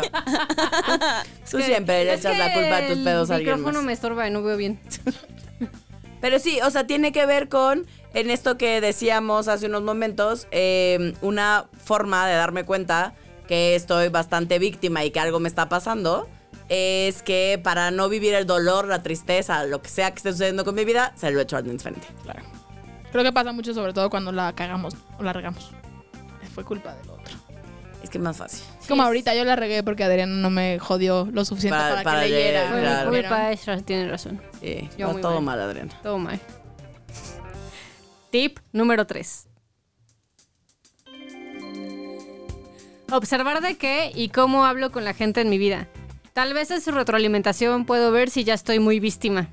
Tú 1.50 1.58
Que- 1.58 1.64
siempre 1.64 2.06
le 2.06 2.14
echas 2.16 2.38
la 2.38 2.54
culpa 2.54 2.78
a 2.78 2.88
tus 2.88 2.98
pedos 3.00 3.30
a 3.30 3.36
El 3.36 3.40
alguien 3.40 3.56
micrófono 3.56 3.80
más. 3.80 3.86
me 3.86 3.94
estorba 3.94 4.28
y 4.28 4.32
no 4.32 4.42
veo 4.44 4.58
bien. 4.58 4.80
Pero 6.22 6.38
sí, 6.40 6.60
o 6.62 6.70
sea, 6.70 6.86
tiene 6.86 7.12
que 7.14 7.26
ver 7.26 7.48
con, 7.48 7.88
en 8.14 8.30
esto 8.30 8.58
que 8.58 8.82
decíamos 8.82 9.48
hace 9.48 9.68
unos 9.68 9.84
momentos, 9.84 10.48
eh, 10.52 11.14
una 11.22 11.68
forma 11.84 12.28
de 12.28 12.36
darme 12.36 12.66
cuenta 12.66 13.14
que 13.48 13.76
estoy 13.76 14.10
bastante 14.10 14.60
víctima 14.60 15.06
y 15.06 15.12
que 15.12 15.20
algo 15.22 15.40
me 15.40 15.48
está 15.48 15.70
pasando, 15.70 16.28
es 16.68 17.24
que 17.24 17.60
para 17.64 17.90
no 17.92 18.10
vivir 18.10 18.34
el 18.34 18.46
dolor, 18.46 18.88
la 18.88 19.02
tristeza, 19.02 19.64
lo 19.64 19.82
que 19.82 19.90
sea 19.90 20.12
que 20.12 20.18
esté 20.18 20.32
sucediendo 20.34 20.66
con 20.66 20.76
mi 20.76 20.84
vida, 20.84 21.14
se 21.16 21.32
lo 21.32 21.40
echo 21.40 21.56
al 21.58 21.64
de 21.64 21.80
frente. 21.80 22.06
Claro. 22.24 22.42
Creo 23.12 23.24
que 23.24 23.32
pasa 23.32 23.54
mucho 23.54 23.74
sobre 23.74 23.94
todo 23.94 24.10
cuando 24.10 24.32
la 24.34 24.54
cagamos 24.54 24.96
o 25.18 25.24
la 25.24 25.32
regamos. 25.34 25.72
Fue 26.54 26.64
culpa 26.66 26.94
del 26.96 27.10
otro. 27.10 27.19
Es 28.10 28.14
que 28.14 28.18
más 28.20 28.38
fácil. 28.38 28.64
Es 28.82 28.88
como 28.88 29.04
ahorita 29.04 29.36
yo 29.36 29.46
la 29.46 29.56
regué 29.56 29.84
porque 29.84 30.04
Adriana 30.04 30.34
no 30.36 30.50
me 30.50 30.80
jodió 30.80 31.28
lo 31.32 31.46
suficiente 31.46 31.78
Para- 31.78 31.90
para, 31.92 32.04
para 32.04 32.24
que 32.24 32.30
leer, 32.30 32.54
leyera. 32.56 32.70
Fue 32.72 32.80
claro. 32.82 33.12
mi 33.12 33.18
culpa, 33.20 33.52
Ezra 33.52 33.78
tiene 33.82 34.10
razón. 34.10 34.42
Sí, 34.60 34.90
Yo 34.98 35.06
está 35.06 35.14
muy 35.14 35.22
todo 35.22 35.42
mal. 35.42 35.58
mal, 35.58 35.62
Adriana. 35.70 35.94
Todo 36.02 36.18
mal. 36.18 36.40
Tip 38.32 38.58
número 38.74 39.06
3. 39.06 39.46
Observar 43.12 43.62
de 43.62 43.78
qué 43.78 44.12
y 44.14 44.30
cómo 44.30 44.66
hablo 44.66 44.92
con 44.92 45.04
la 45.06 45.14
gente 45.14 45.42
en 45.42 45.50
mi 45.50 45.58
vida. 45.58 45.88
Tal 46.34 46.54
vez 46.54 46.70
en 46.72 46.82
su 46.82 46.92
retroalimentación 46.92 47.86
puedo 47.86 48.12
ver 48.12 48.30
si 48.30 48.44
ya 48.44 48.54
estoy 48.54 48.80
muy 48.80 49.00
víctima. 49.00 49.50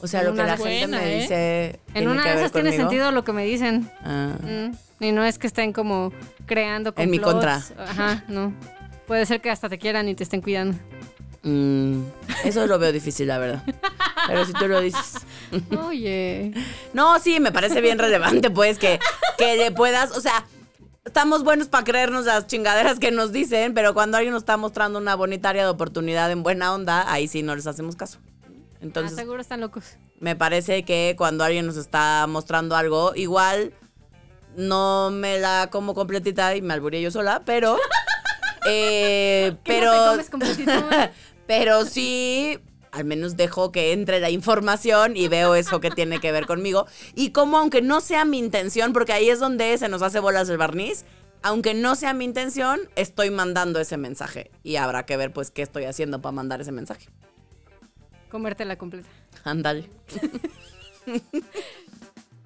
O 0.00 0.06
sea, 0.08 0.20
En 0.20 0.26
lo 0.26 0.32
que 0.34 0.40
una 0.40 0.46
la 0.48 0.56
de- 0.56 0.62
gente 0.80 0.86
me 0.96 1.12
¿eh? 1.16 1.20
dice. 1.20 1.64
En 1.88 1.92
tiene 1.94 2.10
una 2.10 2.22
que 2.24 2.28
de 2.30 2.34
ver 2.34 2.44
esas 2.44 2.52
tiene 2.52 2.72
sentido 2.76 3.10
lo 3.12 3.22
que 3.24 3.32
me 3.32 3.44
dicen. 3.44 3.88
Ah. 4.04 4.34
Mm, 4.42 4.72
Y 5.02 5.12
no 5.12 5.24
es 5.24 5.38
que 5.38 5.46
estén 5.46 5.72
como 5.72 6.12
creando 6.46 6.92
En 6.96 7.10
mi 7.10 7.18
complots. 7.18 7.66
contra. 7.72 7.84
Ajá, 7.90 8.24
no. 8.28 8.54
Puede 9.06 9.26
ser 9.26 9.40
que 9.40 9.50
hasta 9.50 9.68
te 9.68 9.78
quieran 9.78 10.08
y 10.08 10.14
te 10.14 10.22
estén 10.22 10.40
cuidando. 10.40 10.78
Mm, 11.42 12.04
eso 12.44 12.66
lo 12.66 12.78
veo 12.78 12.92
difícil, 12.92 13.26
la 13.28 13.38
verdad. 13.38 13.62
Pero 14.28 14.44
si 14.46 14.52
tú 14.52 14.68
lo 14.68 14.80
dices. 14.80 15.14
Oye. 15.86 16.52
No, 16.94 17.18
sí, 17.18 17.40
me 17.40 17.50
parece 17.52 17.80
bien 17.80 17.98
relevante, 17.98 18.48
pues, 18.50 18.78
que, 18.78 19.00
que 19.38 19.56
le 19.56 19.72
puedas, 19.72 20.16
o 20.16 20.20
sea, 20.20 20.46
estamos 21.04 21.42
buenos 21.42 21.66
para 21.68 21.82
creernos 21.84 22.26
las 22.26 22.46
chingaderas 22.46 23.00
que 23.00 23.10
nos 23.10 23.32
dicen, 23.32 23.74
pero 23.74 23.92
cuando 23.92 24.16
alguien 24.18 24.32
nos 24.32 24.42
está 24.42 24.56
mostrando 24.56 25.00
una 25.00 25.16
bonita 25.16 25.48
área 25.48 25.64
de 25.64 25.70
oportunidad 25.70 26.30
en 26.30 26.44
buena 26.44 26.72
onda, 26.72 27.10
ahí 27.12 27.26
sí 27.26 27.42
no 27.42 27.56
les 27.56 27.66
hacemos 27.66 27.96
caso. 27.96 28.20
Ah, 28.24 28.48
Entonces, 28.80 29.16
seguro 29.18 29.40
están 29.40 29.60
locos. 29.60 29.96
me 30.20 30.36
parece 30.36 30.84
que 30.84 31.16
cuando 31.18 31.42
alguien 31.42 31.66
nos 31.66 31.76
está 31.76 32.24
mostrando 32.28 32.76
algo, 32.76 33.12
igual 33.16 33.74
no 34.56 35.10
me 35.10 35.38
la 35.38 35.68
como 35.70 35.94
completita 35.94 36.54
y 36.56 36.62
me 36.62 36.74
alburé 36.74 37.00
yo 37.00 37.10
sola, 37.10 37.42
pero... 37.44 37.76
eh, 38.66 39.56
¿Qué 39.64 39.72
pero... 39.80 40.16
no 40.16 40.24
comes? 40.30 40.58
Pero 41.44 41.84
sí, 41.84 42.58
al 42.92 43.04
menos 43.04 43.36
dejo 43.36 43.72
que 43.72 43.92
entre 43.92 44.20
la 44.20 44.30
información 44.30 45.16
y 45.16 45.28
veo 45.28 45.54
eso 45.54 45.80
que 45.80 45.90
tiene 45.90 46.20
que 46.20 46.30
ver 46.30 46.46
conmigo. 46.46 46.86
Y 47.14 47.30
como 47.30 47.58
aunque 47.58 47.82
no 47.82 48.00
sea 48.00 48.24
mi 48.24 48.38
intención, 48.38 48.92
porque 48.92 49.12
ahí 49.12 49.28
es 49.28 49.40
donde 49.40 49.76
se 49.76 49.88
nos 49.88 50.02
hace 50.02 50.20
bolas 50.20 50.48
el 50.48 50.56
barniz, 50.56 51.04
aunque 51.42 51.74
no 51.74 51.94
sea 51.96 52.14
mi 52.14 52.24
intención, 52.24 52.80
estoy 52.94 53.30
mandando 53.30 53.80
ese 53.80 53.96
mensaje. 53.96 54.50
Y 54.62 54.76
habrá 54.76 55.04
que 55.04 55.16
ver 55.16 55.32
pues 55.32 55.50
qué 55.50 55.62
estoy 55.62 55.84
haciendo 55.84 56.22
para 56.22 56.32
mandar 56.32 56.60
ese 56.60 56.72
mensaje. 56.72 57.08
Comértela 58.30 58.76
completa. 58.76 59.08
Ándale. 59.44 59.90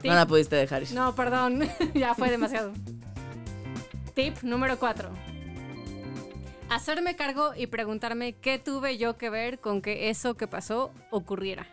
Tip- 0.00 0.08
No 0.10 0.14
la 0.14 0.26
pudiste 0.26 0.56
dejar 0.56 0.82
ir. 0.82 0.92
No, 0.92 1.14
perdón. 1.14 1.68
ya 1.94 2.14
fue 2.14 2.30
demasiado. 2.30 2.72
Tip 4.14 4.42
número 4.42 4.78
4. 4.78 5.10
Hacerme 6.68 7.14
cargo 7.14 7.52
y 7.56 7.68
preguntarme 7.68 8.32
qué 8.34 8.58
tuve 8.58 8.98
yo 8.98 9.16
que 9.16 9.30
ver 9.30 9.60
con 9.60 9.80
que 9.82 10.10
eso 10.10 10.34
que 10.34 10.48
pasó 10.48 10.92
ocurriera. 11.10 11.66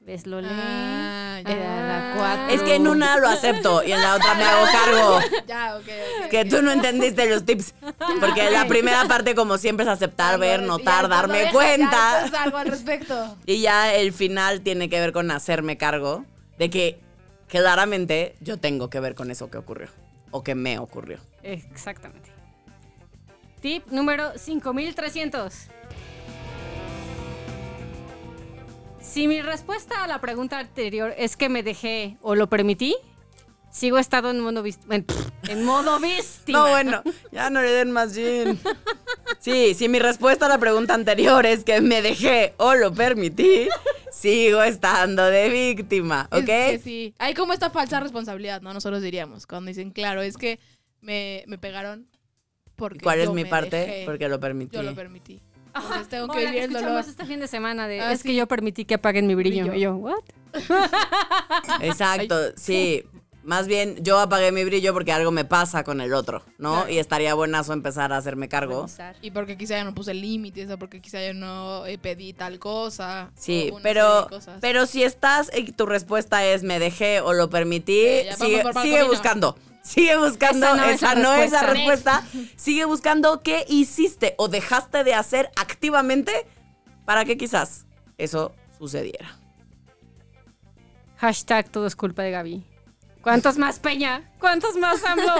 ¿Ves, 0.00 0.26
Lole? 0.26 0.48
Ah, 0.50 1.40
ya. 1.44 1.54
La 1.56 1.98
Ah. 2.12 2.14
cuatro. 2.16 2.54
Es 2.54 2.62
que 2.62 2.76
en 2.76 2.86
una 2.88 3.18
lo 3.18 3.28
acepto 3.28 3.82
y 3.82 3.92
en 3.92 4.00
la 4.00 4.14
otra 4.14 4.34
me 4.34 4.44
hago 4.44 4.64
cargo. 4.72 5.20
Ya, 5.46 5.76
ok, 5.76 5.82
ok. 6.24 6.28
Que 6.30 6.44
tú 6.46 6.62
no 6.62 6.70
entendiste 6.72 7.28
los 7.28 7.44
tips. 7.44 7.74
Porque 8.20 8.50
la 8.50 8.66
primera 8.66 9.04
parte, 9.06 9.34
como 9.34 9.58
siempre, 9.58 9.84
es 9.84 9.90
aceptar, 9.90 10.38
ver, 10.38 10.62
notar, 10.62 11.08
darme 11.08 11.50
cuenta. 11.52 12.26
Ya, 12.32 12.42
algo 12.44 12.56
al 12.58 12.68
respecto. 12.68 13.36
Y 13.44 13.60
ya 13.60 13.92
el 13.94 14.12
final 14.12 14.60
tiene 14.62 14.88
que 14.88 14.98
ver 15.00 15.12
con 15.12 15.30
hacerme 15.30 15.76
cargo 15.76 16.24
de 16.58 16.70
que 16.70 17.00
claramente 17.48 18.36
yo 18.40 18.58
tengo 18.58 18.88
que 18.90 19.00
ver 19.00 19.14
con 19.14 19.30
eso 19.30 19.50
que 19.50 19.58
ocurrió 19.58 19.88
o 20.30 20.42
que 20.44 20.54
me 20.54 20.78
ocurrió. 20.78 21.18
Exactamente. 21.42 22.30
Tip 23.60 23.88
número 23.88 24.38
5300. 24.38 25.68
Si 29.00 29.26
mi 29.26 29.40
respuesta 29.40 30.04
a 30.04 30.06
la 30.06 30.20
pregunta 30.20 30.58
anterior 30.58 31.14
es 31.16 31.36
que 31.36 31.48
me 31.48 31.62
dejé 31.62 32.18
o 32.20 32.34
lo 32.34 32.48
permití, 32.48 32.94
sigo 33.70 33.98
estado 33.98 34.30
en 34.30 34.40
modo, 34.40 34.62
vis- 34.62 34.78
en, 34.90 35.04
en 35.48 35.64
modo 35.64 35.98
víctima. 36.00 36.58
No, 36.58 36.68
bueno, 36.70 37.02
ya 37.32 37.50
no 37.50 37.60
le 37.62 37.70
den 37.70 37.90
más 37.92 38.14
gin. 38.14 38.58
Sí, 39.38 39.74
si 39.74 39.88
mi 39.88 39.98
respuesta 39.98 40.46
a 40.46 40.48
la 40.48 40.58
pregunta 40.58 40.94
anterior 40.94 41.44
es 41.46 41.64
que 41.64 41.80
me 41.80 42.02
dejé 42.02 42.54
o 42.56 42.74
lo 42.74 42.92
permití, 42.92 43.68
sigo 44.10 44.62
estando 44.62 45.24
de 45.26 45.48
víctima, 45.48 46.28
Es 46.32 46.38
¿ok? 46.40 46.46
que 46.46 46.80
sí. 46.82 47.14
Hay 47.18 47.34
como 47.34 47.52
esta 47.52 47.70
falsa 47.70 48.00
responsabilidad, 48.00 48.60
¿no? 48.62 48.72
Nosotros 48.74 49.02
diríamos, 49.02 49.46
cuando 49.46 49.68
dicen, 49.68 49.90
claro, 49.90 50.22
es 50.22 50.36
que 50.36 50.58
me, 51.00 51.44
me 51.46 51.58
pegaron 51.58 52.08
porque 52.74 52.98
¿Y 52.98 53.00
¿Cuál 53.00 53.20
es 53.20 53.30
mi 53.30 53.42
me 53.44 53.50
parte? 53.50 53.76
dejé, 53.76 54.02
Porque 54.06 54.28
lo 54.28 54.38
permití. 54.40 54.76
yo 54.76 54.82
lo 54.82 54.94
permití. 54.94 55.40
Ajá. 55.72 55.84
Entonces 55.86 56.08
tengo 56.08 56.28
que 56.28 56.38
vivir 56.40 56.54
el 56.56 56.62
escuchamos 56.70 56.88
dolor. 56.90 57.08
este 57.08 57.26
fin 57.26 57.40
de 57.40 57.46
semana 57.48 57.86
de 57.86 58.00
Ah, 58.00 58.12
es 58.12 58.22
que 58.22 58.34
yo 58.34 58.46
permití 58.48 58.84
que 58.84 58.94
apaguen 58.94 59.26
mi 59.26 59.34
brillo. 59.34 59.64
Brillo. 59.66 59.74
Y 59.76 59.80
yo, 59.80 59.94
¿what? 59.96 60.22
Exacto, 61.80 62.36
sí. 62.56 63.04
Más 63.48 63.66
bien, 63.66 63.96
yo 64.04 64.18
apagué 64.18 64.52
mi 64.52 64.62
brillo 64.62 64.92
porque 64.92 65.10
algo 65.10 65.30
me 65.30 65.46
pasa 65.46 65.82
con 65.82 66.02
el 66.02 66.12
otro, 66.12 66.42
¿no? 66.58 66.72
Claro. 66.72 66.90
Y 66.90 66.98
estaría 66.98 67.32
buenazo 67.32 67.72
empezar 67.72 68.12
a 68.12 68.18
hacerme 68.18 68.46
cargo. 68.46 68.86
Y 69.22 69.30
porque 69.30 69.56
quizá 69.56 69.78
yo 69.78 69.86
no 69.86 69.94
puse 69.94 70.12
límites, 70.12 70.70
o 70.70 70.78
porque 70.78 71.00
quizá 71.00 71.26
yo 71.26 71.32
no 71.32 71.86
eh, 71.86 71.96
pedí 71.96 72.34
tal 72.34 72.58
cosa. 72.58 73.30
Sí, 73.34 73.72
pero, 73.82 74.28
pero 74.60 74.84
si 74.84 75.02
estás 75.02 75.50
y 75.56 75.72
tu 75.72 75.86
respuesta 75.86 76.44
es 76.44 76.62
me 76.62 76.78
dejé 76.78 77.22
o 77.22 77.32
lo 77.32 77.48
permití, 77.48 77.98
Eh, 77.98 78.28
sigue, 78.36 79.02
buscando. 79.04 79.56
Sigue 79.80 80.18
buscando, 80.18 80.66
Esa 80.66 80.76
no 80.76 80.84
es 80.84 80.96
esa 80.96 81.14
la 81.14 81.22
no 81.22 81.34
es 81.34 81.50
la 81.50 81.62
respuesta. 81.62 82.22
Sigue 82.56 82.84
buscando 82.84 83.42
qué 83.42 83.64
hiciste 83.66 84.34
o 84.36 84.48
dejaste 84.48 85.04
de 85.04 85.14
hacer 85.14 85.48
activamente 85.56 86.46
para 87.06 87.24
que 87.24 87.38
quizás 87.38 87.86
eso 88.18 88.52
sucediera. 88.76 89.38
Hashtag 91.16 91.70
todo 91.70 91.86
es 91.86 91.96
culpa 91.96 92.22
de 92.22 92.30
Gaby. 92.32 92.77
¿Cuántos 93.28 93.58
más 93.58 93.78
Peña? 93.78 94.22
¿Cuántos 94.40 94.74
más 94.76 95.04
AMLO? 95.04 95.34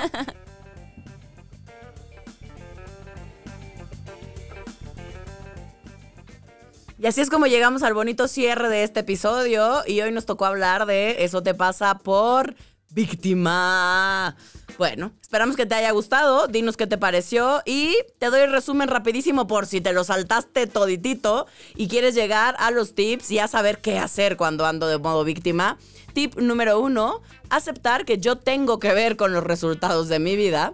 Y 6.99 7.07
así 7.07 7.23
es 7.23 7.31
como 7.31 7.47
llegamos 7.47 7.83
al 7.83 7.95
bonito 7.95 8.29
cierre 8.29 8.69
de 8.69 8.83
este 8.83 9.01
episodio 9.01 9.85
y 9.87 10.03
hoy 10.03 10.13
nos 10.13 10.27
tocó 10.27 10.45
hablar 10.45 10.85
de 10.85 11.25
eso 11.25 11.43
te 11.43 11.55
pasa 11.55 11.97
por 11.97 12.57
víctima. 12.91 14.37
Bueno, 14.77 15.13
esperamos 15.23 15.57
que 15.57 15.65
te 15.65 15.75
haya 15.75 15.91
gustado, 15.93 16.47
dinos 16.47 16.77
qué 16.77 16.87
te 16.87 16.99
pareció 16.99 17.63
y 17.65 17.97
te 18.19 18.27
doy 18.27 18.41
el 18.41 18.53
resumen 18.53 18.89
rapidísimo 18.89 19.47
por 19.47 19.65
si 19.65 19.81
te 19.81 19.95
lo 19.95 20.05
saltaste 20.05 20.67
toditito 20.67 21.47
y 21.75 21.89
quieres 21.89 22.15
llegar 22.15 22.55
a 22.59 22.71
los 22.71 22.95
tips 22.95 23.31
y 23.31 23.39
a 23.39 23.49
saber 23.49 23.81
qué 23.81 23.99
hacer 23.99 24.37
cuando 24.37 24.67
ando 24.67 24.89
de 24.89 24.99
modo 24.99 25.25
víctima. 25.25 25.79
Tip 26.13 26.37
número 26.39 26.81
uno, 26.81 27.23
aceptar 27.51 28.05
que 28.05 28.19
yo 28.19 28.37
tengo 28.37 28.79
que 28.79 28.93
ver 28.93 29.17
con 29.17 29.33
los 29.33 29.45
resultados 29.45 30.09
de 30.09 30.19
mi 30.19 30.37
vida. 30.37 30.73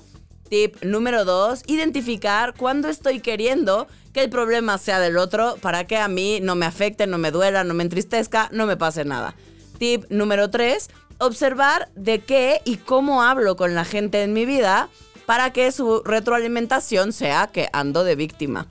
Tip 0.49 0.83
número 0.83 1.25
dos, 1.25 1.63
identificar 1.67 2.55
cuando 2.57 2.89
estoy 2.89 3.21
queriendo 3.21 3.87
que 4.13 4.23
el 4.23 4.31
problema 4.31 4.79
sea 4.79 5.01
del 5.01 5.17
otro 5.17 5.57
para 5.61 5.87
que 5.87 5.97
a 5.97 6.09
mí 6.09 6.39
no 6.41 6.55
me 6.55 6.67
afecte, 6.67 7.07
no 7.07 7.19
me 7.19 7.31
duela, 7.31 7.65
no 7.65 7.75
me 7.75 7.83
entristezca, 7.83 8.49
no 8.53 8.67
me 8.67 8.77
pase 8.77 9.05
nada. 9.05 9.35
Tip 9.79 10.05
número 10.11 10.51
tres, 10.51 10.89
observar 11.19 11.89
de 11.97 12.21
qué 12.21 12.61
y 12.65 12.77
cómo 12.77 13.23
hablo 13.23 13.57
con 13.57 13.75
la 13.75 13.85
gente 13.85 14.23
en 14.23 14.33
mi 14.33 14.45
vida 14.45 14.89
para 15.27 15.53
que 15.53 15.73
su 15.73 16.03
retroalimentación 16.05 17.13
sea 17.13 17.49
que 17.49 17.69
ando 17.73 18.05
de 18.05 18.15
víctima. 18.15 18.69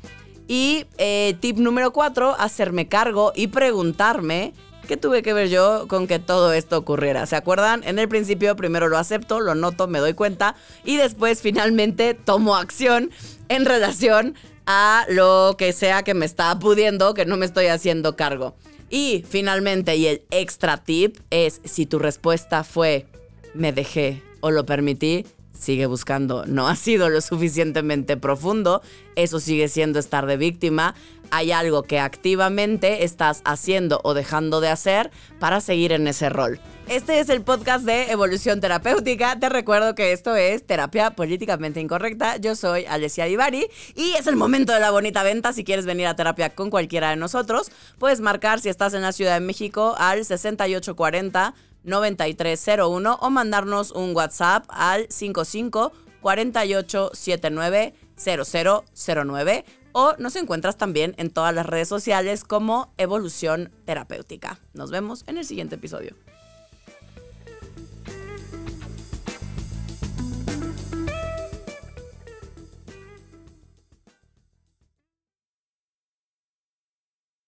Y 0.47 0.85
eh, 0.97 1.35
tip 1.39 1.57
número 1.57 1.93
cuatro, 1.93 2.35
hacerme 2.37 2.87
cargo 2.87 3.31
y 3.35 3.47
preguntarme 3.47 4.53
qué 4.87 4.97
tuve 4.97 5.23
que 5.23 5.33
ver 5.33 5.49
yo 5.49 5.87
con 5.87 6.07
que 6.07 6.19
todo 6.19 6.53
esto 6.53 6.77
ocurriera. 6.77 7.25
¿Se 7.25 7.35
acuerdan? 7.35 7.83
En 7.85 7.99
el 7.99 8.07
principio 8.09 8.55
primero 8.55 8.89
lo 8.89 8.97
acepto, 8.97 9.39
lo 9.39 9.55
noto, 9.55 9.87
me 9.87 9.99
doy 9.99 10.13
cuenta 10.13 10.55
y 10.83 10.97
después 10.97 11.41
finalmente 11.41 12.13
tomo 12.13 12.55
acción 12.55 13.11
en 13.49 13.65
relación 13.65 14.35
a 14.65 15.05
lo 15.09 15.55
que 15.57 15.73
sea 15.73 16.03
que 16.03 16.13
me 16.13 16.25
está 16.25 16.57
pudiendo, 16.59 17.13
que 17.13 17.25
no 17.25 17.37
me 17.37 17.45
estoy 17.45 17.67
haciendo 17.67 18.15
cargo. 18.15 18.55
Y 18.89 19.25
finalmente, 19.27 19.95
y 19.95 20.07
el 20.07 20.21
extra 20.29 20.77
tip 20.77 21.17
es, 21.29 21.61
si 21.63 21.85
tu 21.85 21.99
respuesta 21.99 22.63
fue, 22.63 23.07
me 23.53 23.73
dejé 23.73 24.21
o 24.39 24.51
lo 24.51 24.65
permití, 24.65 25.25
sigue 25.51 25.85
buscando. 25.85 26.45
No 26.45 26.67
ha 26.67 26.75
sido 26.75 27.09
lo 27.09 27.21
suficientemente 27.21 28.17
profundo, 28.17 28.81
eso 29.15 29.39
sigue 29.39 29.67
siendo 29.67 29.99
estar 29.99 30.25
de 30.25 30.37
víctima. 30.37 30.95
Hay 31.35 31.51
algo 31.51 31.81
que 31.81 31.99
activamente 31.99 33.03
estás 33.03 33.41
haciendo 33.43 33.99
o 34.03 34.13
dejando 34.13 34.61
de 34.61 34.69
hacer 34.69 35.09
para 35.39 35.61
seguir 35.61 35.91
en 35.91 36.07
ese 36.07 36.29
rol. 36.29 36.59
Este 36.87 37.19
es 37.19 37.29
el 37.29 37.41
podcast 37.41 37.85
de 37.85 38.11
Evolución 38.11 38.61
Terapéutica. 38.61 39.39
Te 39.39 39.49
recuerdo 39.49 39.95
que 39.95 40.11
esto 40.11 40.35
es 40.35 40.63
Terapia 40.63 41.09
Políticamente 41.09 41.79
Incorrecta. 41.79 42.37
Yo 42.37 42.55
soy 42.55 42.85
Alessia 42.85 43.25
Divari 43.25 43.67
y 43.95 44.11
es 44.11 44.27
el 44.27 44.35
momento 44.35 44.73
de 44.73 44.79
la 44.79 44.91
bonita 44.91 45.23
venta. 45.23 45.53
Si 45.53 45.63
quieres 45.63 45.87
venir 45.87 46.05
a 46.05 46.15
terapia 46.15 46.51
con 46.51 46.69
cualquiera 46.69 47.09
de 47.09 47.15
nosotros, 47.15 47.71
puedes 47.97 48.21
marcar 48.21 48.59
si 48.59 48.69
estás 48.69 48.93
en 48.93 49.01
la 49.01 49.11
Ciudad 49.11 49.33
de 49.33 49.43
México 49.43 49.95
al 49.97 50.23
6840 50.25 51.55
9301 51.83 53.17
o 53.19 53.29
mandarnos 53.31 53.89
un 53.89 54.15
WhatsApp 54.15 54.65
al 54.69 55.07
55 55.09 55.93
48 56.21 57.09
79 57.11 57.95
0009 58.17 59.65
o 59.93 60.15
nos 60.19 60.35
encuentras 60.35 60.77
también 60.77 61.15
en 61.17 61.29
todas 61.29 61.55
las 61.55 61.65
redes 61.65 61.87
sociales 61.87 62.43
como 62.43 62.93
Evolución 62.97 63.71
Terapéutica. 63.85 64.59
Nos 64.73 64.91
vemos 64.91 65.23
en 65.27 65.37
el 65.37 65.45
siguiente 65.45 65.75
episodio. 65.75 66.15